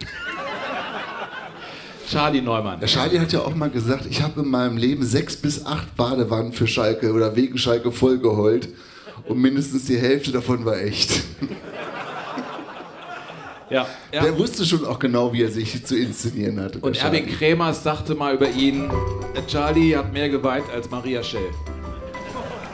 Charlie 2.12 2.42
Neumann. 2.42 2.78
Der 2.78 2.88
Charlie 2.88 3.18
hat 3.18 3.32
ja 3.32 3.40
auch 3.40 3.54
mal 3.54 3.70
gesagt, 3.70 4.06
ich 4.08 4.22
habe 4.22 4.42
in 4.42 4.48
meinem 4.48 4.76
Leben 4.76 5.04
sechs 5.04 5.36
bis 5.36 5.64
acht 5.64 5.96
Badewannen 5.96 6.52
für 6.52 6.66
Schalke 6.66 7.12
oder 7.12 7.34
wegen 7.36 7.56
Schalke 7.56 7.90
vollgeheult 7.90 8.68
und 9.26 9.38
mindestens 9.38 9.86
die 9.86 9.96
Hälfte 9.96 10.30
davon 10.30 10.64
war 10.64 10.78
echt. 10.78 11.22
Ja, 13.70 13.86
ja. 14.12 14.22
Der 14.22 14.36
wusste 14.38 14.66
schon 14.66 14.84
auch 14.84 14.98
genau, 14.98 15.32
wie 15.32 15.42
er 15.42 15.50
sich 15.50 15.82
zu 15.86 15.96
inszenieren 15.96 16.60
hat. 16.60 16.76
Und 16.76 17.02
Erwin. 17.02 17.26
Kremers 17.26 17.82
sagte 17.82 18.14
mal 18.14 18.34
über 18.34 18.50
ihn, 18.50 18.90
Charlie 19.46 19.96
hat 19.96 20.12
mehr 20.12 20.28
geweint 20.28 20.66
als 20.74 20.90
Maria 20.90 21.22
Schell. 21.22 21.50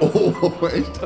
Oh, 0.00 0.32
echt? 0.66 1.00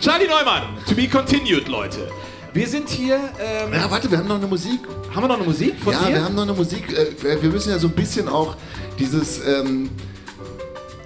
Charlie 0.00 0.26
Neumann, 0.26 0.62
to 0.88 0.94
be 0.94 1.06
continued, 1.06 1.68
Leute. 1.68 2.08
Wir 2.54 2.68
sind 2.68 2.88
hier. 2.88 3.16
Ähm, 3.40 3.72
Ja, 3.72 3.90
warte, 3.90 4.10
wir 4.10 4.18
haben 4.18 4.28
noch 4.28 4.36
eine 4.36 4.46
Musik. 4.46 4.80
haben 5.14 5.22
wir 5.22 5.28
noch 5.28 5.36
eine 5.36 5.44
Musik 5.44 5.78
von 5.78 5.92
ja, 5.92 6.06
dir? 6.06 6.14
wir 6.14 6.24
haben 6.24 6.34
noch 6.34 6.42
eine 6.42 6.52
Musik. 6.52 6.84
Äh, 6.92 7.42
wir 7.42 7.50
müssen 7.50 7.70
ja 7.70 7.78
so 7.78 7.88
ein 7.88 7.94
bisschen 7.94 8.28
auch 8.28 8.56
dieses, 8.98 9.44
ähm, 9.46 9.88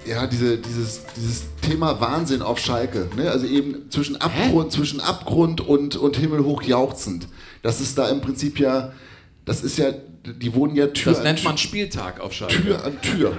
ja, 0.05 0.27
diese, 0.27 0.57
dieses, 0.57 1.01
dieses 1.15 1.45
Thema 1.61 1.99
Wahnsinn 2.01 2.41
auf 2.41 2.59
Schalke. 2.59 3.07
Ne? 3.15 3.31
Also 3.31 3.45
eben 3.45 3.89
zwischen 3.89 4.17
Abgrund, 4.17 4.71
zwischen 4.71 4.99
Abgrund 4.99 5.61
und, 5.61 5.95
und 5.95 6.17
himmelhoch 6.17 6.63
jauchzend. 6.63 7.27
Das 7.61 7.79
ist 7.79 7.97
da 7.97 8.09
im 8.09 8.21
Prinzip 8.21 8.59
ja, 8.59 8.91
das 9.45 9.63
ist 9.63 9.77
ja, 9.77 9.91
die 10.25 10.53
wohnen 10.53 10.75
ja 10.75 10.87
Tür 10.87 11.13
das 11.13 11.19
an 11.19 11.23
nennt 11.23 11.39
Tür, 11.39 11.49
man 11.49 11.57
Spieltag 11.57 12.19
auf 12.19 12.33
Schalke. 12.33 12.61
Tür 12.61 12.83
an 12.83 13.01
Tür. 13.01 13.37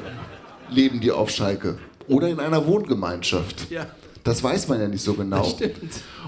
Leben 0.70 1.00
die 1.00 1.10
auf 1.10 1.30
Schalke. 1.30 1.78
Oder 2.08 2.28
in 2.28 2.40
einer 2.40 2.66
Wohngemeinschaft. 2.66 3.70
Ja. 3.70 3.86
Das 4.28 4.42
weiß 4.42 4.68
man 4.68 4.78
ja 4.78 4.88
nicht 4.88 5.02
so 5.02 5.14
genau. 5.14 5.38
Das 5.38 5.52
stimmt. 5.52 5.74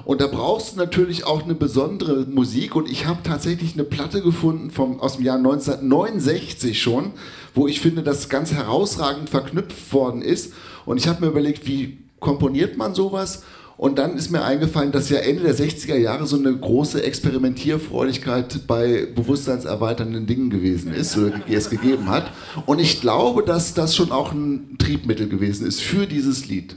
Und 0.07 0.23
da 0.23 0.27
brauchst 0.27 0.73
du 0.73 0.79
natürlich 0.79 1.27
auch 1.27 1.45
eine 1.45 1.55
besondere 1.55 2.25
Musik. 2.25 2.75
Und 2.75 2.91
ich 2.91 3.05
habe 3.05 3.23
tatsächlich 3.23 3.75
eine 3.75 3.85
Platte 3.85 4.23
gefunden 4.23 4.71
vom, 4.71 5.01
aus 5.01 5.17
dem 5.17 5.27
Jahr 5.27 5.37
1969 5.37 6.81
schon, 6.81 7.13
wo 7.55 7.69
ich 7.69 7.83
finde, 7.83 8.03
das 8.03 8.31
ganz 8.31 8.53
herausragend 8.53 9.29
verknüpft 9.29 9.93
worden 9.93 10.23
ist. 10.23 10.55
Und 10.87 10.97
ich 10.97 11.09
habe 11.09 11.21
mir 11.21 11.31
überlegt, 11.31 11.67
wie 11.67 11.99
komponiert 12.21 12.79
man 12.79 12.95
sowas? 12.95 13.43
Und 13.77 13.99
dann 13.99 14.17
ist 14.17 14.31
mir 14.31 14.45
eingefallen, 14.45 14.93
dass 14.93 15.11
ja 15.11 15.19
Ende 15.19 15.43
der 15.43 15.55
60er 15.55 15.97
Jahre 15.97 16.27
so 16.27 16.37
eine 16.37 16.55
große 16.57 17.03
Experimentierfreudigkeit 17.03 18.67
bei 18.67 19.09
bewusstseinserweiternden 19.15 20.27
Dingen 20.27 20.49
gewesen 20.49 20.95
ist 20.95 21.19
oder 21.19 21.43
es 21.49 21.69
gegeben 21.69 22.09
hat. 22.09 22.31
Und 22.65 22.79
ich 22.79 23.03
glaube, 23.03 23.43
dass 23.43 23.75
das 23.75 23.95
schon 23.95 24.11
auch 24.11 24.33
ein 24.33 24.77
Triebmittel 24.79 25.29
gewesen 25.29 25.67
ist 25.67 25.83
für 25.83 26.07
dieses 26.07 26.49
Lied. 26.49 26.77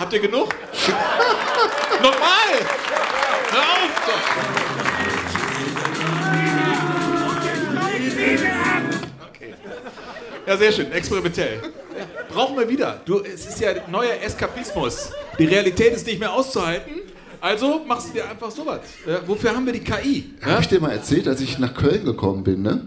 Habt 0.00 0.14
ihr 0.14 0.20
genug? 0.20 0.48
Nochmal! 2.02 2.52
Hör 3.50 3.60
auf 3.60 4.06
doch! 4.06 4.24
Okay. 9.28 9.54
Ja, 10.46 10.56
sehr 10.56 10.72
schön. 10.72 10.90
Experimentell. 10.90 11.60
Brauchen 12.30 12.56
wir 12.56 12.66
wieder. 12.66 13.02
Du, 13.04 13.20
es 13.20 13.44
ist 13.44 13.60
ja 13.60 13.72
neuer 13.90 14.14
Eskapismus. 14.24 15.12
Die 15.38 15.44
Realität 15.44 15.92
ist 15.92 16.06
nicht 16.06 16.18
mehr 16.18 16.32
auszuhalten. 16.32 16.92
Also 17.42 17.82
machst 17.86 18.08
du 18.08 18.12
dir 18.14 18.30
einfach 18.30 18.50
sowas. 18.50 18.80
Ja, 19.06 19.20
wofür 19.26 19.54
haben 19.54 19.66
wir 19.66 19.74
die 19.74 19.80
KI? 19.80 20.32
Ja? 20.40 20.52
Habe 20.52 20.62
ich 20.62 20.68
dir 20.68 20.80
mal 20.80 20.92
erzählt, 20.92 21.28
als 21.28 21.42
ich 21.42 21.58
nach 21.58 21.74
Köln 21.74 22.06
gekommen 22.06 22.42
bin, 22.42 22.62
ne? 22.62 22.86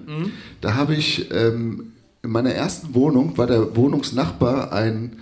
Da 0.61 0.74
habe 0.74 0.95
ich 0.95 1.30
ähm, 1.32 1.93
in 2.24 2.32
meiner 2.32 2.53
ersten 2.53 2.95
Wohnung 2.95 3.38
war 3.38 3.45
der 3.45 3.76
Wohnungsnachbar 3.76 4.74
ein 4.74 5.22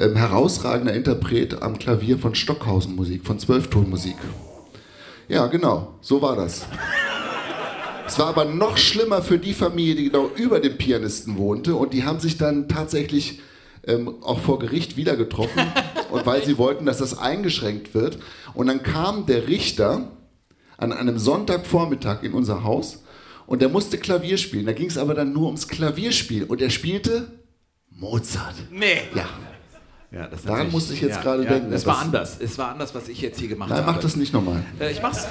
ähm, 0.00 0.16
herausragender 0.16 0.94
Interpret 0.94 1.62
am 1.62 1.78
Klavier 1.78 2.18
von 2.18 2.34
Stockhausen 2.34 2.96
Musik, 2.96 3.26
von 3.26 3.38
Zwölftonmusik. 3.38 4.16
Ja, 5.28 5.46
genau, 5.46 5.94
so 6.00 6.20
war 6.22 6.34
das. 6.34 6.66
Es 8.06 8.18
war 8.18 8.26
aber 8.26 8.44
noch 8.46 8.76
schlimmer 8.76 9.22
für 9.22 9.38
die 9.38 9.54
Familie, 9.54 9.94
die 9.94 10.04
genau 10.06 10.30
über 10.34 10.58
dem 10.58 10.76
Pianisten 10.76 11.36
wohnte 11.36 11.76
und 11.76 11.92
die 11.92 12.04
haben 12.04 12.18
sich 12.18 12.38
dann 12.38 12.68
tatsächlich 12.68 13.40
ähm, 13.86 14.16
auch 14.22 14.40
vor 14.40 14.58
Gericht 14.58 14.96
wieder 14.96 15.16
getroffen 15.16 15.62
und 16.10 16.26
weil 16.26 16.44
sie 16.44 16.58
wollten, 16.58 16.86
dass 16.86 16.98
das 16.98 17.16
eingeschränkt 17.16 17.94
wird. 17.94 18.18
Und 18.54 18.66
dann 18.66 18.82
kam 18.82 19.26
der 19.26 19.46
Richter 19.46 20.10
an 20.76 20.92
einem 20.92 21.18
Sonntagvormittag 21.18 22.22
in 22.22 22.32
unser 22.32 22.64
Haus 22.64 23.04
und 23.46 23.62
der 23.62 23.68
musste 23.68 23.98
Klavier 23.98 24.38
spielen. 24.38 24.66
Da 24.66 24.72
ging 24.72 24.88
es 24.88 24.98
aber 24.98 25.14
dann 25.14 25.32
nur 25.32 25.46
ums 25.46 25.68
Klavierspiel 25.68 26.44
und 26.44 26.60
er 26.60 26.70
spielte 26.70 27.30
Mozart. 27.90 28.54
Nee. 28.72 29.02
Ja, 29.14 29.28
Ja, 30.12 30.26
das 30.26 30.42
Daran 30.42 30.72
musste 30.72 30.92
ich 30.92 31.00
jetzt 31.00 31.16
ja, 31.16 31.22
gerade 31.22 31.44
ja, 31.44 31.50
denken, 31.50 31.72
Es 31.72 31.86
war 31.86 31.98
anders. 31.98 32.36
Es 32.40 32.58
war 32.58 32.70
anders, 32.70 32.92
was 32.96 33.06
ich 33.08 33.20
jetzt 33.20 33.38
hier 33.38 33.48
gemacht 33.48 33.70
nein, 33.70 33.78
habe. 33.78 33.92
mach 33.92 34.00
das 34.00 34.16
nicht 34.16 34.32
nochmal. 34.32 34.64
Äh, 34.80 34.90
ich 34.90 35.00
mach's. 35.00 35.28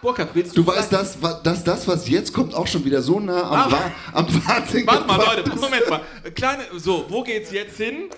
Burkhard, 0.00 0.30
willst 0.32 0.56
du. 0.56 0.62
Du 0.62 0.66
weißt, 0.66 0.90
dass, 0.90 1.18
dass 1.42 1.64
das, 1.64 1.86
was 1.86 2.08
jetzt 2.08 2.32
kommt, 2.32 2.54
auch 2.54 2.66
schon 2.66 2.84
wieder 2.86 3.02
so 3.02 3.20
nah 3.20 3.64
am. 3.64 3.72
Wa 3.72 3.92
am 4.12 4.26
Wahnsinn 4.46 4.86
Warte 4.86 5.06
mal, 5.06 5.16
Leute, 5.18 5.50
ist. 5.50 5.60
Moment 5.60 5.90
mal. 5.90 6.00
Kleine, 6.34 6.62
so, 6.76 7.04
wo 7.08 7.22
geht's 7.22 7.50
jetzt 7.52 7.76
hin? 7.76 8.08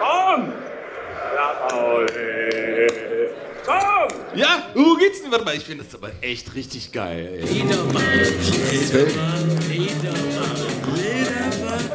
Komm! 0.00 0.52
Komm! 3.64 4.25
Ja, 4.36 4.68
wo 4.74 4.94
geht's 4.96 5.22
denn? 5.22 5.30
Warte 5.32 5.44
mal, 5.44 5.56
ich 5.56 5.64
finde 5.64 5.84
das 5.84 5.94
aber 5.94 6.10
echt 6.20 6.54
richtig 6.54 6.92
geil. 6.92 7.40
Ey. 7.40 7.64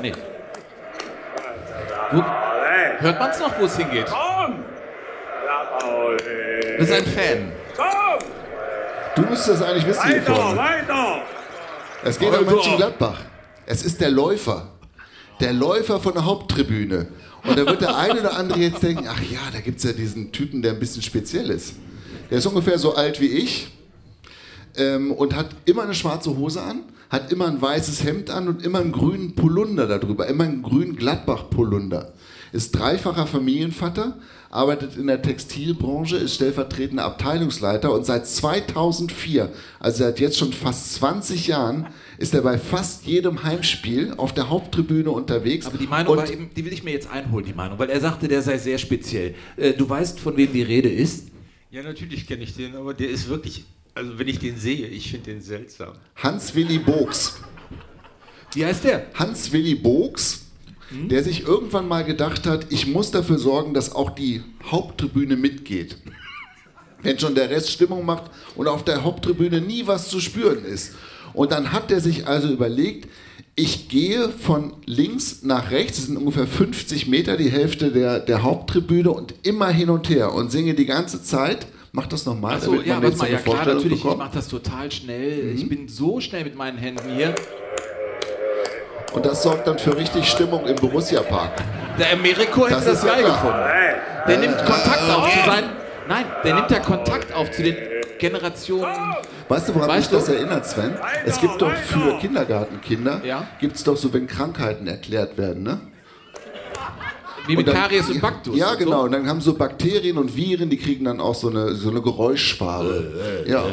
Nee. 0.02 0.14
Wo, 2.12 2.24
hört 3.00 3.20
man's 3.20 3.40
noch, 3.40 3.60
wo 3.60 3.66
es 3.66 3.78
hingeht? 3.78 4.08
Komm! 4.08 4.64
Das 6.80 6.90
ist 6.90 6.94
ein 6.94 7.06
Fan. 7.06 7.52
Komm! 7.76 8.20
Du 9.16 9.22
müsstest 9.30 9.50
das 9.50 9.62
eigentlich 9.62 9.86
wissen 9.86 10.04
Weiter, 10.04 10.58
weiter! 10.58 11.22
Es 12.04 12.18
geht 12.18 12.36
um 12.36 12.46
Mönchengladbach. 12.46 13.20
Es 13.68 13.84
ist 13.84 14.02
der 14.02 14.10
Läufer. 14.10 14.72
Der 15.40 15.54
Läufer 15.54 16.00
von 16.00 16.14
der 16.14 16.26
Haupttribüne. 16.26 17.08
Und 17.44 17.58
da 17.58 17.66
wird 17.66 17.82
der 17.82 17.96
eine 17.96 18.20
oder 18.20 18.36
andere 18.36 18.60
jetzt 18.60 18.82
denken, 18.82 19.08
ach 19.08 19.22
ja, 19.22 19.40
da 19.54 19.60
gibt 19.60 19.78
es 19.78 19.84
ja 19.84 19.94
diesen 19.94 20.32
Typen, 20.32 20.62
der 20.62 20.74
ein 20.74 20.80
bisschen 20.80 21.02
speziell 21.02 21.50
ist. 21.52 21.76
Der 22.32 22.38
ist 22.38 22.46
ungefähr 22.46 22.80
so 22.80 22.96
alt 22.96 23.20
wie 23.20 23.28
ich 23.28 23.68
ähm, 24.78 25.12
und 25.12 25.36
hat 25.36 25.50
immer 25.66 25.84
eine 25.84 25.94
schwarze 25.94 26.38
Hose 26.38 26.62
an, 26.62 26.84
hat 27.10 27.30
immer 27.30 27.48
ein 27.48 27.62
weißes 27.62 28.06
Hemd 28.06 28.30
an 28.30 28.48
und 28.48 28.64
immer 28.64 28.80
einen 28.80 28.94
grünen 28.94 29.36
Polunder 29.36 29.86
darüber, 29.86 30.28
immer 30.28 30.46
einen 30.46 30.64
grünen 30.64 30.96
Gladbach-Polunder. 30.96 32.14
Ist 32.54 32.72
dreifacher 32.72 33.28
Familienvater, 33.28 34.18
arbeitet 34.50 34.96
in 34.96 35.08
der 35.08 35.22
Textilbranche, 35.22 36.16
ist 36.18 36.36
stellvertretender 36.36 37.04
Abteilungsleiter 37.04 37.94
und 37.94 38.06
seit 38.06 38.26
2004, 38.28 39.50
also 39.82 40.04
seit 40.04 40.22
jetzt 40.22 40.38
schon 40.38 40.54
fast 40.54 40.94
20 40.96 41.48
Jahren, 41.48 41.88
ist 42.18 42.34
er 42.34 42.42
bei 42.42 42.58
fast 42.58 43.06
jedem 43.06 43.44
Heimspiel 43.44 44.14
auf 44.16 44.34
der 44.34 44.50
Haupttribüne 44.50 45.12
unterwegs. 45.12 45.66
Aber 45.66 45.78
die 45.78 45.88
Meinung 45.88 46.16
war 46.16 46.30
eben, 46.30 46.50
die 46.56 46.64
will 46.64 46.72
ich 46.72 46.84
mir 46.84 46.92
jetzt 46.92 47.10
einholen, 47.12 47.46
die 47.46 47.54
Meinung, 47.54 47.78
weil 47.78 47.90
er 47.90 48.00
sagte, 48.00 48.30
der 48.30 48.42
sei 48.42 48.58
sehr 48.58 48.78
speziell. 48.78 49.36
Äh, 49.58 49.74
du 49.74 49.90
weißt, 49.90 50.18
von 50.18 50.38
wem 50.38 50.54
die 50.54 50.64
Rede 50.64 50.90
ist? 50.90 51.31
Ja, 51.72 51.84
natürlich 51.84 52.28
kenne 52.28 52.44
ich 52.44 52.54
den, 52.54 52.76
aber 52.76 52.94
der 52.94 53.10
ist 53.10 53.30
wirklich, 53.30 53.64
also 53.96 54.20
wenn 54.20 54.28
ich 54.28 54.40
den 54.40 54.58
sehe, 54.58 54.88
ich 54.88 55.10
finde 55.10 55.32
den 55.32 55.42
seltsam. 55.42 55.94
Hans-Willi 56.18 56.80
Bogs. 56.80 57.38
Wie 58.54 58.66
heißt 58.66 58.84
der? 58.84 59.06
Hans-Willi 59.14 59.76
Bogs, 59.76 60.48
der 60.92 61.24
sich 61.24 61.44
irgendwann 61.44 61.88
mal 61.88 62.04
gedacht 62.04 62.46
hat, 62.46 62.68
ich 62.74 62.88
muss 62.88 63.12
dafür 63.12 63.40
sorgen, 63.40 63.74
dass 63.74 63.96
auch 63.96 64.10
die 64.10 64.44
Haupttribüne 64.66 65.38
mitgeht. 65.38 65.96
Wenn 67.04 67.18
schon 67.18 67.36
der 67.36 67.50
Rest 67.50 67.72
Stimmung 67.72 68.06
macht 68.06 68.30
und 68.56 68.68
auf 68.68 68.84
der 68.84 69.06
Haupttribüne 69.06 69.62
nie 69.62 69.88
was 69.88 70.10
zu 70.10 70.20
spüren 70.20 70.66
ist. 70.66 70.96
Und 71.34 71.52
dann 71.52 71.72
hat 71.72 71.92
er 71.92 72.00
sich 72.02 72.28
also 72.28 72.48
überlegt, 72.50 73.08
ich 73.56 73.90
gehe 73.90 74.30
von 74.30 74.74
links 74.86 75.44
nach 75.44 75.72
rechts, 75.72 75.98
das 75.98 76.06
sind 76.08 76.18
ungefähr 76.18 76.48
50 76.48 77.08
Meter, 77.08 77.36
die 77.38 77.50
Hälfte 77.52 77.92
der, 77.92 78.20
der 78.20 78.44
Haupttribüne 78.44 79.12
und 79.12 79.34
immer 79.44 79.68
hin 79.70 79.90
und 79.90 80.10
her 80.10 80.34
und 80.34 80.52
singe 80.52 80.74
die 80.74 80.86
ganze 80.86 81.22
Zeit. 81.22 81.68
Mach 81.92 82.08
das 82.08 82.26
nochmal, 82.26 82.56
Achso, 82.56 82.76
ja, 82.76 83.04
warte 83.04 83.18
mal, 83.18 83.30
ja 83.32 83.38
klar, 83.40 83.66
natürlich, 83.66 83.98
ich 83.98 84.02
bekommt. 84.04 84.20
mache 84.20 84.32
das 84.36 84.48
total 84.48 84.90
schnell. 84.90 85.54
Ich 85.54 85.68
bin 85.68 85.90
so 85.90 86.22
schnell 86.22 86.46
mit 86.46 86.56
meinen 86.56 86.78
Händen 86.78 87.14
hier. 87.16 87.36
Und 89.14 89.26
das 89.26 89.44
sorgt 89.44 89.68
dann 89.68 89.78
für 89.78 89.98
richtig 89.98 90.26
Stimmung 90.30 90.66
im 90.66 90.76
Borussia-Park. 90.78 91.52
Der 92.00 92.14
Ameriko 92.14 92.62
hätte 92.66 92.76
Das 92.76 92.86
das, 92.86 93.06
geil 93.06 93.24
klar. 93.24 93.34
gefunden. 93.34 94.28
Der 94.30 94.38
nimmt 94.38 94.58
Kontakt 94.66 95.10
auf 95.10 95.30
zu 95.30 95.40
seinen. 95.46 95.70
Nein, 96.08 96.26
der 96.46 96.56
nimmt 96.56 96.72
ja 96.72 96.80
Kontakt 96.80 97.34
auf 97.34 97.52
zu 97.52 97.62
den 97.64 97.76
Generationen. 98.22 99.16
Weißt 99.50 99.68
du, 99.70 99.76
woran 99.76 99.88
mich 99.88 99.98
Weißt 99.98 100.12
du? 100.12 100.16
das 100.18 100.30
erinnert, 100.30 100.66
Sven? 100.68 100.94
Es 101.26 101.42
gibt 101.42 101.60
doch 101.62 101.72
für 101.74 102.20
Kindergartenkinder, 102.20 103.22
Ja. 103.26 103.48
gibt 103.60 103.76
es 103.76 103.84
doch 103.84 103.98
so, 103.98 104.14
wenn 104.14 104.28
Krankheiten 104.28 104.88
erklärt 104.88 105.38
werden, 105.40 105.64
ne? 105.64 105.82
Wie 107.48 107.56
mit 107.58 107.66
Karies 107.68 108.10
und 108.10 108.22
Baktus. 108.22 108.56
Ja, 108.58 108.72
und 108.72 108.80
so. 108.80 108.86
genau. 108.86 109.04
Und 109.04 109.12
dann 109.14 109.28
haben 109.28 109.42
so 109.42 109.54
Bakterien 109.54 110.18
und 110.18 110.36
Viren, 110.36 110.70
die 110.70 110.78
kriegen 110.78 111.06
dann 111.06 111.20
auch 111.20 111.36
so 111.36 111.50
eine, 111.50 111.74
so 111.76 111.90
eine 111.90 112.02
Geräuschfarbe. 112.02 113.44
Ja. 113.48 113.64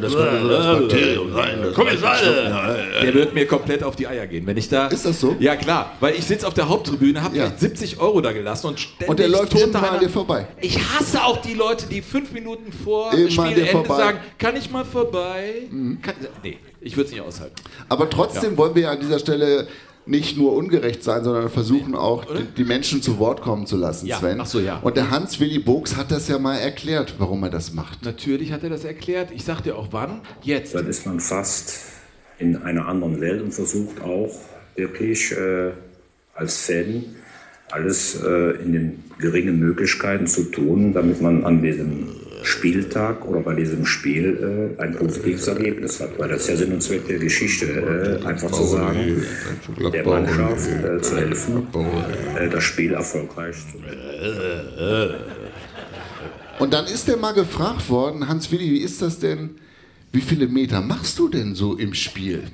Das 0.00 0.12
könnte 0.14 0.40
so 0.42 0.48
das 0.48 0.66
Bakterium 0.80 1.32
sein. 1.32 1.58
das 1.62 1.74
Komm 1.74 1.86
jetzt 1.88 2.00
ich 2.00 2.04
alle! 2.06 2.22
schon. 2.24 3.02
Der 3.02 3.14
wird 3.14 3.34
mir 3.34 3.46
komplett 3.46 3.82
auf 3.82 3.96
die 3.96 4.06
Eier 4.06 4.26
gehen, 4.26 4.46
wenn 4.46 4.56
ich 4.56 4.68
da. 4.68 4.88
Ist 4.88 5.06
das 5.06 5.20
so? 5.20 5.36
Ja, 5.38 5.56
klar. 5.56 5.92
Weil 6.00 6.14
ich 6.14 6.24
sitze 6.24 6.46
auf 6.46 6.54
der 6.54 6.68
Haupttribüne, 6.68 7.22
habe 7.22 7.36
Ja. 7.36 7.44
vielleicht 7.44 7.60
70 7.60 8.00
Euro 8.00 8.20
da 8.20 8.32
gelassen 8.32 8.66
und 8.68 8.80
ständig 8.80 9.08
Und 9.08 9.18
der 9.18 9.28
läuft 9.28 9.54
immer 9.58 9.90
an 9.92 10.00
dir 10.00 10.10
vorbei. 10.10 10.46
Ich 10.60 10.78
hasse 10.78 11.22
auch 11.24 11.38
die 11.38 11.54
Leute, 11.54 11.86
die 11.86 12.02
fünf 12.02 12.32
Minuten 12.32 12.72
vor 12.72 13.12
Immer 13.12 13.30
Spielende. 13.30 13.74
Mhm. 13.76 13.86
sagen: 13.86 14.18
Kann 14.38 14.56
ich 14.56 14.70
mal 14.70 14.84
vorbei? 14.84 15.54
Kann, 16.02 16.14
nee, 16.42 16.58
ich 16.80 16.96
würde 16.96 17.06
es 17.06 17.12
nicht 17.12 17.22
aushalten. 17.22 17.54
Aber 17.88 18.08
trotzdem 18.10 18.56
wollen 18.56 18.74
wir 18.74 18.82
ja 18.82 18.90
an 18.90 19.00
dieser 19.00 19.18
Stelle 19.18 19.66
nicht 20.06 20.36
nur 20.36 20.54
ungerecht 20.54 21.02
sein, 21.02 21.24
sondern 21.24 21.48
versuchen 21.48 21.94
auch, 21.94 22.24
die, 22.26 22.44
die 22.44 22.64
Menschen 22.64 23.00
zu 23.02 23.18
Wort 23.18 23.40
kommen 23.40 23.66
zu 23.66 23.76
lassen, 23.76 24.06
Ja. 24.06 24.18
Sven. 24.18 24.40
Ach 24.40 24.46
so, 24.46 24.60
ja. 24.60 24.78
Und 24.82 24.96
der 24.96 25.10
Hans-Willi 25.10 25.58
Bogs 25.58 25.96
hat 25.96 26.10
das 26.10 26.28
ja 26.28 26.38
mal 26.38 26.56
erklärt, 26.56 27.14
warum 27.18 27.42
er 27.42 27.50
das 27.50 27.72
macht. 27.72 28.04
Natürlich 28.04 28.52
hat 28.52 28.62
er 28.62 28.70
das 28.70 28.84
erklärt. 28.84 29.30
Ich 29.30 29.44
sag 29.44 29.62
dir 29.62 29.76
auch 29.76 29.88
wann. 29.92 30.20
Jetzt. 30.42 30.74
Dann 30.74 30.86
ist 30.86 31.06
man 31.06 31.20
fast 31.20 31.80
in 32.38 32.56
einer 32.56 32.86
anderen 32.86 33.20
Welt 33.20 33.42
und 33.42 33.52
versucht 33.52 34.02
auch 34.02 34.30
wirklich 34.76 35.32
äh, 35.32 35.70
als 36.34 36.66
Fan 36.66 37.04
alles 37.70 38.20
äh, 38.22 38.62
in 38.62 38.72
den 38.72 39.04
geringen 39.18 39.58
Möglichkeiten 39.58 40.26
zu 40.26 40.44
tun, 40.50 40.92
damit 40.92 41.20
man 41.22 41.44
an 41.44 41.62
diesem 41.62 42.08
Spieltag 42.46 43.24
oder 43.26 43.40
bei 43.40 43.54
diesem 43.54 43.86
Spiel 43.86 44.76
äh, 44.78 44.82
ein 44.82 44.94
positives 44.94 45.46
Ergebnis 45.48 46.00
hat. 46.00 46.18
Weil 46.18 46.28
das 46.28 46.42
ist 46.42 46.48
ja 46.48 46.56
Sinn 46.56 46.72
und 46.72 46.82
Zweck 46.82 47.06
der 47.06 47.18
Geschichte, 47.18 47.66
äh, 48.22 48.26
einfach 48.26 48.50
zu 48.50 48.64
sagen, 48.64 49.22
der 49.92 50.04
Mannschaft 50.06 50.68
äh, 50.68 51.00
zu 51.00 51.16
helfen, 51.16 51.66
äh, 52.38 52.48
das 52.48 52.62
Spiel 52.64 52.92
erfolgreich 52.92 53.56
zu 53.56 53.78
machen. 53.78 55.14
Und 56.58 56.72
dann 56.72 56.84
ist 56.86 57.08
er 57.08 57.16
mal 57.16 57.32
gefragt 57.32 57.88
worden, 57.90 58.28
Hans-Willi, 58.28 58.70
wie 58.70 58.82
ist 58.82 59.02
das 59.02 59.18
denn? 59.18 59.50
Wie 60.12 60.20
viele 60.20 60.46
Meter 60.46 60.80
machst 60.80 61.18
du 61.18 61.28
denn 61.28 61.56
so 61.56 61.76
im 61.76 61.92
Spiel? 61.92 62.44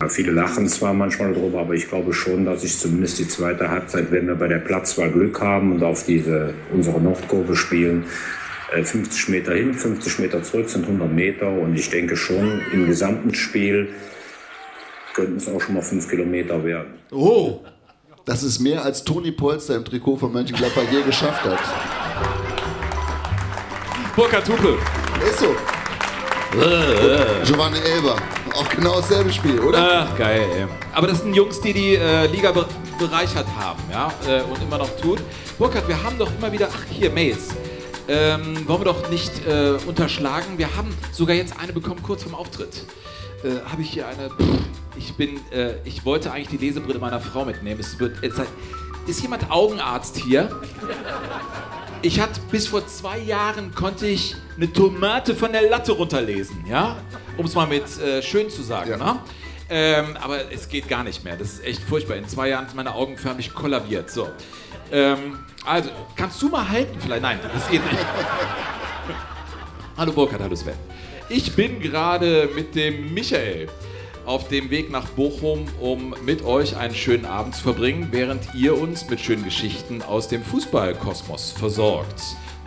Ja, 0.00 0.08
Viele 0.08 0.32
lachen 0.32 0.66
zwar 0.66 0.94
manchmal 0.94 1.34
darüber, 1.34 1.60
aber 1.60 1.74
ich 1.74 1.88
glaube 1.88 2.14
schon, 2.14 2.46
dass 2.46 2.64
ich 2.64 2.78
zumindest 2.78 3.18
die 3.18 3.28
zweite 3.28 3.68
Halbzeit, 3.68 4.10
wenn 4.10 4.26
wir 4.26 4.34
bei 4.34 4.48
der 4.48 4.60
Platzwahl 4.60 5.10
Glück 5.10 5.38
haben 5.42 5.72
und 5.72 5.82
auf 5.82 6.06
diese 6.06 6.54
unsere 6.72 6.98
Nordkurve 6.98 7.54
spielen, 7.54 8.04
äh, 8.04 8.45
50 8.72 9.28
Meter 9.28 9.54
hin, 9.54 9.74
50 9.74 10.18
Meter 10.18 10.42
zurück 10.42 10.68
sind 10.68 10.84
100 10.84 11.12
Meter 11.12 11.48
und 11.48 11.76
ich 11.76 11.88
denke 11.90 12.16
schon 12.16 12.60
im 12.72 12.86
gesamten 12.86 13.34
Spiel 13.34 13.94
könnten 15.14 15.36
es 15.36 15.48
auch 15.48 15.60
schon 15.60 15.74
mal 15.74 15.82
5 15.82 16.08
Kilometer 16.08 16.62
werden. 16.62 16.94
Oh! 17.10 17.60
Das 18.26 18.42
ist 18.42 18.58
mehr 18.58 18.84
als 18.84 19.04
Toni 19.04 19.30
Polster 19.30 19.76
im 19.76 19.84
Trikot 19.84 20.16
von 20.16 20.32
Mönchengladbach 20.32 20.82
je 20.90 21.02
geschafft 21.02 21.44
hat. 21.44 21.58
Burkhard 24.16 24.48
Hupe. 24.48 24.76
Ist 25.24 25.38
so. 25.38 25.54
Giovanni 27.44 27.78
Elber. 27.78 28.16
Auch 28.54 28.68
genau 28.70 28.96
dasselbe 28.96 29.32
Spiel, 29.32 29.60
oder? 29.60 30.08
Ach, 30.08 30.18
geil, 30.18 30.42
ey. 30.56 30.66
Aber 30.92 31.06
das 31.06 31.20
sind 31.20 31.34
Jungs, 31.34 31.60
die 31.60 31.72
die 31.72 31.94
äh, 31.94 32.26
Liga 32.26 32.52
be 32.52 32.66
bereichert 32.98 33.46
haben, 33.58 33.82
ja, 33.92 34.10
äh, 34.26 34.40
und 34.40 34.62
immer 34.62 34.78
noch 34.78 34.88
tun. 34.96 35.18
Burkhard, 35.58 35.86
wir 35.86 36.02
haben 36.02 36.16
doch 36.18 36.30
immer 36.38 36.50
wieder, 36.50 36.66
ach, 36.72 36.84
hier, 36.90 37.10
Mails. 37.10 37.48
Ähm, 38.08 38.68
wollen 38.68 38.80
wir 38.80 38.84
doch 38.84 39.10
nicht 39.10 39.46
äh, 39.46 39.78
unterschlagen. 39.86 40.58
Wir 40.58 40.76
haben 40.76 40.94
sogar 41.12 41.34
jetzt 41.34 41.58
eine 41.58 41.72
bekommen, 41.72 42.02
kurz 42.02 42.22
vorm 42.22 42.34
Auftritt. 42.34 42.84
Äh, 43.42 43.68
Habe 43.68 43.82
ich 43.82 43.90
hier 43.90 44.06
eine. 44.06 44.30
Pff, 44.30 44.60
ich 44.96 45.14
bin, 45.14 45.40
äh, 45.50 45.74
ich 45.84 46.04
wollte 46.04 46.32
eigentlich 46.32 46.58
die 46.58 46.64
Lesebrille 46.64 46.98
meiner 46.98 47.20
Frau 47.20 47.44
mitnehmen. 47.44 47.80
Es 47.80 47.98
wird, 47.98 48.22
es, 48.22 48.34
ist 49.06 49.22
jemand 49.22 49.50
Augenarzt 49.50 50.16
hier? 50.16 50.60
Ich 52.02 52.20
hatte 52.20 52.40
bis 52.50 52.68
vor 52.68 52.86
zwei 52.86 53.18
Jahren 53.18 53.74
konnte 53.74 54.06
ich 54.06 54.36
eine 54.56 54.72
Tomate 54.72 55.34
von 55.34 55.52
der 55.52 55.68
Latte 55.68 55.92
runterlesen, 55.92 56.64
ja, 56.68 56.96
um 57.36 57.46
es 57.46 57.54
mal 57.54 57.66
mit 57.66 57.98
äh, 57.98 58.22
schön 58.22 58.50
zu 58.50 58.62
sagen. 58.62 58.98
Ne? 58.98 59.18
Ähm, 59.68 60.16
aber 60.20 60.52
es 60.52 60.68
geht 60.68 60.88
gar 60.88 61.02
nicht 61.04 61.24
mehr. 61.24 61.36
Das 61.36 61.54
ist 61.54 61.64
echt 61.64 61.82
furchtbar. 61.82 62.16
In 62.16 62.28
zwei 62.28 62.48
Jahren 62.48 62.66
sind 62.66 62.76
meine 62.76 62.94
Augen 62.94 63.16
förmlich 63.16 63.52
kollabiert. 63.54 64.10
So, 64.10 64.28
ähm, 64.92 65.38
also 65.64 65.90
kannst 66.14 66.40
du 66.42 66.48
mal 66.48 66.68
halten 66.68 66.98
vielleicht? 67.00 67.22
Nein, 67.22 67.40
das 67.52 67.68
geht 67.68 67.84
nicht. 67.84 68.06
hallo 69.96 70.12
Burkhard, 70.12 70.40
hallo 70.40 70.54
Sven. 70.54 70.74
Ich 71.28 71.54
bin 71.56 71.80
gerade 71.80 72.48
mit 72.54 72.74
dem 72.74 73.12
Michael 73.12 73.68
auf 74.26 74.48
dem 74.48 74.70
Weg 74.70 74.90
nach 74.90 75.06
Bochum, 75.10 75.66
um 75.80 76.14
mit 76.24 76.44
euch 76.44 76.76
einen 76.76 76.94
schönen 76.94 77.24
Abend 77.24 77.54
zu 77.54 77.62
verbringen, 77.62 78.08
während 78.10 78.54
ihr 78.54 78.76
uns 78.76 79.08
mit 79.08 79.20
schönen 79.20 79.44
Geschichten 79.44 80.02
aus 80.02 80.28
dem 80.28 80.42
Fußballkosmos 80.42 81.52
versorgt. 81.52 82.22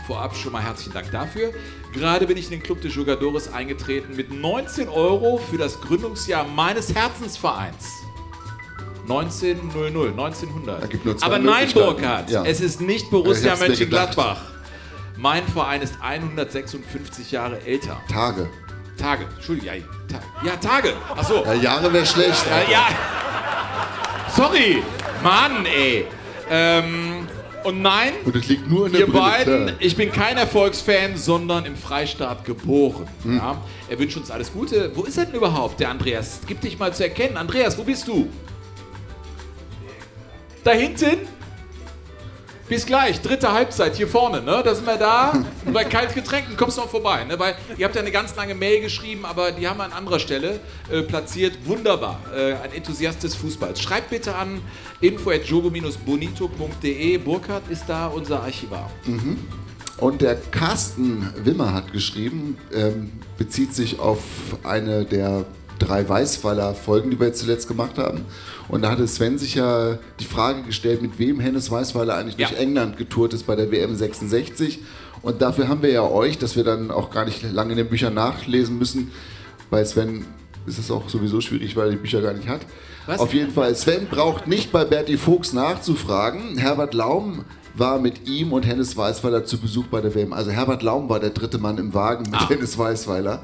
Vorab 0.08 0.36
schon 0.36 0.54
mal 0.54 0.64
herzlichen 0.64 0.94
Dank 0.94 1.12
dafür. 1.12 1.54
Gerade 1.94 2.26
bin 2.26 2.38
ich 2.38 2.46
in 2.46 2.52
den 2.52 2.64
Club 2.64 2.82
de 2.82 2.90
Jugadores 2.90 3.52
eingetreten 3.52 4.16
mit 4.16 4.34
19 4.34 4.90
Euro 4.90 5.38
für 5.38 5.58
das 5.58 5.80
Gründungsjahr 5.82 6.46
meines 6.46 6.96
Herzensvereins. 6.96 7.99
1900, 9.10 10.12
1900. 10.12 10.84
Da 10.84 10.88
gibt 10.88 11.06
nur 11.06 11.18
zwei 11.18 11.26
Aber 11.26 11.40
nein. 11.40 11.68
Burkhard, 11.74 12.30
Ja. 12.30 12.44
es 12.46 12.62
ist 12.62 12.80
nicht 12.82 13.06
Ich 13.06 13.10
Borussia 13.10 13.56
Mönchengladbach. 13.56 14.38
Mein 15.18 15.46
Verein 15.48 15.82
ist 15.82 15.96
156 16.02 17.32
Jahre 17.32 17.60
älter. 17.66 17.98
Tage. 18.12 18.50
Tage, 18.98 19.26
Entschuldigung, 19.36 19.76
ja, 19.76 19.84
Ta 20.10 20.20
ja 20.46 20.56
Tage. 20.58 20.94
Achso. 21.16 21.44
Ja, 21.46 21.54
Jahre 21.54 21.92
wäre 21.94 22.06
schlecht. 22.06 22.46
Ja, 22.50 22.72
ja. 22.72 22.88
Sorry. 24.36 24.84
Mann, 25.24 25.66
ey. 25.66 26.06
Ähm, 26.50 27.28
und 27.64 27.82
nein, 27.82 28.14
Und 28.26 28.36
es 28.36 28.48
liegt 28.48 28.70
nur 28.70 28.86
in 28.88 28.92
der 28.94 29.02
ihr 29.02 29.08
Brille. 29.08 29.20
beiden, 29.22 29.66
klar. 29.68 29.76
ich 29.80 29.96
bin 29.96 30.12
kein 30.12 30.38
Erfolgsfan, 30.38 31.18
sondern 31.18 31.66
im 31.66 31.76
Freistaat 31.76 32.46
geboren. 32.46 33.06
Hm. 33.24 33.38
Ja? 33.38 33.62
Er 33.90 34.00
wünscht 34.00 34.18
uns 34.18 34.32
alles 34.32 34.52
Gute. 34.54 34.92
Wo 34.96 35.04
ist 35.04 35.18
er 35.18 35.26
denn 35.26 35.36
überhaupt, 35.36 35.80
der 35.80 35.90
Andreas? 35.90 36.40
Gib 36.48 36.62
dich 36.62 36.80
mal 36.80 36.94
zu 36.94 37.04
erkennen. 37.04 37.36
Andreas, 37.38 37.78
wo 37.78 37.84
bist 37.84 38.08
du? 38.08 38.30
Da 40.70 40.76
hinten? 40.76 41.18
Bis 42.68 42.86
gleich, 42.86 43.22
dritte 43.22 43.52
Halbzeit 43.52 43.96
hier 43.96 44.08
vorne, 44.08 44.44
ne? 44.44 44.62
Da 44.64 44.76
sind 44.76 44.86
wir 44.86 44.98
da. 44.98 45.32
Und 45.32 45.64
bei 45.74 45.84
Kaltgetränken 45.84 46.56
kommst 46.56 46.78
du 46.78 46.82
noch 46.82 46.90
vorbei, 46.90 47.24
ne? 47.24 47.40
Weil 47.40 47.56
ihr 47.76 47.86
habt 47.86 47.96
ja 47.96 48.02
eine 48.02 48.12
ganz 48.12 48.36
lange 48.36 48.54
Mail 48.54 48.82
geschrieben, 48.82 49.26
aber 49.26 49.52
die 49.52 49.68
haben 49.68 49.80
wir 49.80 49.86
an 49.86 49.94
anderer 49.94 50.20
Stelle 50.20 50.60
äh, 50.92 51.02
platziert. 51.02 51.58
Wunderbar. 51.66 52.22
Äh, 52.38 52.54
ein 52.54 52.72
Enthusiast 52.72 53.24
des 53.24 53.34
Fußballs. 53.34 53.82
Schreibt 53.82 54.12
bitte 54.12 54.36
an 54.36 54.62
info.jogo-bonito.de. 55.02 57.18
Burkhard 57.18 57.64
ist 57.72 57.86
da 57.88 58.06
unser 58.06 58.44
Archivar. 58.44 58.92
Mhm. 59.06 59.40
Und 59.98 60.22
der 60.22 60.36
Carsten 60.36 61.34
Wimmer 61.44 61.74
hat 61.74 61.94
geschrieben, 61.94 62.60
ähm, 62.76 63.12
bezieht 63.40 63.74
sich 63.74 63.98
auf 63.98 64.20
eine 64.64 65.04
der 65.04 65.46
drei 65.80 66.08
Weißweiler 66.08 66.76
Folgen, 66.76 67.10
die 67.10 67.20
wir 67.20 67.28
jetzt 67.28 67.40
zuletzt 67.40 67.68
gemacht 67.68 67.98
haben. 67.98 68.26
Und 68.70 68.84
da 68.84 68.92
hatte 68.92 69.08
Sven 69.08 69.38
sich 69.38 69.56
ja 69.56 69.98
die 70.20 70.26
Frage 70.26 70.62
gestellt, 70.64 71.02
mit 71.02 71.18
wem 71.20 71.40
Hennes 71.40 71.70
Weißweiler 71.72 72.16
eigentlich 72.16 72.38
Ja. 72.38 72.48
durch 72.48 72.60
England 72.60 72.98
getourt 72.98 73.34
ist 73.34 73.46
bei 73.48 73.56
der 73.56 73.72
WM 73.72 73.96
66. 73.96 74.80
Und 75.22 75.42
dafür 75.42 75.68
haben 75.68 75.82
wir 75.82 75.92
ja 75.92 76.04
euch, 76.04 76.38
dass 76.38 76.56
wir 76.56 76.64
dann 76.64 76.92
auch 76.92 77.10
gar 77.12 77.26
nicht 77.26 77.44
lange 77.52 77.72
in 77.72 77.78
den 77.78 77.90
Büchern 77.90 78.14
nachlesen 78.14 78.78
müssen. 78.78 79.12
Bei 79.70 79.84
Sven 79.84 80.26
ist 80.66 80.78
es 80.80 80.92
auch 80.92 81.10
sowieso 81.10 81.42
schwierig, 81.42 81.76
weil 81.76 81.86
er 81.88 81.92
die 81.92 81.98
Bücher 81.98 82.22
gar 82.22 82.34
nicht 82.34 82.48
hat. 82.48 82.62
Was? 83.08 83.20
Auf 83.20 83.34
jeden 83.34 83.52
Fall, 83.52 83.74
Sven 83.76 84.08
braucht 84.10 84.48
nicht 84.48 84.72
bei 84.72 84.86
Berti 84.86 85.18
Fuchs 85.18 85.52
nachzufragen. 85.52 86.58
Herbert 86.58 86.94
Laum 86.94 87.44
war 87.76 87.98
mit 88.00 88.28
ihm 88.28 88.54
und 88.54 88.66
Hennes 88.68 88.96
Weißweiler 88.96 89.46
zu 89.46 89.58
Besuch 89.58 89.88
bei 89.88 90.00
der 90.02 90.14
WM. 90.14 90.32
Also 90.32 90.52
Herbert 90.52 90.84
Laum 90.84 91.10
war 91.10 91.20
der 91.20 91.32
dritte 91.32 91.58
Mann 91.58 91.78
im 91.80 91.94
Wagen 91.94 92.30
mit 92.30 92.40
Ah. 92.42 92.50
Hennes 92.50 92.78
Weißweiler. 92.78 93.42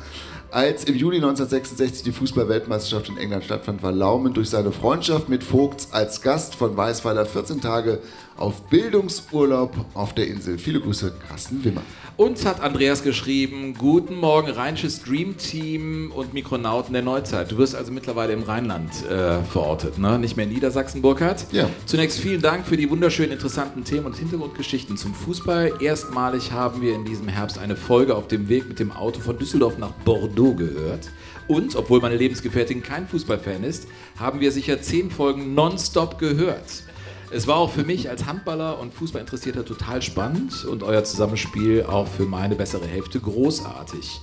Als 0.56 0.86
im 0.86 0.96
Juli 0.96 1.18
1966 1.18 2.04
die 2.04 2.14
Fußball-Weltmeisterschaft 2.14 3.10
in 3.10 3.18
England 3.18 3.44
stattfand, 3.44 3.84
war 3.84 3.92
Laumen 3.92 4.34
durch 4.34 4.50
seine 4.50 4.72
Freundschaft 4.72 5.28
mit 5.28 5.44
Vogts 5.44 5.90
als 5.92 6.22
Gast 6.22 6.56
von 6.56 6.78
Weißweiler 6.78 7.26
14 7.26 7.60
Tage 7.60 8.00
auf 8.38 8.62
Bildungsurlaub 8.70 9.76
auf 9.94 10.16
der 10.16 10.28
Insel. 10.28 10.58
Viele 10.58 10.80
Grüße, 10.80 11.12
Carsten 11.28 11.62
Wimmer. 11.62 11.82
Uns 12.18 12.46
hat 12.46 12.62
Andreas 12.62 13.04
geschrieben, 13.04 13.74
guten 13.78 14.16
Morgen, 14.16 14.50
Rheinisches 14.50 15.04
Dream 15.04 15.36
Team 15.36 16.14
und 16.16 16.34
Mikronauten 16.34 16.94
der 16.94 17.02
Neuzeit. 17.02 17.52
Du 17.52 17.58
wirst 17.58 17.76
also 17.76 17.92
mittlerweile 17.92 18.32
im 18.32 18.44
Rheinland 18.44 18.90
äh, 19.10 19.44
verortet, 19.44 19.98
ne? 19.98 20.18
nicht 20.18 20.38
mehr 20.38 20.46
in 20.46 20.54
Niedersachsen, 20.54 21.02
Burkhard. 21.02 21.46
Ja. 21.52 21.70
Zunächst 21.86 22.22
vielen 22.22 22.42
Dank 22.42 22.66
für 22.66 22.78
die 22.78 22.90
wunderschönen, 22.90 23.34
interessanten 23.34 23.84
Themen 23.84 24.06
und 24.06 24.16
Hintergrundgeschichten 24.16 24.96
zum 24.96 25.14
Fußball. 25.14 25.74
Erstmalig 25.82 26.54
haben 26.54 26.82
wir 26.82 26.96
in 26.96 27.04
diesem 27.04 27.28
Herbst 27.28 27.60
eine 27.60 27.76
Folge 27.76 28.16
auf 28.16 28.30
dem 28.30 28.48
Weg 28.48 28.70
mit 28.70 28.80
dem 28.80 28.94
Auto 28.94 29.20
von 29.20 29.38
Düsseldorf 29.38 29.78
nach 29.78 29.92
Bordeaux 29.92 30.54
gehört. 30.56 31.10
Und, 31.50 31.76
obwohl 31.76 32.00
meine 32.00 32.16
Lebensgefährtin 32.16 32.82
kein 32.82 33.10
Fußballfan 33.10 33.66
ist, 33.66 33.90
haben 34.18 34.40
wir 34.40 34.54
sicher 34.54 34.82
zehn 34.82 35.12
Folgen 35.12 35.54
nonstop 35.54 36.18
gehört. 36.18 36.85
Es 37.32 37.48
war 37.48 37.58
auch 37.58 37.72
für 37.72 37.84
mich 37.84 38.10
als 38.10 38.26
Handballer 38.26 38.80
und 38.80 38.94
Fußballinteressierter 38.94 39.66
total 39.66 40.02
spannend 40.02 40.64
und 40.66 40.84
euer 40.84 41.04
Zusammenspiel 41.04 41.84
auch 41.84 42.08
für 42.08 42.26
meine 42.26 42.56
bessere 42.56 42.86
Hälfte 42.86 43.20
großartig. 43.20 44.22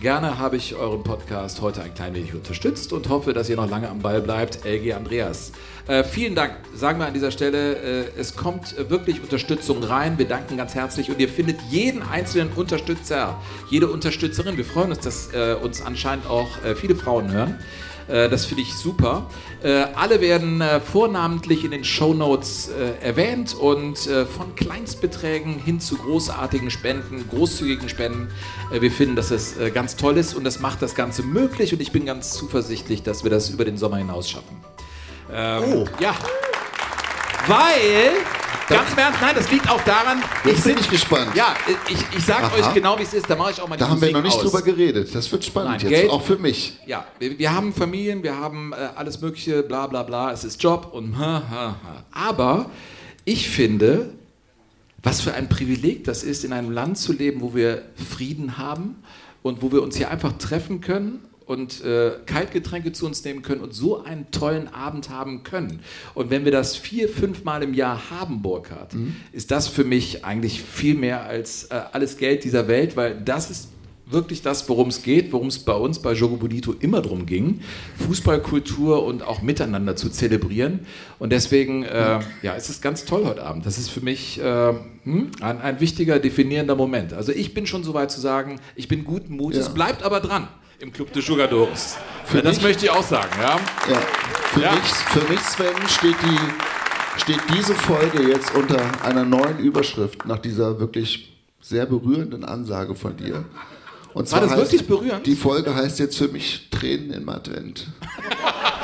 Gerne 0.00 0.38
habe 0.38 0.56
ich 0.56 0.74
euren 0.74 1.02
Podcast 1.02 1.60
heute 1.60 1.82
ein 1.82 1.94
klein 1.94 2.14
wenig 2.14 2.34
unterstützt 2.34 2.92
und 2.92 3.08
hoffe, 3.08 3.32
dass 3.32 3.48
ihr 3.48 3.56
noch 3.56 3.68
lange 3.68 3.88
am 3.88 4.00
Ball 4.00 4.20
bleibt. 4.20 4.64
LG 4.64 4.92
Andreas. 4.92 5.52
Äh, 5.86 6.02
vielen 6.02 6.34
Dank, 6.34 6.54
sagen 6.74 6.98
wir 6.98 7.06
an 7.06 7.12
dieser 7.12 7.30
Stelle. 7.30 7.76
Äh, 7.76 8.04
es 8.18 8.36
kommt 8.36 8.74
wirklich 8.88 9.22
Unterstützung 9.22 9.82
rein. 9.84 10.16
Wir 10.16 10.26
danken 10.26 10.56
ganz 10.56 10.74
herzlich 10.74 11.10
und 11.10 11.20
ihr 11.20 11.28
findet 11.28 11.60
jeden 11.70 12.02
einzelnen 12.02 12.50
Unterstützer, 12.54 13.38
jede 13.68 13.88
Unterstützerin. 13.88 14.56
Wir 14.56 14.64
freuen 14.64 14.92
uns, 14.92 15.00
dass 15.00 15.34
äh, 15.34 15.54
uns 15.62 15.82
anscheinend 15.82 16.26
auch 16.26 16.64
äh, 16.64 16.74
viele 16.74 16.96
Frauen 16.96 17.30
hören. 17.30 17.58
Äh, 18.08 18.30
Das 18.30 18.46
finde 18.46 18.62
ich 18.62 18.74
super. 18.74 19.28
Alle 19.94 20.20
werden 20.20 20.62
vornamentlich 20.84 21.64
in 21.64 21.70
den 21.70 21.84
Shownotes 21.84 22.68
äh, 22.68 23.02
erwähnt 23.02 23.54
und 23.54 23.96
von 23.98 24.54
Kleinstbeträgen 24.56 25.58
hin 25.58 25.80
zu 25.80 25.96
großartigen 25.96 26.70
Spenden, 26.70 27.26
großzügigen 27.30 27.88
Spenden. 27.88 28.28
Wir 28.70 28.90
finden, 28.90 29.16
dass 29.16 29.30
es 29.30 29.54
ganz 29.72 29.96
toll 29.96 30.18
ist 30.18 30.34
und 30.34 30.44
das 30.44 30.60
macht 30.60 30.82
das 30.82 30.94
Ganze 30.94 31.22
möglich 31.22 31.72
und 31.72 31.80
ich 31.80 31.92
bin 31.92 32.04
ganz 32.04 32.32
zuversichtlich, 32.32 33.02
dass 33.02 33.24
wir 33.24 33.30
das 33.30 33.48
über 33.48 33.64
den 33.64 33.78
Sommer 33.78 33.96
hinaus 33.96 34.28
schaffen. 34.28 34.60
Ähm, 35.34 35.62
Oh. 35.64 35.84
Ja. 36.00 36.14
Weil, 37.46 38.12
ganz 38.68 38.92
im 38.92 38.98
Ernst, 38.98 39.20
nein, 39.20 39.34
das 39.34 39.50
liegt 39.50 39.68
auch 39.68 39.82
daran, 39.82 40.22
Jetzt 40.44 40.64
bin 40.64 40.76
sitz- 40.76 40.84
ich 40.84 40.90
gespannt. 40.90 41.34
Ja, 41.34 41.54
ich, 41.88 41.98
ich 42.16 42.24
sage 42.24 42.44
Aha. 42.46 42.54
euch 42.56 42.72
genau, 42.74 42.98
wie 42.98 43.02
es 43.02 43.12
ist, 43.12 43.28
da 43.28 43.36
mache 43.36 43.50
ich 43.52 43.60
auch 43.60 43.68
mal 43.68 43.76
die 43.76 43.80
Da 43.80 43.88
haben 43.90 44.00
wir 44.00 44.12
noch 44.12 44.22
nicht 44.22 44.36
aus. 44.36 44.42
drüber 44.42 44.62
geredet. 44.62 45.14
Das 45.14 45.30
wird 45.30 45.44
spannend 45.44 45.72
Nein, 45.72 45.80
jetzt, 45.80 45.90
Geld- 46.00 46.10
auch 46.10 46.22
für 46.22 46.36
mich. 46.38 46.78
Ja, 46.86 47.04
wir, 47.18 47.38
wir 47.38 47.52
haben 47.52 47.74
Familien, 47.74 48.22
wir 48.22 48.38
haben 48.38 48.72
äh, 48.72 48.76
alles 48.96 49.20
Mögliche, 49.20 49.62
bla 49.62 49.86
bla 49.86 50.02
bla, 50.04 50.32
es 50.32 50.44
ist 50.44 50.62
Job 50.62 50.90
und 50.92 51.18
ha, 51.18 51.42
ha, 51.50 51.76
ha. 51.82 52.04
Aber 52.12 52.70
ich 53.26 53.50
finde, 53.50 54.10
was 55.02 55.20
für 55.20 55.34
ein 55.34 55.50
Privileg 55.50 56.04
das 56.04 56.22
ist, 56.22 56.44
in 56.44 56.52
einem 56.54 56.70
Land 56.70 56.96
zu 56.96 57.12
leben, 57.12 57.42
wo 57.42 57.54
wir 57.54 57.82
Frieden 58.16 58.56
haben 58.56 59.02
und 59.42 59.60
wo 59.60 59.70
wir 59.70 59.82
uns 59.82 59.96
hier 59.96 60.10
einfach 60.10 60.32
treffen 60.38 60.80
können 60.80 61.20
und 61.46 61.84
äh, 61.84 62.12
Kaltgetränke 62.26 62.92
zu 62.92 63.06
uns 63.06 63.24
nehmen 63.24 63.42
können 63.42 63.60
und 63.60 63.74
so 63.74 64.02
einen 64.02 64.30
tollen 64.30 64.68
Abend 64.72 65.10
haben 65.10 65.42
können. 65.42 65.80
Und 66.14 66.30
wenn 66.30 66.44
wir 66.44 66.52
das 66.52 66.76
vier, 66.76 67.08
fünf 67.08 67.44
Mal 67.44 67.62
im 67.62 67.74
Jahr 67.74 68.10
haben, 68.10 68.42
Burkhard, 68.42 68.94
ist 69.32 69.50
das 69.50 69.68
für 69.68 69.84
mich 69.84 70.24
eigentlich 70.24 70.62
viel 70.62 70.94
mehr 70.94 71.24
als 71.24 71.64
äh, 71.64 71.80
alles 71.92 72.16
Geld 72.16 72.44
dieser 72.44 72.68
Welt, 72.68 72.96
weil 72.96 73.20
das 73.20 73.50
ist 73.50 73.68
wirklich 74.06 74.42
das, 74.42 74.68
worum 74.68 74.88
es 74.88 75.02
geht, 75.02 75.32
worum 75.32 75.48
es 75.48 75.58
bei 75.58 75.72
uns 75.72 75.98
bei 75.98 76.12
Jogo 76.12 76.36
Bonito 76.36 76.74
immer 76.78 77.00
drum 77.00 77.24
ging, 77.24 77.60
Fußballkultur 78.06 79.04
und 79.04 79.22
auch 79.22 79.42
miteinander 79.42 79.96
zu 79.96 80.10
zelebrieren. 80.10 80.80
Und 81.18 81.32
deswegen, 81.32 81.84
äh, 81.84 82.20
ja, 82.42 82.54
es 82.54 82.68
ist 82.68 82.82
ganz 82.82 83.04
toll 83.06 83.24
heute 83.24 83.42
Abend. 83.42 83.64
Das 83.64 83.78
ist 83.78 83.88
für 83.88 84.00
mich 84.02 84.38
äh, 84.40 84.74
hm, 85.04 85.30
ein, 85.40 85.60
ein 85.60 85.80
wichtiger, 85.80 86.18
definierender 86.18 86.76
Moment. 86.76 87.12
Also 87.14 87.32
ich 87.32 87.54
bin 87.54 87.66
schon 87.66 87.82
so 87.82 87.94
weit 87.94 88.10
zu 88.10 88.20
sagen, 88.20 88.60
ich 88.76 88.88
bin 88.88 89.04
guten 89.04 89.36
Mutes, 89.36 89.66
Ja. 89.68 89.72
bleibt 89.72 90.02
aber 90.02 90.20
dran 90.20 90.48
im 90.78 90.92
Club 90.92 91.12
de 91.12 91.22
Jugadores. 91.22 91.96
Für 92.24 92.38
Ja, 92.38 92.42
das 92.42 92.56
mich- 92.56 92.64
möchte 92.64 92.84
ich 92.86 92.90
auch 92.90 93.02
sagen, 93.02 93.30
ja. 93.40 93.56
Ja. 93.90 93.98
Für, 94.52 94.60
Ja. 94.60 94.72
Mich, 94.72 94.82
für 94.84 95.32
mich, 95.32 95.40
Sven, 95.40 95.88
steht, 95.88 96.16
die, 96.22 97.20
steht 97.20 97.40
diese 97.56 97.74
Folge 97.74 98.22
jetzt 98.22 98.54
unter 98.54 98.80
einer 99.04 99.24
neuen 99.24 99.58
Überschrift 99.58 100.24
nach 100.26 100.38
dieser 100.38 100.78
wirklich 100.80 101.36
sehr 101.60 101.86
berührenden 101.86 102.44
Ansage 102.44 102.94
von 102.94 103.16
dir. 103.16 103.44
Und 104.12 104.30
War 104.30 104.40
das 104.42 104.52
heißt- 104.52 104.56
wirklich 104.58 104.86
berührend? 104.86 105.26
Die 105.26 105.34
Folge 105.34 105.74
heißt 105.74 105.98
jetzt 105.98 106.16
für 106.18 106.28
mich 106.28 106.68
Tränen 106.70 107.10
im 107.12 107.28
Advent. 107.28 107.88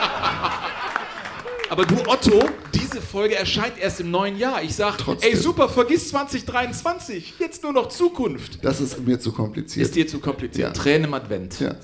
Aber 1.70 1.86
du 1.86 1.94
Otto, 2.06 2.40
diese 2.74 3.00
Folge 3.00 3.36
erscheint 3.36 3.78
erst 3.78 4.00
im 4.00 4.10
neuen 4.10 4.36
Jahr. 4.36 4.62
Ich 4.62 4.74
sag, 4.74 4.98
Trotzdem. 4.98 5.30
ey 5.30 5.36
super, 5.36 5.68
vergiss 5.68 6.08
2023, 6.08 7.34
jetzt 7.38 7.62
nur 7.62 7.72
noch 7.72 7.88
Zukunft. 7.88 8.64
Das 8.64 8.80
ist 8.80 8.98
mir 9.06 9.20
zu 9.20 9.32
kompliziert. 9.32 9.86
Ist 9.86 9.94
dir 9.94 10.06
zu 10.06 10.18
kompliziert. 10.18 10.76
Ja. 10.76 10.82
Tränen 10.82 11.04
im 11.04 11.14
Advent. 11.14 11.60
ja. 11.60 11.74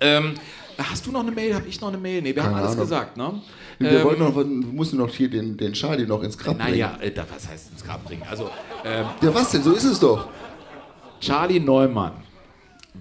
Ähm, 0.00 0.34
hast 0.78 1.04
du 1.06 1.10
noch 1.12 1.20
eine 1.20 1.30
Mail? 1.32 1.54
Hab 1.54 1.66
ich 1.66 1.80
noch 1.80 1.88
eine 1.88 1.98
Mail? 1.98 2.22
Nee, 2.22 2.34
wir 2.34 2.42
haben 2.42 2.50
Keine 2.52 2.62
alles 2.62 2.72
Ahnung. 2.72 2.84
gesagt, 2.84 3.16
ne? 3.16 3.42
Wir 3.80 3.90
Ähm, 3.90 4.04
wollten 4.04 4.22
noch, 4.22 4.36
wir 4.36 4.44
mussten 4.44 4.96
noch 4.98 5.10
hier 5.10 5.28
den, 5.28 5.56
den 5.56 5.72
Charlie 5.72 6.06
noch 6.06 6.22
ins 6.22 6.38
Grab 6.38 6.56
bringen. 6.56 6.70
Naja, 6.70 6.96
äh, 7.00 7.10
was 7.34 7.48
heißt 7.48 7.72
ins 7.72 7.84
Grab 7.84 8.04
bringen? 8.04 8.22
Also, 8.30 8.48
ähm, 8.84 9.06
Ja, 9.20 9.34
was 9.34 9.50
denn? 9.50 9.62
So 9.62 9.72
ist 9.72 9.84
es 9.84 9.98
doch. 10.00 10.28
Charlie 11.20 11.60
Neumann, 11.60 12.12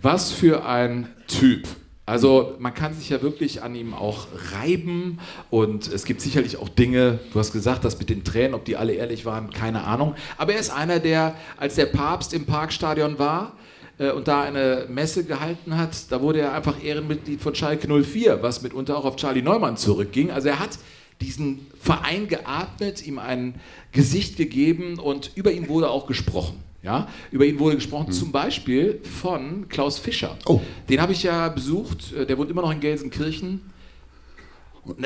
was 0.01 0.31
für 0.31 0.65
ein 0.65 1.07
Typ. 1.27 1.67
Also 2.09 2.55
man 2.57 2.73
kann 2.73 2.95
sich 2.95 3.09
ja 3.09 3.21
wirklich 3.21 3.61
an 3.61 3.75
ihm 3.75 3.93
auch 3.93 4.25
reiben 4.51 5.19
und 5.51 5.87
es 5.93 6.05
gibt 6.05 6.21
sicherlich 6.21 6.57
auch 6.57 6.67
Dinge, 6.67 7.19
du 7.31 7.37
hast 7.37 7.53
gesagt, 7.53 7.85
das 7.85 7.99
mit 7.99 8.09
den 8.09 8.23
Tränen, 8.23 8.55
ob 8.55 8.65
die 8.65 8.77
alle 8.77 8.93
ehrlich 8.93 9.25
waren, 9.25 9.51
keine 9.51 9.83
Ahnung. 9.83 10.15
Aber 10.35 10.53
er 10.53 10.59
ist 10.59 10.71
einer, 10.71 10.97
der, 10.97 11.35
als 11.57 11.75
der 11.75 11.85
Papst 11.85 12.33
im 12.33 12.47
Parkstadion 12.47 13.19
war 13.19 13.53
äh, 13.99 14.09
und 14.09 14.27
da 14.27 14.41
eine 14.41 14.87
Messe 14.89 15.23
gehalten 15.23 15.77
hat, 15.77 16.11
da 16.11 16.19
wurde 16.19 16.41
er 16.41 16.53
einfach 16.53 16.83
Ehrenmitglied 16.83 17.41
von 17.41 17.53
Schalke 17.53 17.87
04, 17.87 18.41
was 18.41 18.63
mitunter 18.63 18.97
auch 18.97 19.05
auf 19.05 19.15
Charlie 19.15 19.43
Neumann 19.43 19.77
zurückging. 19.77 20.31
Also 20.31 20.47
er 20.47 20.57
hat 20.57 20.79
diesen 21.21 21.67
Verein 21.79 22.27
geatmet, 22.27 23.05
ihm 23.05 23.19
ein 23.19 23.53
Gesicht 23.91 24.35
gegeben 24.35 24.97
und 24.97 25.29
über 25.35 25.51
ihn 25.51 25.69
wurde 25.69 25.91
auch 25.91 26.07
gesprochen. 26.07 26.63
Ja, 26.81 27.09
über 27.31 27.45
ihn 27.45 27.59
wurde 27.59 27.75
gesprochen, 27.75 28.13
zum 28.13 28.31
Beispiel 28.31 29.01
von 29.21 29.67
Klaus 29.67 29.99
Fischer. 29.99 30.37
Oh. 30.45 30.61
Den 30.87 31.01
habe 31.01 31.11
ich 31.11 31.23
ja 31.23 31.49
besucht, 31.49 32.13
äh, 32.13 32.25
der 32.25 32.37
wohnt 32.37 32.49
immer 32.49 32.61
noch 32.61 32.71
in 32.71 32.79
Gelsenkirchen. 32.79 33.61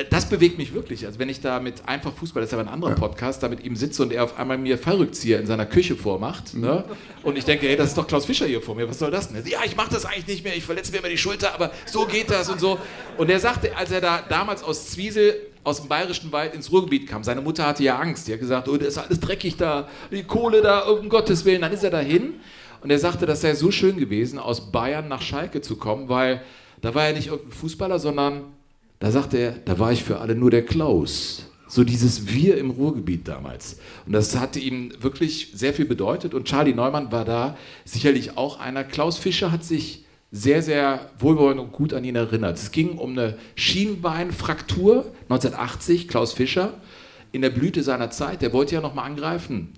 Das 0.09 0.29
bewegt 0.29 0.59
mich 0.59 0.73
wirklich. 0.73 1.05
Also 1.05 1.17
wenn 1.19 1.29
ich 1.29 1.41
da 1.41 1.59
mit 1.59 1.87
einfach 1.87 2.13
Fußball, 2.13 2.41
das 2.41 2.49
ist 2.49 2.53
aber 2.53 2.61
ein 2.61 2.73
anderer 2.73 2.93
Podcast, 2.93 3.41
da 3.41 3.49
mit 3.49 3.65
ihm 3.65 3.75
sitze 3.75 4.03
und 4.03 4.13
er 4.13 4.23
auf 4.23 4.37
einmal 4.37 4.57
mir 4.57 4.77
Fallrückzieher 4.77 5.39
in 5.39 5.47
seiner 5.47 5.65
Küche 5.65 5.95
vormacht. 5.95 6.53
Ne? 6.53 6.85
Und 7.23 7.37
ich 7.37 7.43
denke, 7.43 7.67
hey, 7.67 7.75
das 7.75 7.89
ist 7.89 7.97
doch 7.97 8.07
Klaus 8.07 8.25
Fischer 8.25 8.45
hier 8.45 8.61
vor 8.61 8.75
mir, 8.75 8.87
was 8.87 8.99
soll 8.99 9.11
das 9.11 9.29
denn? 9.29 9.43
Ja, 9.45 9.59
ich 9.65 9.75
mache 9.75 9.91
das 9.91 10.05
eigentlich 10.05 10.27
nicht 10.27 10.43
mehr, 10.43 10.55
ich 10.55 10.63
verletze 10.63 10.91
mir 10.91 10.99
immer 10.99 11.09
die 11.09 11.17
Schulter, 11.17 11.53
aber 11.53 11.71
so 11.85 12.05
geht 12.05 12.29
das 12.29 12.49
und 12.49 12.59
so. 12.59 12.77
Und 13.17 13.29
er 13.29 13.39
sagte, 13.39 13.75
als 13.75 13.91
er 13.91 13.99
da 13.99 14.21
damals 14.21 14.63
aus 14.63 14.91
Zwiesel 14.91 15.35
aus 15.63 15.79
dem 15.79 15.87
bayerischen 15.87 16.31
Wald 16.31 16.53
ins 16.53 16.71
Ruhrgebiet 16.71 17.07
kam, 17.07 17.23
seine 17.23 17.41
Mutter 17.41 17.65
hatte 17.65 17.83
ja 17.83 17.97
Angst. 17.97 18.27
Die 18.27 18.33
hat 18.33 18.39
gesagt, 18.39 18.67
oh, 18.67 18.77
das 18.77 18.89
ist 18.89 18.97
alles 18.97 19.19
dreckig 19.19 19.57
da, 19.57 19.87
die 20.11 20.23
Kohle 20.23 20.61
da, 20.61 20.81
um 20.81 21.09
Gottes 21.09 21.45
Willen. 21.45 21.61
Dann 21.61 21.71
ist 21.71 21.83
er 21.83 21.91
dahin 21.91 22.35
und 22.81 22.89
er 22.89 22.99
sagte, 22.99 23.25
das 23.25 23.41
sei 23.41 23.55
so 23.55 23.71
schön 23.71 23.97
gewesen, 23.97 24.39
aus 24.39 24.71
Bayern 24.71 25.07
nach 25.07 25.21
Schalke 25.21 25.61
zu 25.61 25.77
kommen, 25.77 26.09
weil 26.09 26.41
da 26.81 26.93
war 26.93 27.05
er 27.05 27.13
nicht 27.13 27.27
irgendein 27.27 27.53
Fußballer, 27.53 27.97
sondern 27.97 28.43
da 28.99 29.11
sagte 29.11 29.37
er, 29.37 29.51
da 29.51 29.79
war 29.79 29.91
ich 29.91 30.03
für 30.03 30.19
alle 30.19 30.35
nur 30.35 30.51
der 30.51 30.65
Klaus. 30.65 31.45
So 31.67 31.83
dieses 31.83 32.27
Wir 32.27 32.57
im 32.57 32.69
Ruhrgebiet 32.69 33.27
damals. 33.27 33.79
Und 34.05 34.13
das 34.13 34.37
hatte 34.37 34.59
ihm 34.59 34.91
wirklich 35.01 35.51
sehr 35.55 35.73
viel 35.73 35.85
bedeutet. 35.85 36.33
Und 36.33 36.45
Charlie 36.45 36.73
Neumann 36.73 37.11
war 37.11 37.25
da 37.25 37.57
sicherlich 37.83 38.37
auch 38.37 38.59
einer. 38.59 38.83
Klaus 38.83 39.17
Fischer 39.17 39.51
hat 39.51 39.63
sich 39.63 40.05
sehr, 40.35 40.63
sehr 40.63 41.11
wohlwollend 41.19 41.61
und 41.61 41.71
gut 41.71 41.93
an 41.93 42.03
ihn 42.03 42.15
erinnert. 42.15 42.57
Es 42.57 42.71
ging 42.71 42.97
um 42.97 43.11
eine 43.11 43.37
Schienbeinfraktur 43.53 45.05
1980, 45.29 46.07
Klaus 46.07 46.33
Fischer, 46.33 46.73
in 47.31 47.43
der 47.43 47.51
Blüte 47.51 47.83
seiner 47.83 48.09
Zeit. 48.09 48.41
Der 48.41 48.51
wollte 48.51 48.73
ja 48.73 48.81
nochmal 48.81 49.05
angreifen. 49.05 49.73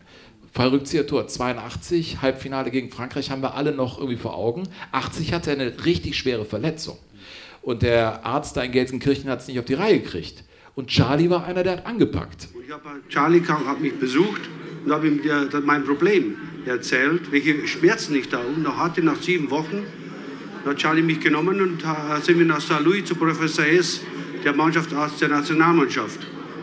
Fallrückzieher-Tor 0.53 1.27
82, 1.27 2.21
Halbfinale 2.21 2.71
gegen 2.71 2.89
Frankreich 2.89 3.29
haben 3.29 3.41
wir 3.41 3.55
alle 3.55 3.73
noch 3.73 3.97
irgendwie 3.97 4.15
vor 4.17 4.37
Augen. 4.37 4.63
80 4.93 5.33
hatte 5.33 5.51
er 5.51 5.59
eine 5.59 5.83
richtig 5.83 6.17
schwere 6.17 6.45
Verletzung. 6.45 6.97
Und 7.61 7.81
der 7.81 8.25
Arzt 8.25 8.55
da 8.55 8.61
in 8.61 8.71
Gelsenkirchen 8.71 9.29
hat 9.29 9.41
es 9.41 9.49
nicht 9.49 9.59
auf 9.59 9.65
die 9.65 9.73
Reihe 9.73 9.99
gekriegt. 9.99 10.45
Und 10.73 10.87
Charlie 10.87 11.29
war 11.29 11.43
einer, 11.43 11.63
der 11.63 11.73
hat 11.73 11.85
angepackt. 11.85 12.47
Ich 12.65 12.71
hab, 12.71 12.81
Charlie 13.09 13.41
kam, 13.41 13.67
hat 13.67 13.81
mich 13.81 13.99
besucht 13.99 14.41
und 14.85 14.91
habe 14.93 15.07
ihm 15.07 15.21
der, 15.21 15.45
der, 15.45 15.59
mein 15.59 15.83
Problem 15.83 16.37
erzählt, 16.65 17.29
welche 17.33 17.67
Schmerzen 17.67 18.15
ich 18.15 18.29
da 18.29 18.39
unten 18.39 18.65
hatte 18.77 19.03
nach 19.03 19.21
sieben 19.21 19.49
Wochen. 19.49 19.83
Da 20.65 20.71
hat 20.71 20.77
Charlie 20.77 21.03
mich 21.03 21.19
genommen 21.19 21.61
und 21.61 21.83
sind 22.23 22.39
wir 22.39 22.45
nach 22.45 22.59
St. 22.59 22.79
Louis 22.83 23.05
zu 23.05 23.13
Professor 23.13 23.63
Hess, 23.63 24.01
der 24.43 24.51
Mannschaftsarzt 24.51 25.21
der 25.21 25.29
Nationalmannschaft. 25.29 26.19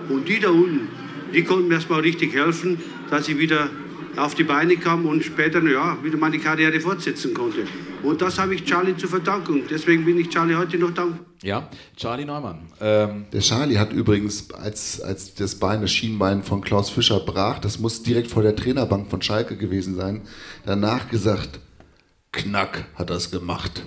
Und 0.08 0.28
die 0.28 0.40
da 0.40 0.50
unten, 0.50 0.88
die 1.32 1.44
konnten 1.44 1.68
mir 1.68 1.74
erstmal 1.74 2.00
richtig 2.00 2.34
helfen, 2.34 2.80
dass 3.10 3.28
ich 3.28 3.38
wieder 3.38 3.70
auf 4.16 4.34
die 4.34 4.42
Beine 4.42 4.76
kam 4.76 5.06
und 5.06 5.22
später 5.22 5.62
ja, 5.62 5.96
wieder 6.02 6.18
meine 6.18 6.40
Karriere 6.40 6.80
fortsetzen 6.80 7.32
konnte. 7.32 7.58
Und 8.02 8.20
das 8.20 8.40
habe 8.40 8.56
ich 8.56 8.64
Charlie 8.64 8.96
zu 8.96 9.06
verdanken. 9.06 9.62
Deswegen 9.70 10.04
bin 10.04 10.18
ich 10.18 10.30
Charlie 10.30 10.56
heute 10.56 10.78
noch 10.78 10.90
dankbar. 10.90 11.24
Ja, 11.44 11.70
Charlie 11.96 12.24
Neumann. 12.24 12.58
Ähm, 12.80 13.26
Der 13.32 13.40
Charlie 13.40 13.78
hat 13.78 13.92
übrigens, 13.92 14.50
als, 14.50 15.00
als 15.00 15.32
das 15.36 15.54
Bein, 15.54 15.80
das 15.80 15.92
Schienbein 15.92 16.42
von 16.42 16.60
Klaus 16.60 16.90
Fischer 16.90 17.20
brach, 17.20 17.60
das 17.60 17.78
muss 17.78 18.02
direkt 18.02 18.28
vor 18.32 18.42
der 18.42 18.56
Trainerbank 18.56 19.08
von 19.08 19.22
Schalke 19.22 19.56
gewesen 19.56 19.94
sein, 19.94 20.22
danach 20.66 21.08
gesagt, 21.08 21.60
Knack 22.32 22.86
hat 22.94 23.10
das 23.10 23.30
gemacht. 23.30 23.82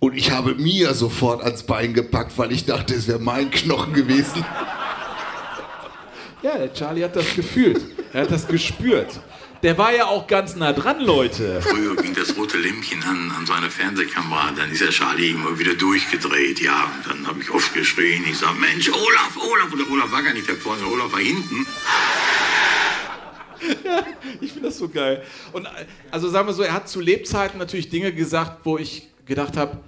Und 0.00 0.16
ich 0.16 0.32
habe 0.32 0.54
mir 0.56 0.94
sofort 0.94 1.42
ans 1.42 1.62
Bein 1.62 1.94
gepackt, 1.94 2.36
weil 2.36 2.50
ich 2.52 2.66
dachte, 2.66 2.94
es 2.94 3.06
wäre 3.06 3.20
mein 3.20 3.50
Knochen 3.52 3.94
gewesen. 3.94 4.44
ja, 6.42 6.58
der 6.58 6.72
Charlie 6.74 7.04
hat 7.04 7.14
das 7.14 7.34
gefühlt. 7.34 7.80
Er 8.12 8.22
hat 8.22 8.32
das 8.32 8.48
gespürt. 8.48 9.20
Der 9.62 9.78
war 9.78 9.92
ja 9.92 10.06
auch 10.06 10.26
ganz 10.26 10.56
nah 10.56 10.72
dran, 10.72 11.00
Leute. 11.00 11.60
Früher 11.62 11.96
ging 11.96 12.14
das 12.14 12.36
rote 12.36 12.58
Lämpchen 12.58 13.02
an, 13.02 13.32
an 13.36 13.46
seiner 13.46 13.70
Fernsehkamera, 13.70 14.52
dann 14.56 14.70
ist 14.70 14.80
der 14.80 14.90
Charlie 14.90 15.30
immer 15.30 15.58
wieder 15.58 15.74
durchgedreht, 15.74 16.60
ja. 16.60 16.84
Und 16.84 17.06
dann 17.10 17.26
habe 17.26 17.40
ich 17.40 17.50
oft 17.50 17.74
geschrien, 17.74 18.24
ich 18.28 18.38
sage, 18.38 18.54
Mensch, 18.58 18.88
Olaf, 18.88 19.36
Olaf. 19.36 19.72
Und 19.72 19.78
der 19.80 19.90
Olaf 19.90 20.12
war 20.12 20.22
gar 20.22 20.32
nicht 20.32 20.48
da 20.48 20.54
vorne, 20.54 20.82
der 20.82 20.92
Olaf 20.92 21.12
war 21.12 21.20
hinten. 21.20 21.66
Ich 24.40 24.52
finde 24.52 24.68
das 24.68 24.78
so 24.78 24.88
geil. 24.88 25.22
Und 25.52 25.68
also 26.10 26.28
sagen 26.28 26.48
wir 26.48 26.52
so, 26.52 26.62
er 26.62 26.74
hat 26.74 26.88
zu 26.88 27.00
Lebzeiten 27.00 27.58
natürlich 27.58 27.88
Dinge 27.88 28.12
gesagt, 28.12 28.64
wo 28.64 28.78
ich 28.78 29.08
gedacht 29.26 29.56
habe, 29.56 29.78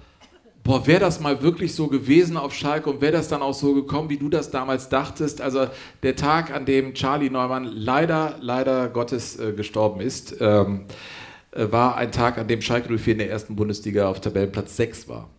boah, 0.63 0.85
wäre 0.87 0.99
das 0.99 1.19
mal 1.19 1.41
wirklich 1.41 1.75
so 1.75 1.87
gewesen 1.87 2.37
auf 2.37 2.53
Schalke 2.53 2.89
und 2.89 3.01
wäre 3.01 3.11
das 3.11 3.27
dann 3.27 3.41
auch 3.41 3.53
so 3.53 3.73
gekommen, 3.73 4.09
wie 4.09 4.17
du 4.17 4.29
das 4.29 4.51
damals 4.51 4.89
dachtest. 4.89 5.41
Also 5.41 5.67
der 6.03 6.15
Tag, 6.15 6.53
an 6.53 6.65
dem 6.65 6.93
Charlie 6.93 7.29
Neumann 7.29 7.65
leider, 7.65 8.37
leider 8.41 8.89
Gottes 8.89 9.39
äh, 9.39 9.53
gestorben 9.53 10.01
ist, 10.01 10.35
ähm, 10.39 10.85
äh, 11.51 11.71
war 11.71 11.97
ein 11.97 12.11
Tag, 12.11 12.37
an 12.37 12.47
dem 12.47 12.61
Schalke 12.61 12.95
04 12.97 13.13
in 13.13 13.19
der 13.19 13.29
ersten 13.29 13.55
Bundesliga 13.55 14.09
auf 14.09 14.21
Tabellenplatz 14.21 14.77
6 14.77 15.07
war. 15.09 15.29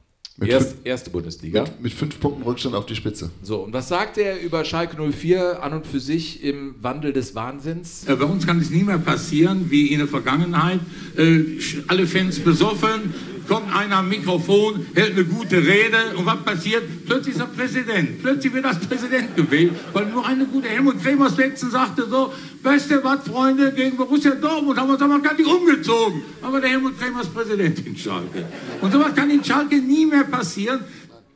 Mit 0.42 0.50
Erst, 0.50 0.74
erste 0.84 1.10
Bundesliga. 1.10 1.62
Mit, 1.62 1.80
mit 1.82 1.92
fünf 1.92 2.18
Punkten 2.20 2.42
Rückstand 2.42 2.74
auf 2.74 2.86
die 2.86 2.94
Spitze. 2.96 3.30
So, 3.42 3.58
und 3.58 3.72
was 3.72 3.88
sagt 3.88 4.18
er 4.18 4.40
über 4.40 4.64
Schalke 4.64 4.96
04 5.00 5.62
an 5.62 5.72
und 5.72 5.86
für 5.86 6.00
sich 6.00 6.42
im 6.42 6.74
Wandel 6.82 7.12
des 7.12 7.34
Wahnsinns? 7.34 8.04
Äh, 8.06 8.16
Bei 8.16 8.24
uns 8.24 8.46
kann 8.46 8.58
es 8.60 8.70
nie 8.70 8.82
mehr 8.82 8.98
passieren, 8.98 9.70
wie 9.70 9.86
in 9.92 9.98
der 9.98 10.08
Vergangenheit. 10.08 10.80
Äh, 11.16 11.42
Alle 11.86 12.06
Fans 12.06 12.38
besoffen, 12.40 13.14
kommt 13.48 13.74
einer 13.74 13.96
am 13.98 14.08
Mikrofon, 14.08 14.86
hält 14.94 15.12
eine 15.12 15.24
gute 15.24 15.56
Rede 15.56 16.16
und 16.16 16.26
was 16.26 16.42
passiert? 16.42 16.82
Plötzlich 17.06 17.34
ist 17.34 17.40
er 17.40 17.46
Präsident. 17.46 18.22
Plötzlich 18.22 18.52
wird 18.52 18.64
er 18.64 18.70
als 18.70 18.80
Präsident 18.86 19.36
gewählt, 19.36 19.72
weil 19.92 20.06
nur 20.06 20.26
eine 20.26 20.44
gute 20.46 20.68
Helmut 20.68 21.02
Kremers 21.02 21.36
letztens 21.36 21.72
sagte 21.72 22.06
so, 22.08 22.32
weißt 22.62 22.90
du 22.90 23.04
was, 23.04 23.26
Freunde, 23.26 23.72
gegen 23.72 23.96
Borussia 23.96 24.34
Dortmund 24.34 24.78
haben 24.78 24.88
wir 24.88 24.94
uns 24.94 25.02
aber 25.02 25.20
gar 25.20 25.34
nicht 25.34 25.46
umgezogen. 25.48 26.22
Aber 26.42 26.60
der 26.60 26.70
Helmut 26.70 26.98
Kremers 26.98 27.28
Präsident 27.28 27.86
in 27.86 27.96
Schalke. 27.96 28.44
Und 28.80 28.92
sowas 28.92 29.14
kann 29.14 29.30
in 29.30 29.42
Schalke 29.44 29.76
nie 29.76 30.06
mehr 30.06 30.24
passieren. 30.24 30.80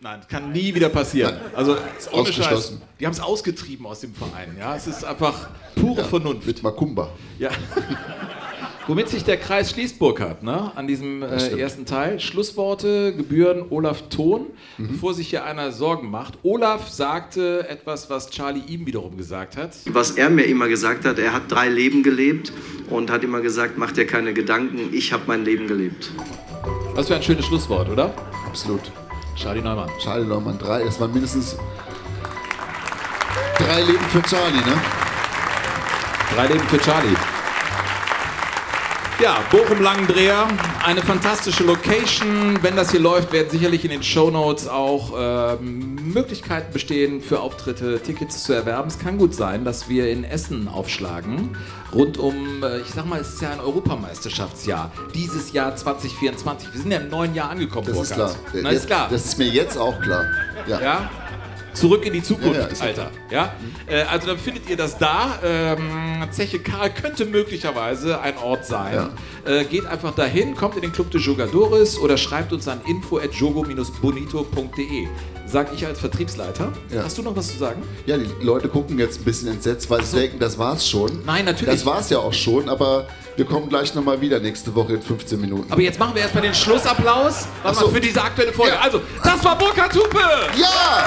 Nein, 0.00 0.20
kann 0.28 0.52
nie 0.52 0.74
wieder 0.74 0.88
passieren. 0.88 1.36
Also 1.54 1.72
ohne 1.72 1.80
Scheiß. 1.80 2.08
ausgeschlossen. 2.12 2.82
Die 3.00 3.06
haben 3.06 3.12
es 3.12 3.20
ausgetrieben 3.20 3.86
aus 3.86 4.00
dem 4.00 4.14
Verein. 4.14 4.56
Ja, 4.58 4.76
es 4.76 4.86
ist 4.86 5.04
einfach 5.04 5.48
pure 5.74 6.04
Vernunft. 6.04 6.46
Mit 6.46 6.62
Makumba. 6.62 7.10
Ja. 7.38 7.50
Womit 8.88 9.08
sich 9.08 9.24
der 9.24 9.36
Kreis 9.36 9.70
schließt, 9.70 9.98
Burkhardt, 9.98 10.44
ne? 10.44 10.70
an 10.76 10.86
diesem 10.86 11.20
äh, 11.22 11.58
ersten 11.58 11.86
Teil. 11.86 12.20
Schlussworte 12.20 13.12
gebühren 13.16 13.64
Olaf 13.70 14.02
Thon, 14.10 14.46
Mhm. 14.78 14.88
bevor 14.92 15.12
sich 15.14 15.28
hier 15.30 15.44
einer 15.44 15.72
Sorgen 15.72 16.08
macht. 16.10 16.34
Olaf 16.44 16.88
sagte 16.88 17.68
etwas, 17.68 18.08
was 18.10 18.30
Charlie 18.30 18.62
ihm 18.68 18.86
wiederum 18.86 19.16
gesagt 19.16 19.56
hat. 19.56 19.70
Was 19.86 20.12
er 20.12 20.30
mir 20.30 20.44
immer 20.44 20.68
gesagt 20.68 21.04
hat, 21.04 21.18
er 21.18 21.32
hat 21.32 21.50
drei 21.50 21.68
Leben 21.68 22.02
gelebt 22.04 22.52
und 22.90 23.10
hat 23.10 23.24
immer 23.24 23.40
gesagt, 23.40 23.76
mach 23.76 23.90
dir 23.92 24.06
keine 24.06 24.32
Gedanken, 24.34 24.90
ich 24.92 25.12
habe 25.12 25.24
mein 25.26 25.44
Leben 25.44 25.66
gelebt. 25.66 26.10
Was 26.94 27.08
für 27.08 27.16
ein 27.16 27.22
schönes 27.22 27.46
Schlusswort, 27.46 27.88
oder? 27.88 28.14
Absolut. 28.46 28.82
Charlie 29.34 29.62
Neumann. 29.62 29.90
Charlie 30.02 30.26
Neumann, 30.26 30.58
drei. 30.58 30.82
Es 30.82 31.00
waren 31.00 31.12
mindestens 31.12 31.56
drei 33.58 33.80
Leben 33.82 34.04
für 34.10 34.22
Charlie, 34.22 34.58
ne? 34.58 34.80
Drei 36.34 36.46
Leben 36.46 36.60
für 36.68 36.78
Charlie. 36.78 37.16
Ja, 39.18 39.42
Bochum-Langendreher, 39.50 40.46
eine 40.84 41.00
fantastische 41.00 41.64
Location. 41.64 42.58
Wenn 42.60 42.76
das 42.76 42.90
hier 42.90 43.00
läuft, 43.00 43.32
werden 43.32 43.48
sicherlich 43.48 43.82
in 43.82 43.90
den 43.90 44.02
Shownotes 44.02 44.68
auch 44.68 45.14
ähm, 45.58 45.94
Möglichkeiten 46.12 46.70
bestehen 46.70 47.22
für 47.22 47.40
Auftritte, 47.40 47.98
Tickets 48.02 48.42
zu 48.44 48.52
erwerben. 48.52 48.88
Es 48.88 48.98
kann 48.98 49.16
gut 49.16 49.34
sein, 49.34 49.64
dass 49.64 49.88
wir 49.88 50.10
in 50.10 50.22
Essen 50.22 50.68
aufschlagen. 50.68 51.56
Rund 51.94 52.18
um, 52.18 52.62
äh, 52.62 52.80
ich 52.80 52.90
sag 52.90 53.06
mal, 53.06 53.18
es 53.18 53.30
ist 53.34 53.40
ja 53.40 53.52
ein 53.52 53.60
Europameisterschaftsjahr. 53.60 54.92
Dieses 55.14 55.50
Jahr 55.52 55.74
2024. 55.74 56.74
Wir 56.74 56.80
sind 56.82 56.90
ja 56.90 56.98
im 56.98 57.08
neuen 57.08 57.34
Jahr 57.34 57.48
angekommen, 57.48 57.86
Das 57.86 57.98
ist 57.98 58.12
klar. 58.12 58.34
Burkhard. 58.34 58.62
Na, 58.62 58.68
ist 58.68 58.86
klar. 58.86 59.08
Das 59.10 59.24
ist 59.24 59.38
mir 59.38 59.48
jetzt 59.48 59.78
auch 59.78 59.98
klar. 59.98 60.26
Ja. 60.66 60.78
Ja? 60.78 61.10
Zurück 61.76 62.06
in 62.06 62.12
die 62.14 62.22
Zukunft, 62.22 62.58
Ja, 62.58 62.68
Alter. 62.80 63.10
Ja? 63.30 63.54
Äh, 63.86 64.02
also 64.02 64.28
dann 64.28 64.38
findet 64.38 64.68
ihr 64.70 64.76
das 64.76 64.98
da. 64.98 65.38
Ähm, 65.44 66.24
Zeche 66.30 66.58
Karl 66.58 66.90
könnte 66.90 67.26
möglicherweise 67.26 68.20
ein 68.20 68.36
Ort 68.38 68.66
sein. 68.66 69.10
Äh, 69.44 69.64
geht 69.64 69.86
einfach 69.86 70.14
dahin, 70.14 70.56
kommt 70.56 70.76
in 70.76 70.82
den 70.82 70.92
Club 70.92 71.10
de 71.10 71.20
Jogadores 71.20 71.98
oder 71.98 72.16
schreibt 72.16 72.52
uns 72.52 72.66
an 72.66 72.80
info.jogo-bonito.de. 72.86 75.06
Sag 75.46 75.72
ich 75.72 75.86
als 75.86 76.00
Vertriebsleiter. 76.00 76.72
Hast 76.96 77.18
du 77.18 77.22
noch 77.22 77.36
was 77.36 77.52
zu 77.52 77.58
sagen? 77.58 77.82
Ja, 78.06 78.18
die 78.18 78.26
Leute 78.44 78.68
gucken 78.68 78.98
jetzt 78.98 79.20
ein 79.20 79.24
bisschen 79.24 79.48
entsetzt, 79.48 79.88
weil 79.90 80.02
sie 80.02 80.16
denken, 80.16 80.38
das 80.40 80.58
war's 80.58 80.88
schon. 80.88 81.22
Nein, 81.24 81.44
natürlich. 81.44 81.72
Das 81.72 81.86
war's 81.86 82.10
ja 82.10 82.18
auch 82.18 82.32
schon, 82.32 82.68
aber 82.68 83.06
wir 83.36 83.44
kommen 83.44 83.68
gleich 83.68 83.94
nochmal 83.94 84.20
wieder 84.20 84.40
nächste 84.40 84.74
Woche 84.74 84.94
in 84.94 85.02
15 85.02 85.40
Minuten. 85.40 85.70
Aber 85.70 85.80
jetzt 85.82 85.98
machen 85.98 86.14
wir 86.14 86.22
erstmal 86.22 86.42
den 86.42 86.54
Schlussapplaus 86.54 87.46
Warte 87.62 87.84
mal, 87.84 87.90
für 87.90 88.00
diese 88.00 88.22
aktuelle 88.22 88.52
Folge. 88.52 88.72
Ja. 88.72 88.80
Also, 88.80 89.02
das 89.22 89.44
war 89.44 89.56
Burkhard 89.58 89.94
Hupe! 89.94 90.18
Ja! 90.56 91.04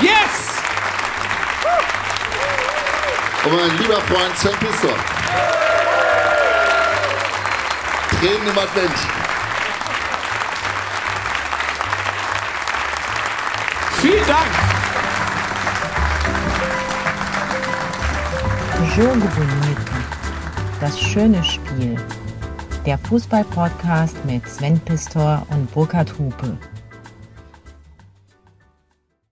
Yes! 0.00 0.58
Und 3.44 3.56
mein 3.56 3.78
lieber 3.78 4.00
Freund 4.00 4.36
Sven 4.36 4.56
Pistor. 4.58 4.94
Tränen 8.20 8.48
im 8.48 8.58
Advent. 8.58 8.94
Vielen 14.00 14.26
Dank! 14.26 14.87
Jogo 18.98 19.12
Bonito. 19.12 19.92
Das 20.80 20.98
schöne 21.00 21.44
Spiel. 21.44 21.94
Der 22.84 22.98
Fußball-Podcast 22.98 24.16
mit 24.24 24.44
Sven 24.48 24.80
Pistor 24.80 25.46
und 25.50 25.70
Burkhard 25.72 26.18
Hupe. 26.18 26.58